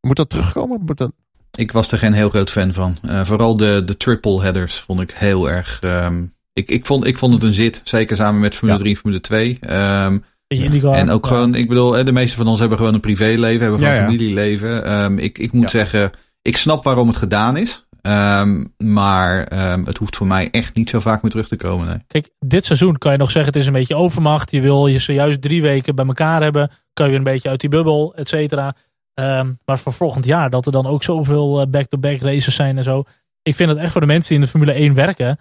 Moet 0.00 0.16
dat 0.16 0.30
terugkomen? 0.30 0.80
Moet 0.86 0.98
dat... 0.98 1.10
Ik 1.58 1.72
was 1.72 1.92
er 1.92 1.98
geen 1.98 2.12
heel 2.12 2.28
groot 2.28 2.50
fan 2.50 2.72
van. 2.72 2.96
Eh, 3.02 3.24
vooral 3.24 3.56
de, 3.56 3.82
de 3.84 3.96
triple 3.96 4.42
headers 4.42 4.76
vond 4.80 5.00
ik 5.00 5.10
heel 5.10 5.50
erg... 5.50 5.78
ehm, 5.80 6.22
ik, 6.52 6.68
ik, 6.68 6.86
vond, 6.86 7.06
ik 7.06 7.18
vond 7.18 7.32
het 7.34 7.42
een 7.42 7.52
zit. 7.52 7.80
Zeker 7.84 8.16
samen 8.16 8.40
met 8.40 8.54
Formule 8.54 8.78
Ja. 8.78 8.84
3 8.84 8.94
en 8.94 9.00
Formule 9.00 9.20
2. 9.20 9.58
Ehm, 9.60 10.18
beetje 10.46 10.64
IndyCar. 10.64 10.94
en 10.94 11.10
ook 11.10 11.24
Ja. 11.24 11.30
gewoon, 11.30 11.54
ik 11.54 11.68
bedoel, 11.68 11.92
hè, 11.92 12.04
de 12.04 12.12
meeste 12.12 12.36
van 12.36 12.46
ons 12.46 12.58
hebben 12.60 12.78
gewoon 12.78 12.94
een 12.94 13.00
privéleven. 13.00 13.60
Hebben 13.60 13.78
gewoon 13.78 13.94
Ja, 13.94 14.00
ja. 14.00 14.04
familieleven. 14.06 14.84
Ehm, 14.84 15.18
ik, 15.18 15.38
ik 15.38 15.52
moet 15.52 15.62
Ja. 15.62 15.68
zeggen, 15.68 16.10
ik 16.42 16.56
snap 16.56 16.84
waarom 16.84 17.06
het 17.08 17.16
gedaan 17.16 17.56
is. 17.56 17.86
Ehm, 18.08 18.64
maar 18.92 19.44
ehm, 19.44 19.84
het 19.84 19.98
hoeft 19.98 20.16
voor 20.16 20.26
mij 20.26 20.48
echt 20.50 20.74
niet 20.74 20.90
zo 20.90 21.00
vaak 21.00 21.22
meer 21.22 21.30
terug 21.30 21.48
te 21.48 21.56
komen. 21.56 21.86
Nee. 21.86 21.98
Kijk, 22.06 22.30
dit 22.38 22.64
seizoen 22.64 22.98
kan 22.98 23.12
je 23.12 23.18
nog 23.18 23.30
zeggen 23.30 23.52
het 23.52 23.60
is 23.60 23.66
een 23.66 23.72
beetje 23.72 23.94
overmacht. 23.94 24.50
Je 24.50 24.60
wil 24.60 24.86
je 24.86 24.98
zojuist 24.98 25.42
drie 25.42 25.62
weken 25.62 25.94
bij 25.94 26.06
elkaar 26.06 26.42
hebben. 26.42 26.70
Kan 26.92 27.04
je 27.04 27.10
weer 27.10 27.20
een 27.20 27.32
beetje 27.32 27.48
uit 27.48 27.60
die 27.60 27.70
bubbel, 27.70 28.14
et 28.14 28.28
cetera. 28.28 28.74
Ehm, 29.14 29.52
maar 29.64 29.78
voor 29.78 29.92
volgend 29.92 30.24
jaar 30.24 30.50
dat 30.50 30.66
er 30.66 30.72
dan 30.72 30.86
ook 30.86 31.02
zoveel 31.02 31.60
eh, 31.60 31.66
back-to-back 31.66 32.20
races 32.20 32.54
zijn 32.54 32.76
en 32.76 32.82
zo. 32.82 33.04
Ik 33.42 33.54
vind 33.54 33.68
het 33.70 33.78
echt 33.78 33.92
voor 33.92 34.00
de 34.00 34.06
mensen 34.06 34.28
die 34.28 34.38
in 34.38 34.44
de 34.44 34.50
Formule 34.50 34.72
1 34.80 34.94
werken. 34.94 35.38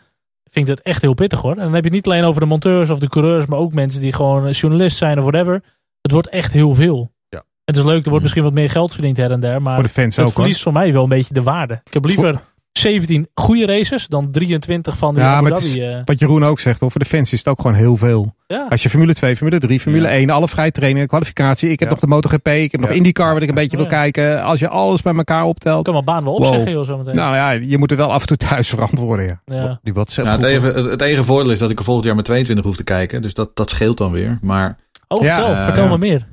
Vind 0.52 0.68
ik 0.68 0.76
het 0.76 0.86
echt 0.86 1.02
heel 1.02 1.14
pittig 1.14 1.42
hoor. 1.42 1.52
En 1.56 1.64
dan 1.64 1.74
heb 1.74 1.84
je 1.84 1.90
het 1.90 1.94
niet 1.94 2.06
alleen 2.08 2.24
over 2.24 2.42
de 2.42 2.48
monteurs 2.48 2.90
of 2.90 3.00
de 3.00 3.10
coureurs. 3.10 3.46
Maar 3.46 3.60
ook 3.60 3.74
mensen 3.74 4.02
die 4.02 4.14
gewoon 4.14 4.50
journalist 4.50 4.98
zijn 4.98 5.18
of 5.18 5.24
whatever. 5.24 5.64
Het 6.02 6.12
wordt 6.12 6.30
echt 6.30 6.52
heel 6.52 6.74
veel. 6.74 7.12
Ja. 7.30 7.44
Het 7.66 7.78
is 7.78 7.84
leuk, 7.84 8.04
er 8.04 8.10
wordt 8.10 8.24
misschien 8.24 8.44
wat 8.44 8.54
meer 8.54 8.70
geld 8.70 8.94
verdiend 8.94 9.18
her 9.18 9.32
en 9.32 9.40
der. 9.40 9.62
Maar 9.62 9.74
Voor 9.74 9.84
de 9.84 9.90
fans 9.90 10.16
het 10.16 10.26
ook 10.26 10.32
hoor. 10.32 10.42
verliest 10.42 10.64
voor 10.64 10.74
mij 10.74 10.94
wel 10.94 11.04
een 11.04 11.10
beetje 11.10 11.34
de 11.34 11.44
waarde. 11.44 11.82
Ik 11.84 11.94
heb 11.94 12.06
liever 12.06 12.42
17 12.78 13.28
goede 13.34 13.66
races 13.66 14.08
dan 14.08 14.32
23 14.32 14.98
van 14.98 15.16
Ja, 15.16 15.34
Abu 15.34 15.42
maar 15.42 15.52
het 15.52 15.62
Dhabi. 15.64 15.82
eh. 15.82 16.02
Wat 16.06 16.20
Jeroen 16.20 16.44
ook 16.46 16.60
zegt, 16.60 16.80
hoor, 16.80 16.92
voor 16.92 17.02
de 17.02 17.08
fans 17.08 17.32
is 17.34 17.40
het 17.40 17.48
ook 17.48 17.62
gewoon 17.62 17.76
heel 17.76 17.98
veel. 17.98 18.36
ja. 18.48 18.66
Als 18.70 18.84
je 18.84 18.90
Formule 18.90 19.14
2, 19.14 19.36
Formule 19.36 19.60
3, 19.60 19.80
Formule 19.80 20.08
Ja. 20.08 20.14
1, 20.14 20.30
alle 20.30 20.48
vrije 20.48 20.72
trainingen, 20.72 21.08
kwalificatie. 21.08 21.70
Ik 21.70 21.80
heb 21.80 21.88
Ja. 21.88 21.94
nog 21.94 22.04
de 22.04 22.08
MotoGP, 22.08 22.48
ik 22.48 22.72
heb 22.72 22.82
nog 22.82 22.90
Ja. 22.90 22.96
IndyCar 22.96 23.34
wat 23.34 23.42
ik 23.42 23.50
een 23.50 23.56
beetje 23.56 23.78
wil 23.78 23.86
Ja. 23.86 23.92
kijken. 23.92 24.44
Als 24.44 24.60
je 24.60 24.68
alles 24.70 25.02
bij 25.02 25.14
elkaar 25.16 25.44
optelt. 25.44 25.84
kan 25.84 25.94
mijn 25.94 26.06
baan 26.06 26.24
wel 26.24 26.34
Wow. 26.34 26.44
opzeggen, 26.46 26.72
joh, 26.72 26.86
zometeen. 26.86 27.16
Nou 27.16 27.36
ja, 27.36 27.52
je 27.52 27.78
moet 27.78 27.92
er 27.92 27.98
wel 27.98 28.12
af 28.12 28.22
en 28.22 28.28
toe 28.28 28.38
thuis 28.38 28.70
verantwoorden. 28.70 29.26
Ja. 29.26 29.56
ja. 29.56 29.80
Die 29.84 29.94
WhatsApp 29.94 30.28
Nou, 30.28 30.40
het, 30.42 30.50
enige, 30.64 30.90
het, 30.90 31.02
enige 31.02 31.24
voordeel 31.24 31.52
is 31.52 31.60
dat 31.60 31.70
ik 31.70 31.78
er 31.80 31.84
volgend 31.86 32.06
jaar 32.06 32.16
met 32.16 32.26
22 32.26 32.66
hoef 32.66 32.76
te 32.76 32.84
kijken. 32.84 33.22
Dus 33.22 33.34
dat, 33.34 33.56
dat 33.56 33.70
scheelt 33.70 33.98
dan 33.98 34.12
weer. 34.12 34.38
Maar 34.42 34.78
Oh, 35.08 35.24
Ja, 35.24 35.36
vertel, 35.36 35.56
eh, 35.56 35.64
vertel 35.64 35.84
ja. 35.84 35.90
me 35.90 35.98
meer. 35.98 36.28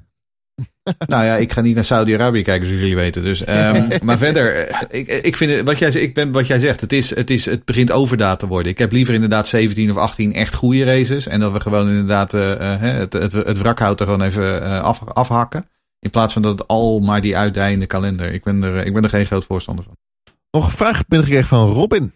Nou 1.06 1.24
ja, 1.24 1.36
ik 1.36 1.52
ga 1.52 1.60
niet 1.60 1.74
naar 1.74 1.84
Saudi-Arabië 1.84 2.42
kijken, 2.42 2.66
zoals 2.66 2.80
jullie 2.80 2.96
weten. 2.96 3.22
Dus, 3.22 3.44
ehm, 3.44 3.88
maar 4.06 4.18
verder, 4.18 4.56
eh, 4.56 4.80
ik, 4.90 5.08
ik 5.08 5.36
vind 5.36 5.52
het, 5.52 5.66
wat 5.66 5.78
jij, 5.78 5.90
ik 5.90 6.14
ben, 6.14 6.32
wat 6.32 6.46
jij 6.46 6.58
zegt, 6.58 6.80
het, 6.80 6.92
is, 6.92 7.14
het, 7.14 7.30
is, 7.30 7.44
het 7.44 7.64
begint 7.64 7.92
overdaad 7.92 8.38
te 8.38 8.46
worden. 8.46 8.72
Ik 8.72 8.78
heb 8.78 8.92
liever 8.92 9.14
inderdaad 9.14 9.48
17 9.48 9.90
of 9.90 9.96
18 9.96 10.34
echt 10.34 10.54
goede 10.54 10.84
races. 10.84 11.26
En 11.26 11.40
dat 11.40 11.52
we 11.52 11.60
gewoon 11.60 11.88
inderdaad 11.88 12.34
eh, 12.34 12.72
eh, 12.74 12.80
het, 12.80 13.12
het, 13.12 13.32
het 13.32 13.58
wrakhout 13.58 14.00
er 14.00 14.06
gewoon 14.06 14.22
even 14.22 14.82
af, 14.82 15.04
afhakken. 15.04 15.68
In 15.98 16.10
plaats 16.10 16.32
van 16.32 16.42
dat 16.42 16.58
het 16.58 16.68
al 16.68 17.00
maar 17.00 17.20
die 17.20 17.36
uitdijende 17.36 17.86
kalender. 17.86 18.32
Ik 18.32 18.44
ben 18.44 18.62
er, 18.62 18.86
ik 18.86 18.92
ben 18.92 19.02
er 19.02 19.08
geen 19.08 19.26
groot 19.26 19.44
voorstander 19.44 19.84
van. 19.84 19.96
Nog 20.50 20.64
een 20.64 20.76
vraag 20.76 21.06
binnengekregen 21.06 21.48
van 21.56 21.70
Robin. 21.70 22.12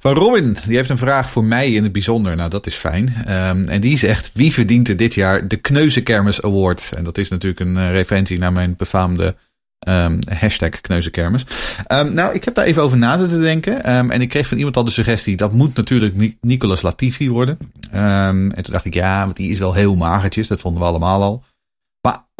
Van 0.00 0.14
Robin, 0.14 0.56
die 0.66 0.76
heeft 0.76 0.90
een 0.90 0.98
vraag 0.98 1.30
voor 1.30 1.44
mij 1.44 1.72
in 1.72 1.82
het 1.82 1.92
bijzonder. 1.92 2.36
Nou, 2.36 2.50
dat 2.50 2.66
is 2.66 2.74
fijn. 2.74 3.14
Ehm, 3.26 3.68
en 3.68 3.80
die 3.80 3.98
zegt, 3.98 4.30
wie 4.34 4.52
verdient 4.52 4.88
er 4.88 4.96
dit 4.96 5.14
jaar 5.14 5.48
de 5.48 5.56
Kneuzenkermis 5.56 6.42
Award? 6.42 6.92
En 6.96 7.04
dat 7.04 7.18
is 7.18 7.28
natuurlijk 7.28 7.60
een 7.60 7.76
eh, 7.76 7.90
referentie 7.92 8.38
naar 8.38 8.52
mijn 8.52 8.74
befaamde 8.76 9.36
ehm, 9.78 10.18
hashtag 10.28 10.80
Kneuzenkermis. 10.80 11.46
Ehm, 11.86 12.14
nou, 12.14 12.34
ik 12.34 12.44
heb 12.44 12.54
daar 12.54 12.64
even 12.64 12.82
over 12.82 12.98
na 12.98 13.16
zitten 13.16 13.40
denken. 13.40 13.84
En 13.84 14.20
ik 14.20 14.28
kreeg 14.28 14.48
van 14.48 14.56
iemand 14.56 14.76
al 14.76 14.84
de 14.84 14.90
suggestie, 14.90 15.36
dat 15.36 15.52
moet 15.52 15.76
natuurlijk 15.76 16.14
Ni- 16.16 16.36
Nicolas 16.40 16.82
Latifi 16.82 17.30
worden. 17.30 17.58
En 17.90 18.52
toen 18.62 18.72
dacht 18.72 18.84
ik, 18.84 18.94
ja, 18.94 19.24
want 19.24 19.36
die 19.36 19.50
is 19.50 19.58
wel 19.58 19.74
heel 19.74 19.94
magertjes. 19.96 20.48
Dat 20.48 20.60
vonden 20.60 20.82
we 20.82 20.88
allemaal 20.88 21.22
al. 21.22 21.44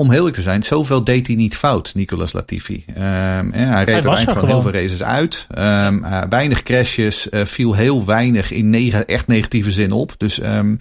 Om 0.01 0.11
heel 0.11 0.30
te 0.30 0.42
zijn, 0.42 0.62
zoveel 0.62 1.05
deed 1.05 1.26
hij 1.26 1.36
niet 1.36 1.57
fout, 1.57 1.94
Nicolas 1.94 2.32
Latifi. 2.32 2.84
Ehm, 2.94 3.05
ja, 3.05 3.51
hij 3.53 3.84
reed 3.84 3.96
er 3.96 4.03
gewoon 4.32 4.48
heel 4.48 4.62
veel 4.62 4.80
races 4.80 5.03
uit. 5.03 5.46
Ehm, 5.51 6.05
eh, 6.05 6.22
weinig 6.28 6.62
crashes, 6.62 7.28
eh, 7.28 7.44
viel 7.44 7.74
heel 7.74 8.05
weinig 8.05 8.51
in 8.51 8.70
neg- 8.70 9.03
echt 9.05 9.26
negatieve 9.26 9.70
zin 9.70 9.92
op. 9.92 10.14
Dus 10.16 10.38
ehm, 10.40 10.76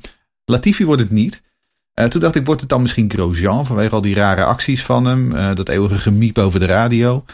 Latifi 0.45 0.85
wordt 0.85 1.01
het 1.01 1.11
niet. 1.11 1.41
Eh, 1.93 2.05
toen 2.05 2.21
dacht 2.21 2.35
ik, 2.35 2.45
wordt 2.45 2.61
het 2.61 2.69
dan 2.69 2.81
misschien 2.81 3.11
Grosjean 3.11 3.65
vanwege 3.65 3.95
al 3.95 4.01
die 4.01 4.15
rare 4.15 4.43
acties 4.43 4.83
van 4.83 5.05
hem. 5.05 5.55
dat 5.55 5.69
eeuwige 5.69 5.97
gemiep 5.97 6.37
over 6.37 6.59
de 6.59 6.65
radio. 6.65 7.25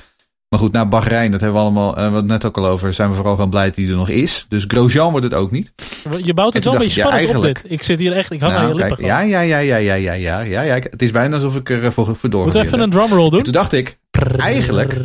Maar 0.50 0.60
goed, 0.60 0.72
na 0.72 0.86
Bahrein, 0.86 1.32
dat 1.32 1.42
hebben 1.42 1.60
we 1.60 1.66
allemaal, 1.66 1.98
eh, 1.98 2.14
het 2.16 2.26
net 2.26 2.46
ook 2.46 2.58
al 2.58 2.68
over, 2.68 2.94
zijn 2.94 3.10
we 3.10 3.16
vooral 3.16 3.36
gewoon 3.36 3.50
blij 3.50 3.66
dat 3.66 3.76
hij 3.76 3.86
er 3.88 3.96
nog 3.96 4.10
is. 4.10 4.46
Dus 4.50 4.64
Grosjean 4.68 5.12
wordt 5.12 5.26
het 5.26 5.34
ook 5.36 5.52
niet. 5.52 5.72
Je 6.22 6.34
bouwt 6.34 6.54
het 6.54 6.64
wel 6.64 6.74
een 6.74 6.80
beetje 6.80 7.02
ja, 7.02 7.08
spannend 7.08 7.36
op 7.36 7.42
dit. 7.42 7.64
Ik 7.68 7.84
zit 7.84 8.00
hier 8.00 8.14
echt, 8.14 8.32
ik 8.32 8.40
hang 8.42 8.54
aan 8.54 8.60
Nou, 8.62 8.74
je 8.74 8.80
lippen 8.80 8.96
kijk, 8.98 9.08
ja, 9.08 9.20
ja, 9.20 9.40
ja, 9.40 9.58
ja, 9.58 9.76
ja, 9.78 9.94
ja, 9.96 10.14
ja, 10.14 10.40
ja, 10.42 10.62
ja. 10.62 10.74
Het 10.74 11.02
is 11.02 11.12
bijna 11.12 11.36
alsof 11.36 11.56
ik 11.56 11.70
er 11.70 11.84
eh, 11.86 11.92
voor, 11.92 12.16
voor 12.16 12.30
door 12.30 12.46
Moet 12.46 12.56
even 12.56 12.80
een 12.80 12.90
drumroll 12.90 13.26
En 13.26 13.32
doen. 13.32 13.44
toen 13.44 13.54
dacht 13.54 13.74
ik, 13.74 13.98
Eigenlijk- 14.38 14.98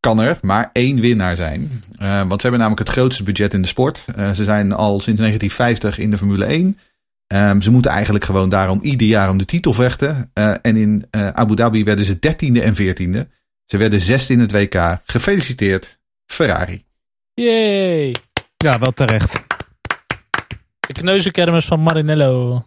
kan 0.00 0.20
er 0.20 0.38
maar 0.40 0.70
één 0.72 1.00
winnaar 1.00 1.36
zijn. 1.36 1.82
Eh, 1.96 2.18
want 2.18 2.40
ze 2.40 2.46
hebben 2.46 2.58
namelijk 2.58 2.88
het 2.88 2.88
grootste 2.96 3.22
budget 3.22 3.54
in 3.54 3.62
de 3.62 3.68
sport. 3.68 4.04
Ze 4.34 4.44
zijn 4.44 4.72
al 4.72 5.00
sinds 5.00 5.20
1950 5.20 5.98
in 5.98 6.10
de 6.10 6.18
Formule 6.18 6.44
1. 6.44 6.78
Ehm, 7.26 7.60
ze 7.60 7.70
moeten 7.70 7.90
eigenlijk 7.90 8.24
gewoon 8.24 8.48
daarom 8.48 8.78
ieder 8.82 9.06
jaar 9.06 9.30
om 9.30 9.38
de 9.38 9.44
titel 9.44 9.72
vechten. 9.72 10.30
En 10.62 10.76
in 10.76 11.04
Abu 11.10 11.54
Dhabi 11.54 11.84
werden 11.84 12.04
ze 12.04 12.18
dertiende 12.18 12.60
en 12.62 12.74
veertiende. 12.74 13.26
Ze 13.66 13.76
werden 13.76 14.00
zesde 14.00 14.32
in 14.32 14.40
het 14.40 14.52
WK. 14.52 15.00
Gefeliciteerd, 15.04 15.98
Ferrari. 16.26 16.84
Yay. 17.34 18.14
ja, 18.56 18.78
wel 18.78 18.92
terecht. 18.92 19.32
De 20.80 20.92
kneuzenkermis 20.92 21.66
van 21.66 21.80
Marinello. 21.80 22.64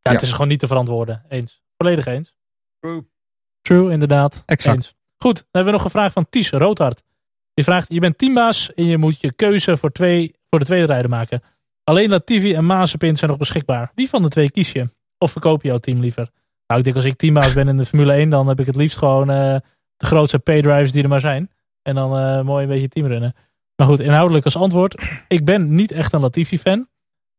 Ja, 0.00 0.12
het 0.12 0.22
is 0.22 0.32
gewoon 0.32 0.48
niet 0.48 0.58
te 0.58 0.66
verantwoorden. 0.66 1.24
Eens. 1.28 1.62
Volledig 1.76 2.06
eens. 2.06 2.34
True. 2.80 3.08
True, 3.62 3.92
inderdaad. 3.92 4.42
Exact. 4.46 4.76
Eens. 4.76 4.94
Goed, 5.16 5.34
dan 5.34 5.44
hebben 5.50 5.72
we 5.72 5.78
nog 5.78 5.84
een 5.84 5.90
vraag 5.90 6.12
van 6.12 6.28
Ties 6.28 6.50
Roodhart. 6.50 7.02
Die 7.54 7.64
vraagt, 7.64 7.86
je 7.92 8.00
bent 8.00 8.18
teambaas 8.18 8.74
en 8.74 8.86
je 8.86 8.98
moet 8.98 9.20
je 9.20 9.32
keuze 9.32 9.76
voor, 9.76 9.92
twee, 9.92 10.34
voor 10.48 10.58
de 10.58 10.64
tweede 10.64 10.86
rijder 10.86 11.10
maken. 11.10 11.42
Alleen 11.84 12.10
Latifi 12.10 12.54
en 12.54 12.66
Mazepin 12.66 13.16
zijn 13.16 13.30
nog 13.30 13.38
beschikbaar. 13.38 13.92
Wie 13.94 14.08
van 14.08 14.22
de 14.22 14.28
twee 14.28 14.50
kies 14.50 14.72
je? 14.72 14.84
Of 15.18 15.32
verkoop 15.32 15.62
je 15.62 15.68
jouw 15.68 15.78
team 15.78 16.00
liever? 16.00 16.30
Nou, 16.66 16.78
ik 16.78 16.84
denk 16.84 16.96
als 16.96 17.04
ik 17.04 17.16
teambaas 17.16 17.52
ben 17.52 17.68
in 17.68 17.76
de 17.76 17.84
Formule 17.84 18.12
1, 18.12 18.30
dan 18.30 18.48
heb 18.48 18.60
ik 18.60 18.66
het 18.66 18.76
liefst 18.76 18.96
gewoon 18.96 19.30
eh, 19.30 19.56
de 20.00 20.06
grootste 20.06 20.38
paydrivers 20.38 20.92
die 20.92 21.02
er 21.02 21.08
maar 21.08 21.20
zijn. 21.20 21.50
En 21.82 21.94
dan 21.94 22.16
eh, 22.18 22.40
mooi 22.42 22.62
een 22.62 22.68
beetje 22.68 22.88
teamrunnen. 22.88 23.34
Maar 23.76 23.86
goed, 23.86 24.00
inhoudelijk 24.00 24.44
als 24.44 24.56
antwoord. 24.56 25.02
Ik 25.28 25.44
ben 25.44 25.74
niet 25.74 25.92
echt 25.92 26.12
een 26.12 26.20
Latifi-fan. 26.20 26.86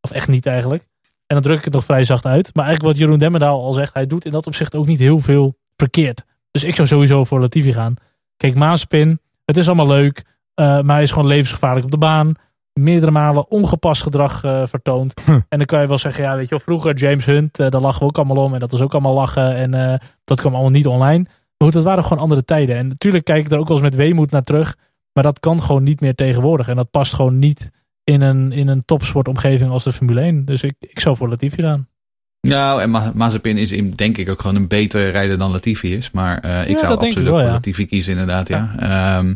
Of 0.02 0.12
echt 0.12 0.28
niet 0.28 0.46
eigenlijk. 0.46 0.84
En 1.28 1.36
dan 1.36 1.42
druk 1.42 1.58
ik 1.58 1.64
het 1.64 1.74
nog 1.74 1.86
vrij 1.86 2.04
zacht 2.04 2.26
uit. 2.26 2.56
Maar 2.56 2.66
eigenlijk 2.66 2.94
wat 2.94 3.04
Jeroen 3.04 3.20
Demmendaal 3.20 3.62
al 3.62 3.74
zegt, 3.74 3.94
hij 3.94 4.08
doet 4.08 4.26
in 4.26 4.32
dat 4.32 4.48
opzicht 4.48 4.76
ook 4.76 4.86
niet 4.88 5.00
heel 5.00 5.20
veel 5.20 5.58
verkeerd. 5.76 6.24
Dus 6.52 6.64
ik 6.64 6.76
zou 6.76 6.88
sowieso 6.88 7.24
voor 7.24 7.40
Latifi 7.40 7.74
gaan. 7.74 7.94
Kijk, 8.38 8.56
Mazepin, 8.56 9.20
het 9.46 9.58
is 9.58 9.68
allemaal 9.68 9.88
leuk. 9.88 10.24
eh, 10.54 10.82
maar 10.82 10.96
hij 10.96 11.04
is 11.04 11.12
gewoon 11.12 11.28
levensgevaarlijk 11.28 11.86
op 11.86 11.92
de 11.92 11.98
baan. 11.98 12.34
Meerdere 12.74 13.12
malen 13.12 13.50
ongepast 13.50 14.02
gedrag 14.02 14.44
eh, 14.44 14.68
vertoond. 14.68 15.22
Hm. 15.26 15.32
En 15.32 15.58
dan 15.58 15.66
kan 15.66 15.82
je 15.82 15.88
wel 15.88 15.98
zeggen, 15.98 16.24
ja, 16.24 16.36
weet 16.36 16.44
je 16.50 16.56
wel, 16.56 16.60
vroeger 16.60 16.96
James 16.96 17.26
Hunt, 17.26 17.56
daar 17.56 17.82
lachen 17.82 18.00
we 18.00 18.06
ook 18.06 18.18
allemaal 18.18 18.44
om. 18.44 18.54
En 18.54 18.60
dat 18.60 18.72
was 18.72 18.82
ook 18.82 18.94
allemaal 18.94 19.14
lachen. 19.14 19.56
En 19.56 20.00
dat 20.24 20.40
kwam 20.40 20.54
allemaal 20.54 20.72
niet 20.72 20.88
online. 20.88 21.26
Maar 21.62 21.70
goed, 21.72 21.80
dat 21.82 21.90
waren 21.90 22.04
gewoon 22.04 22.24
andere 22.24 22.46
tijden. 22.46 22.76
En 22.78 22.88
natuurlijk 22.88 23.26
kijk 23.26 23.46
ik 23.46 23.52
er 23.52 23.58
ook 23.58 23.68
wel 23.68 23.78
eens 23.78 23.86
met 23.86 23.96
weemoed 23.96 24.32
naar 24.32 24.42
terug. 24.44 24.78
Maar 25.14 25.24
dat 25.24 25.40
kan 25.40 25.62
gewoon 25.62 25.84
niet 25.84 26.02
meer 26.02 26.16
tegenwoordig. 26.16 26.68
En 26.68 26.76
dat 26.76 26.92
past 26.92 27.14
gewoon 27.14 27.40
niet 27.40 27.70
in 28.04 28.22
een, 28.22 28.52
in 28.52 28.68
een 28.68 28.86
topsportomgeving 28.86 29.72
als 29.72 29.84
de 29.84 29.94
Formule 29.94 30.22
1. 30.22 30.46
Dus 30.46 30.64
ik, 30.64 30.74
ik 30.80 31.00
zou 31.00 31.16
voor 31.16 31.30
Latifi 31.30 31.62
gaan. 31.62 31.88
Nou, 32.48 32.82
en 32.82 32.90
Ma 32.90 33.12
Mazepin 33.16 33.58
is 33.58 33.72
in, 33.72 33.92
denk 33.92 34.18
ik 34.18 34.30
ook 34.30 34.42
gewoon 34.42 34.56
een 34.56 34.68
betere 34.68 35.10
rijder 35.10 35.38
dan 35.38 35.52
Latifi 35.52 35.94
is. 35.96 36.12
Maar 36.12 36.40
eh, 36.40 36.62
ik 36.62 36.70
Ja, 36.70 36.78
zou 36.80 36.92
absoluut 36.92 37.14
ik 37.16 37.20
ook 37.20 37.26
wel, 37.26 37.34
voor 37.34 37.44
ja. 37.44 37.52
Latifi 37.54 37.86
kiezen, 37.86 38.12
inderdaad. 38.12 38.48
Ja. 38.48 38.76
Ehm, 38.80 39.34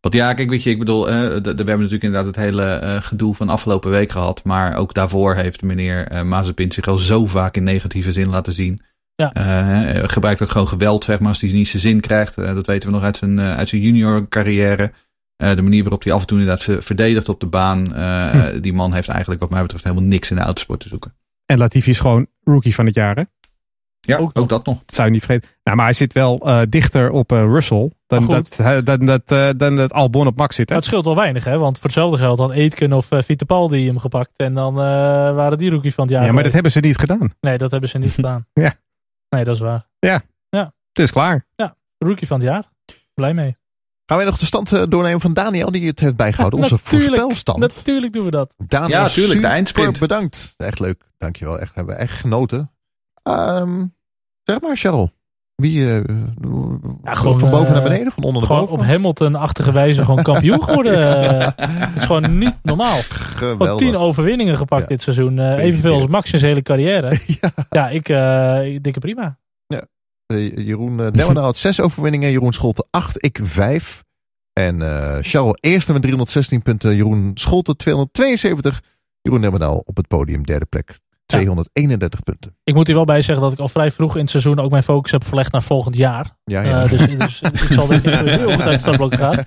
want 0.00 0.14
ja, 0.14 0.34
kijk, 0.34 0.50
weet 0.50 0.62
je, 0.62 0.70
ik 0.70 0.78
bedoel, 0.78 1.02
de- 1.04 1.40
we 1.42 1.48
hebben 1.48 1.64
natuurlijk 1.66 2.02
inderdaad 2.02 2.26
het 2.26 2.36
hele 2.44 2.64
eh, 2.64 2.96
gedoe 3.02 3.34
van 3.34 3.48
afgelopen 3.48 3.90
week 3.90 4.12
gehad. 4.12 4.44
Maar 4.44 4.76
ook 4.76 4.94
daarvoor 4.94 5.34
heeft 5.34 5.62
meneer 5.62 6.06
eh 6.06 6.22
Mazepin 6.22 6.72
zich 6.72 6.86
al 6.86 6.96
zo 6.96 7.26
vaak 7.26 7.56
in 7.56 7.64
negatieve 7.64 8.12
zin 8.12 8.28
laten 8.28 8.52
zien. 8.52 8.80
Ja. 9.16 9.32
Eh, 9.32 9.44
hij 9.44 10.08
gebruikt 10.08 10.42
ook 10.42 10.50
gewoon 10.50 10.68
geweld, 10.68 11.04
zeg 11.04 11.18
maar, 11.18 11.28
als 11.28 11.40
hij 11.40 11.52
niet 11.52 11.68
zijn 11.68 11.82
zin 11.82 12.00
krijgt. 12.00 12.38
Eh, 12.38 12.54
dat 12.54 12.66
weten 12.66 12.88
we 12.88 12.94
nog 12.94 13.04
uit 13.04 13.16
zijn, 13.16 13.38
eh, 13.38 13.56
uit 13.56 13.68
zijn 13.68 13.80
junior 13.82 14.28
carrière. 14.28 14.92
Eh, 15.36 15.54
de 15.54 15.62
manier 15.62 15.82
waarop 15.82 16.02
hij 16.02 16.12
af 16.12 16.20
en 16.20 16.26
toe 16.26 16.38
inderdaad 16.38 16.62
ver- 16.64 16.82
verdedigt 16.82 17.28
op 17.28 17.40
de 17.40 17.46
baan. 17.46 17.94
Eh, 17.94 18.30
Hm. 18.30 18.60
Die 18.60 18.72
man 18.72 18.92
heeft 18.92 19.08
eigenlijk 19.08 19.40
wat 19.40 19.50
mij 19.50 19.62
betreft 19.62 19.84
helemaal 19.84 20.04
niks 20.08 20.30
in 20.30 20.36
de 20.36 20.42
autosport 20.42 20.80
te 20.80 20.88
zoeken. 20.88 21.14
En 21.46 21.58
Latifi 21.58 21.90
is 21.90 22.00
gewoon 22.00 22.26
rookie 22.44 22.74
van 22.74 22.86
het 22.86 22.94
jaar, 22.94 23.16
hè? 23.16 23.22
Ja, 24.00 24.16
Ook 24.16 24.28
ook, 24.28 24.34
nog. 24.34 24.46
dat 24.46 24.66
nog. 24.66 24.78
Dat 24.86 24.94
zou 24.94 25.06
je 25.06 25.12
niet 25.12 25.24
vergeten. 25.24 25.48
Nou, 25.62 25.76
maar 25.76 25.86
hij 25.86 25.94
zit 25.94 26.12
wel 26.12 26.38
eh, 26.40 26.60
dichter 26.68 27.10
op 27.10 27.32
eh, 27.32 27.38
Russell 27.42 27.90
dan 28.06 28.26
dat, 28.26 28.56
dan, 28.84 29.06
dat, 29.06 29.22
eh, 29.32 29.48
dan 29.56 29.76
dat 29.76 29.92
Albon 29.92 30.26
op 30.26 30.36
Max 30.36 30.56
zit. 30.56 30.68
Hè? 30.68 30.74
Het 30.74 30.84
scheelt 30.84 31.04
wel 31.04 31.14
weinig, 31.16 31.44
hè? 31.44 31.58
Want 31.58 31.76
voor 31.76 31.84
hetzelfde 31.84 32.16
geld 32.18 32.38
had 32.38 32.50
Aitken 32.50 32.92
of 32.92 33.12
uh, 33.12 33.20
Fittipaldi 33.20 33.86
hem 33.86 33.98
gepakt. 33.98 34.30
En 34.36 34.54
dan 34.54 34.74
eh, 34.74 34.84
waren 35.34 35.58
die 35.58 35.70
rookie 35.70 35.94
van 35.94 36.04
het 36.04 36.12
jaar. 36.12 36.24
Ja, 36.26 36.32
maar 36.32 36.42
dat 36.42 36.52
hebben 36.52 36.72
ze 36.72 36.80
niet 36.80 36.98
gedaan. 36.98 37.34
Nee, 37.40 37.58
dat 37.58 37.70
hebben 37.70 37.88
ze 37.90 37.98
niet 37.98 38.10
gedaan. 38.20 38.46
Ja. 38.52 38.72
Nee, 39.34 39.44
dat 39.44 39.54
is 39.54 39.60
waar. 39.60 39.86
Het 40.92 41.04
is 41.04 41.12
klaar. 41.12 41.46
Rookie 41.98 42.26
van 42.26 42.40
het 42.40 42.48
jaar. 42.48 42.64
Blij 43.14 43.34
mee. 43.34 43.56
Gaan 44.06 44.16
wij 44.16 44.26
nog 44.26 44.38
de 44.38 44.44
stand 44.46 44.72
eh, 44.72 44.82
doornemen 44.84 45.20
van 45.20 45.32
Daniel 45.34 45.70
die 45.70 45.86
het 45.86 46.00
heeft 46.00 46.16
bijgehouden. 46.16 46.58
Onze 46.58 46.74
Natuurlijk. 46.74 47.10
voorspelstand. 47.16 47.58
Natuurlijk 47.58 48.12
doen 48.12 48.24
we 48.24 48.30
dat. 48.30 48.54
Daniel, 48.58 48.88
Ja, 48.98 49.08
tuurlijk, 49.08 49.40
de 49.40 49.46
eindsprint. 49.46 49.98
bedankt. 49.98 50.54
Echt 50.56 50.78
leuk. 50.78 51.04
Dankjewel. 51.18 51.58
Echt, 51.58 51.74
hebben 51.74 51.94
we 51.94 52.00
echt 52.00 52.12
genoten. 52.20 52.70
Ehm, 53.22 53.84
zeg 54.42 54.60
maar, 54.60 54.76
Cheryl. 54.76 55.10
Wie, 55.70 55.94
eh, 55.94 56.00
gewoon, 57.02 57.38
van 57.38 57.50
boven 57.50 57.66
eh, 57.66 57.72
naar 57.72 57.82
beneden? 57.82 58.12
Van 58.12 58.22
onder 58.22 58.40
naar 58.42 58.50
Gewoon 58.50 58.66
boven? 58.66 58.78
op 58.78 58.84
Hamilton-achtige 58.86 59.72
wijze 59.72 60.04
gewoon 60.04 60.22
kampioen 60.22 60.62
geworden. 60.64 61.24
Eh, 61.30 61.48
Het 61.56 61.96
is 61.96 62.04
gewoon 62.04 62.38
niet 62.38 62.54
normaal. 62.62 62.98
Gewoon 63.02 63.56
Geweldig. 63.56 63.86
tien 63.86 63.96
overwinningen 63.96 64.56
gepakt 64.56 64.82
Ja. 64.82 64.88
dit 64.88 65.02
seizoen. 65.02 65.38
Eh, 65.38 65.64
evenveel 65.64 65.94
als 65.94 66.06
Max 66.06 66.32
in 66.32 66.38
zijn 66.38 66.50
hele 66.50 66.62
carrière. 66.62 67.18
ja. 67.40 67.50
Ja, 67.70 67.88
ik 67.88 68.08
uh, 68.08 68.78
dikke 68.80 68.98
prima. 69.00 69.38
Eh, 70.26 70.56
Jeroen 70.56 70.96
Demmerdaal 70.96 71.44
had 71.44 71.56
zes 71.56 71.80
overwinningen. 71.80 72.30
Jeroen 72.30 72.52
Scholte 72.52 72.86
acht, 72.90 73.24
ik 73.24 73.38
vijf. 73.42 74.04
En 74.52 74.80
uh, 74.80 75.16
Charles 75.20 75.56
eerste 75.60 75.92
met 75.92 76.02
316 76.02 76.62
punten. 76.62 76.96
Jeroen 76.96 77.30
Scholte 77.34 77.76
272. 77.76 78.82
Jeroen 79.22 79.40
Demmerdaal 79.40 79.82
op 79.84 79.96
het 79.96 80.08
podium 80.08 80.42
derde 80.46 80.66
plek. 80.66 80.98
231 81.26 82.22
punten. 82.22 82.56
Ik 82.64 82.74
moet 82.74 82.86
hier 82.86 82.96
wel 82.96 83.04
bij 83.04 83.22
zeggen 83.22 83.44
dat 83.44 83.52
ik 83.52 83.58
al 83.58 83.68
vrij 83.68 83.90
vroeg 83.90 84.14
in 84.14 84.20
het 84.20 84.30
seizoen 84.30 84.58
ook 84.58 84.70
mijn 84.70 84.82
focus 84.82 85.10
heb 85.10 85.24
verlegd 85.24 85.52
naar 85.52 85.62
volgend 85.62 85.96
jaar. 85.96 86.36
Ja, 86.44 86.62
ja. 86.62 86.84
Uh, 86.84 86.90
dus, 86.90 87.06
dus 87.06 87.40
ik 87.40 87.72
zal 87.78 87.86
denk 87.86 88.02
ik 88.02 88.14
heel 88.14 88.52
goed 88.52 88.62
uit 88.62 88.72
het 88.72 88.80
startblok 88.80 89.14
gaan. 89.14 89.44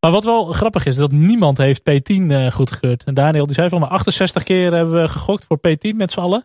Maar 0.00 0.10
wat 0.10 0.24
wel 0.24 0.44
grappig 0.52 0.86
is, 0.86 0.96
dat 0.96 1.12
niemand 1.12 1.58
heeft 1.58 1.80
P10 1.80 2.14
uh, 2.14 2.50
goedgekeurd. 2.50 3.04
En 3.04 3.14
Daniel 3.14 3.46
die 3.46 3.54
zei 3.54 3.68
van 3.68 3.80
maar 3.80 3.88
68 3.88 4.42
keer 4.42 4.72
hebben 4.72 5.00
we 5.00 5.08
gegokt 5.08 5.44
voor 5.44 5.58
P10 5.58 5.96
met 5.96 6.12
z'n 6.12 6.20
allen. 6.20 6.44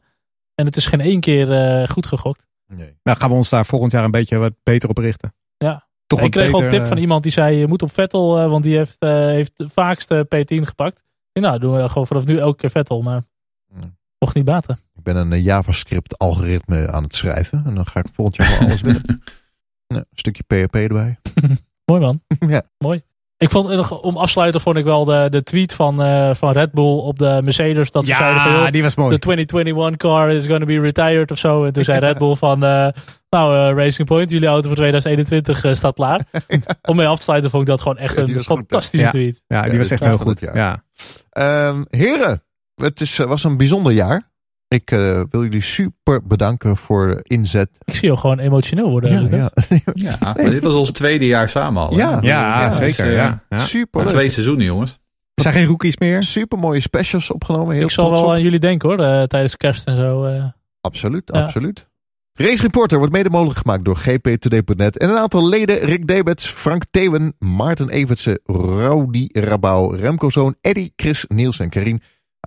En 0.56 0.66
het 0.66 0.76
is 0.76 0.86
geen 0.86 1.02
één 1.02 1.20
keer 1.20 1.52
uh, 1.82 1.88
goed 1.88 2.06
gegokt. 2.06 2.48
Nee. 2.68 2.98
Nou, 3.04 3.18
gaan 3.18 3.30
we 3.30 3.36
ons 3.36 3.50
daar 3.50 3.66
volgend 3.66 3.92
jaar 3.92 4.04
een 4.04 4.12
beetje 4.12 4.38
wat 4.38 4.54
beter 4.64 4.90
op 4.90 4.98
richten. 4.98 5.34
Ja. 5.58 5.90
Toch 6.08 6.22
ik 6.22 6.32
kreeg 6.32 6.46
beter, 6.46 6.60
al 6.60 6.64
een 6.64 6.70
tip 6.70 6.88
van 6.88 6.98
iemand 6.98 7.24
die 7.24 7.32
zei: 7.32 7.58
je 7.58 7.68
moet 7.68 7.82
op 7.82 7.92
Vettel, 7.92 8.44
uh, 8.44 8.50
want 8.50 8.64
die 8.64 8.78
heeft, 8.78 8.96
uh, 9.00 9.10
heeft 9.10 9.52
de 9.56 9.70
vaakste 9.70 10.28
P10 10.36 10.62
gepakt. 10.62 11.04
En 11.32 11.42
nou, 11.42 11.60
doen 11.60 11.76
we 11.76 11.90
gewoon 11.90 12.08
vanaf 12.08 12.26
nu 12.26 12.38
elke 12.38 12.58
keer 12.58 12.70
Vettel. 12.70 13.02
Maar. 13.02 13.24
Mocht 14.22 14.36
niet 14.36 14.46
baten. 14.46 14.80
Ik 14.96 15.04
ben 15.04 15.16
een 15.16 15.42
JavaScript 15.42 16.18
algoritme 16.18 16.92
aan 16.92 17.04
het 17.04 17.16
schrijven. 17.16 17.64
En 17.66 17.76
dan 17.76 17.86
ga 17.86 18.00
ik 18.00 18.06
volgend 18.14 18.36
jaar 18.36 18.50
wel 18.50 18.60
alles 18.60 18.82
winnen. 18.82 19.04
Ja, 19.88 19.98
een 19.98 20.06
stukje 20.12 20.44
PHP 20.44 20.76
erbij. 20.76 21.20
Mooi 21.92 22.02
man. 22.02 22.22
ja. 22.56 22.62
Mooi. 22.78 23.02
Ik 23.38 23.50
vond, 23.50 24.02
om 24.02 24.18
afsluiten 24.18 24.62
vond 24.62 24.78
ik 24.78 24.84
wel 24.84 25.06
de, 25.06 25.28
de 25.30 25.44
tweet 25.44 25.74
van, 25.74 26.06
uh, 26.06 26.34
van 26.34 26.52
Red 26.52 26.72
Bull 26.72 26.98
op 26.98 27.20
de 27.20 27.42
Mercedes. 27.44 27.92
Dat 27.92 28.04
ze 28.04 28.10
ja, 28.10 28.18
zeiden 28.18 28.42
van, 28.42 28.52
joh, 28.52 28.72
die 28.72 28.84
was 28.84 28.96
mooi. 28.96 29.10
De 29.10 29.20
2021 29.20 29.98
car 29.98 30.30
is 30.30 30.46
going 30.46 30.60
to 30.60 30.66
be 30.66 30.80
retired 30.80 31.32
of 31.32 31.38
zo. 31.38 31.64
En 31.64 31.74
toen 31.74 31.84
zei 31.84 32.00
Red 32.00 32.18
Bull 32.18 32.36
van, 32.36 32.64
uh, 32.64 32.88
nou 33.30 33.56
uh, 33.56 33.84
Racing 33.84 34.08
Point, 34.08 34.30
jullie 34.30 34.48
auto 34.48 34.68
voor 34.68 34.76
2021 34.76 35.64
uh, 35.64 35.74
staat 35.74 35.94
klaar. 35.96 36.26
Om 36.82 36.96
mee 36.96 37.08
af 37.08 37.18
te 37.18 37.24
sluiten 37.24 37.50
vond 37.50 37.64
ik 37.64 37.70
dat 37.70 37.82
gewoon 37.82 37.98
echt 37.98 38.16
Ja, 38.16 38.22
een 38.22 38.34
goed, 38.34 38.44
fantastische 38.44 39.06
ja. 39.06 39.12
tweet. 39.12 39.42
Ja, 39.48 39.62
die 39.62 39.72
Ja, 39.72 39.78
was 39.78 39.92
echt 39.92 40.04
heel 40.04 40.18
goed. 40.18 40.40
Ja. 40.40 40.84
Um, 41.68 41.86
heren, 41.90 42.44
het 42.82 43.02
is, 43.02 43.18
was 43.18 43.44
een 43.44 43.58
bijzonder 43.58 43.92
jaar. 43.92 44.30
Ik 44.68 44.92
uh, 44.92 45.22
wil 45.30 45.44
jullie 45.44 45.62
super 45.62 46.24
bedanken 46.24 46.78
voor 46.78 47.20
inzet. 47.24 47.70
Ik 47.84 47.96
zie 47.96 48.06
jou 48.08 48.18
gewoon 48.18 48.40
emotioneel 48.40 48.90
worden. 48.90 49.30
Ja, 49.30 49.38
ja. 49.38 49.52
ja 49.94 50.18
maar 50.22 50.50
dit 50.50 50.64
was 50.64 50.74
ons 50.74 50.92
tweede 50.92 51.26
jaar 51.26 51.50
samen 51.50 51.82
al. 51.82 51.96
Ja, 51.96 52.20
ja, 52.22 52.62
ja 52.62 52.72
zeker. 52.72 53.06
Dus, 53.06 53.14
ja. 53.14 53.44
Ja. 53.50 53.60
Super 53.60 54.06
Twee 54.06 54.30
seizoenen, 54.30 54.66
jongens. 54.66 55.00
Er 55.34 55.42
zijn 55.44 55.54
geen 55.54 55.66
rookies 55.66 55.98
meer. 55.98 56.24
Super 56.24 56.60
mooie 56.60 56.80
specials 56.80 57.32
opgenomen. 57.32 57.76
Heel 57.76 57.84
ik 57.84 57.92
zal 57.92 58.12
wel 58.12 58.24
op. 58.24 58.30
aan 58.30 58.42
jullie 58.42 58.60
denken 58.60 58.90
hoor, 58.90 59.00
uh, 59.00 59.24
tijdens 59.24 59.58
kerst 59.58 59.88
en 59.88 59.96
zo. 59.96 60.26
Uh. 60.26 60.46
Absoluut, 60.82 61.30
ja. 61.34 61.44
absoluut. 61.44 61.90
Race 62.34 62.62
Reporter 62.62 62.98
wordt 62.98 63.14
mede 63.14 63.30
mogelijk 63.30 63.60
gemaakt 63.60 63.86
door 63.86 63.96
gptoday.net 63.96 64.98
en 64.98 65.10
een 65.10 65.18
aantal 65.18 65.48
leden. 65.48 65.80
Rick 65.80 66.08
Debets, 66.08 66.48
Frank 66.48 66.84
Thewen, 66.92 67.36
Maarten 67.40 67.90
Evertsen, 67.90 68.40
Rowdy 68.46 69.28
Rabouw, 69.32 69.92
Remco 69.96 70.30
Zoon, 70.30 70.56
Eddy, 70.62 70.90
Chris, 70.96 71.26
Niels 71.28 71.60
en 71.60 71.70
Karin. 71.70 72.02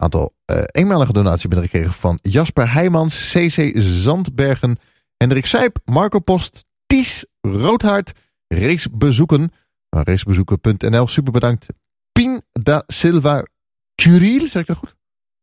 Aantal 0.05 0.35
uh, 0.51 0.63
eenmalige 0.67 1.13
donatie 1.13 1.49
binnengekregen 1.49 1.93
van 1.93 2.19
Jasper 2.23 2.73
Heijmans, 2.73 3.31
CC 3.31 3.73
Zandbergen, 3.75 4.77
Hendrik 5.17 5.47
Sijp, 5.47 5.79
Marco 5.85 6.19
Post, 6.19 6.65
Ties, 6.87 7.25
Roodhart, 7.41 8.13
Racebezoeken, 8.49 9.53
racebezoeken.nl, 9.89 11.07
super 11.07 11.33
bedankt. 11.33 11.67
Pien 12.13 12.43
da 12.53 12.83
Silva 12.87 13.47
Curiel, 13.95 14.49
zeg 14.49 14.61
ik 14.61 14.67
dat 14.67 14.77
goed? 14.77 14.95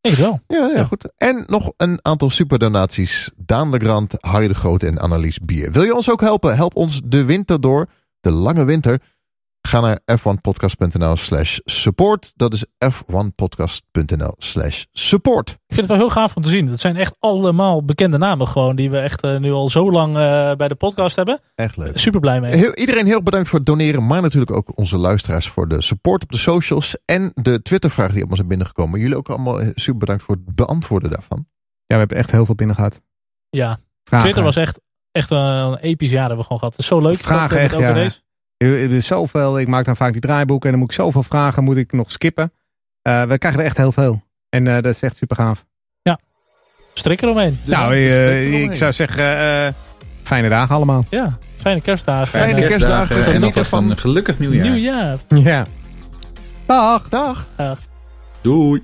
Ik 0.02 0.16
wel. 0.16 0.40
Ja, 0.48 0.58
ja, 0.58 0.70
ja, 0.76 0.84
goed. 0.84 1.12
En 1.18 1.44
nog 1.48 1.74
een 1.78 2.00
aantal 2.02 2.30
superdonaties. 2.30 3.30
Daan 3.36 3.70
Legrand, 3.70 4.14
Harry 4.18 4.48
de 4.48 4.54
Groot 4.54 4.84
en 4.84 4.98
Annelies 4.98 5.40
Bier. 5.40 5.72
Wil 5.72 5.84
je 5.84 5.96
ons 5.96 6.12
ook 6.12 6.22
helpen? 6.22 6.56
Help 6.56 6.76
ons 6.76 7.02
de 7.06 7.26
winter 7.26 7.62
door. 7.62 7.90
De 8.20 8.32
lange 8.32 8.64
winter. 8.64 9.02
Ga 9.72 9.80
naar 9.80 10.00
f1podcast.nl 10.20 11.16
slash 11.16 11.60
support. 11.64 12.32
Dat 12.36 12.54
is 12.54 12.66
f1podcast.nl 12.66 14.36
slash 14.38 14.84
support. 14.92 15.50
Ik 15.50 15.56
vind 15.68 15.80
het 15.80 15.88
wel 15.88 15.98
heel 15.98 16.10
gaaf 16.10 16.36
om 16.36 16.44
te 16.44 16.50
zien. 16.50 16.66
Dat 16.66 16.80
zijn 16.80 16.96
echt 16.96 17.16
allemaal 17.20 17.86
bekende 17.86 18.18
namen 18.18 18.48
gewoon. 18.48 18.76
Die 18.76 18.90
we 18.90 18.98
echt 18.98 19.26
uh, 19.26 19.38
nu 19.38 19.52
al 19.52 19.70
zo 19.70 19.92
lang 19.92 20.18
uh, 20.18 20.54
bij 20.54 20.68
de 20.68 20.76
podcast 20.76 21.16
hebben. 21.16 21.40
Echt 21.56 21.78
leuk. 21.78 21.98
Super 21.98 22.20
blij 22.20 22.42
mee. 22.42 22.56
Heel, 22.56 22.74
iedereen 22.74 23.06
heel 23.06 23.24
bedankt 23.24 23.50
voor 23.50 23.58
het 23.58 23.68
doneren. 23.68 24.08
Maar 24.08 24.22
natuurlijk 24.22 24.52
ook 24.52 24.78
onze 24.78 24.98
luisteraars 24.98 25.48
voor 25.48 25.68
de 25.68 25.82
support 25.82 26.24
op 26.24 26.32
de 26.32 26.38
socials. 26.38 26.98
En 27.06 27.32
de 27.34 27.62
Twittervragen 27.62 28.14
die 28.14 28.24
op 28.24 28.28
ons 28.28 28.38
zijn 28.38 28.50
binnengekomen. 28.50 29.00
Jullie 29.00 29.18
ook 29.18 29.30
allemaal 29.30 29.60
super 29.76 30.00
bedankt 30.00 30.24
voor 30.24 30.36
het 30.36 30.56
beantwoorden 30.56 31.10
daarvan. 31.10 31.48
Ja, 31.86 31.94
we 31.94 31.98
hebben 31.98 32.18
echt 32.18 32.32
heel 32.32 32.46
veel 32.46 32.56
binnen 32.56 32.76
gehad. 32.76 33.02
Ja, 33.50 33.78
Vragen. 34.04 34.26
Twitter 34.26 34.44
was 34.44 34.56
echt, 34.56 34.80
echt 35.12 35.32
een, 35.32 35.38
een 35.38 35.78
episch 35.78 36.12
jaar 36.12 36.28
hebben 36.28 36.38
we 36.38 36.44
gewoon 36.44 36.60
gehad. 36.60 36.74
Het 36.74 36.82
is 36.82 36.88
zo 36.88 37.02
leuk. 37.02 37.18
Vragen 37.18 37.60
echt, 37.60 37.78
ja. 37.78 37.92
Race. 37.92 38.22
Er 38.62 38.92
is 38.92 39.08
zoveel, 39.08 39.60
ik 39.60 39.68
maak 39.68 39.86
dan 39.86 39.96
vaak 39.96 40.12
die 40.12 40.22
draaiboeken 40.22 40.66
en 40.66 40.72
dan 40.72 40.80
moet 40.80 40.90
ik 40.92 40.96
zoveel 40.96 41.24
vragen, 41.24 41.64
moet 41.64 41.78
ik 41.78 41.92
nog 41.92 42.12
skippen. 42.12 42.54
Uh, 43.08 43.24
we 43.24 43.38
krijgen 43.38 43.60
er 43.60 43.66
echt 43.66 43.78
heel 43.78 43.92
veel. 43.92 44.24
En 44.50 44.66
uh, 44.66 44.74
dat 44.74 44.86
is 44.86 45.02
echt 45.02 45.16
super 45.16 45.36
gaaf. 45.36 45.66
Ja, 46.02 46.20
strik 46.94 47.22
eromheen. 47.22 47.60
Dus 47.66 47.76
nou, 47.76 47.96
uh, 47.96 48.64
ik 48.64 48.76
zou 48.76 48.92
zeggen, 48.92 49.76
fijne 50.24 50.50
dagen 50.50 50.76
allemaal. 50.76 51.06
Ja, 51.10 51.38
fijne 51.58 51.82
kerstdagen. 51.82 52.28
Fijne, 52.28 52.48
fijne 52.54 52.68
kerstdagen. 52.68 53.08
kerstdagen. 53.08 53.36
En 53.36 53.44
alvast 53.44 53.72
een 53.72 53.98
gelukkig 53.98 54.40
nieuwjaar. 54.40 54.70
Nieuwjaar. 54.70 55.18
Ja. 55.28 55.66
Dag. 56.66 57.10
Dag. 57.10 57.48
Dag. 57.56 57.80
Doei. 58.42 58.84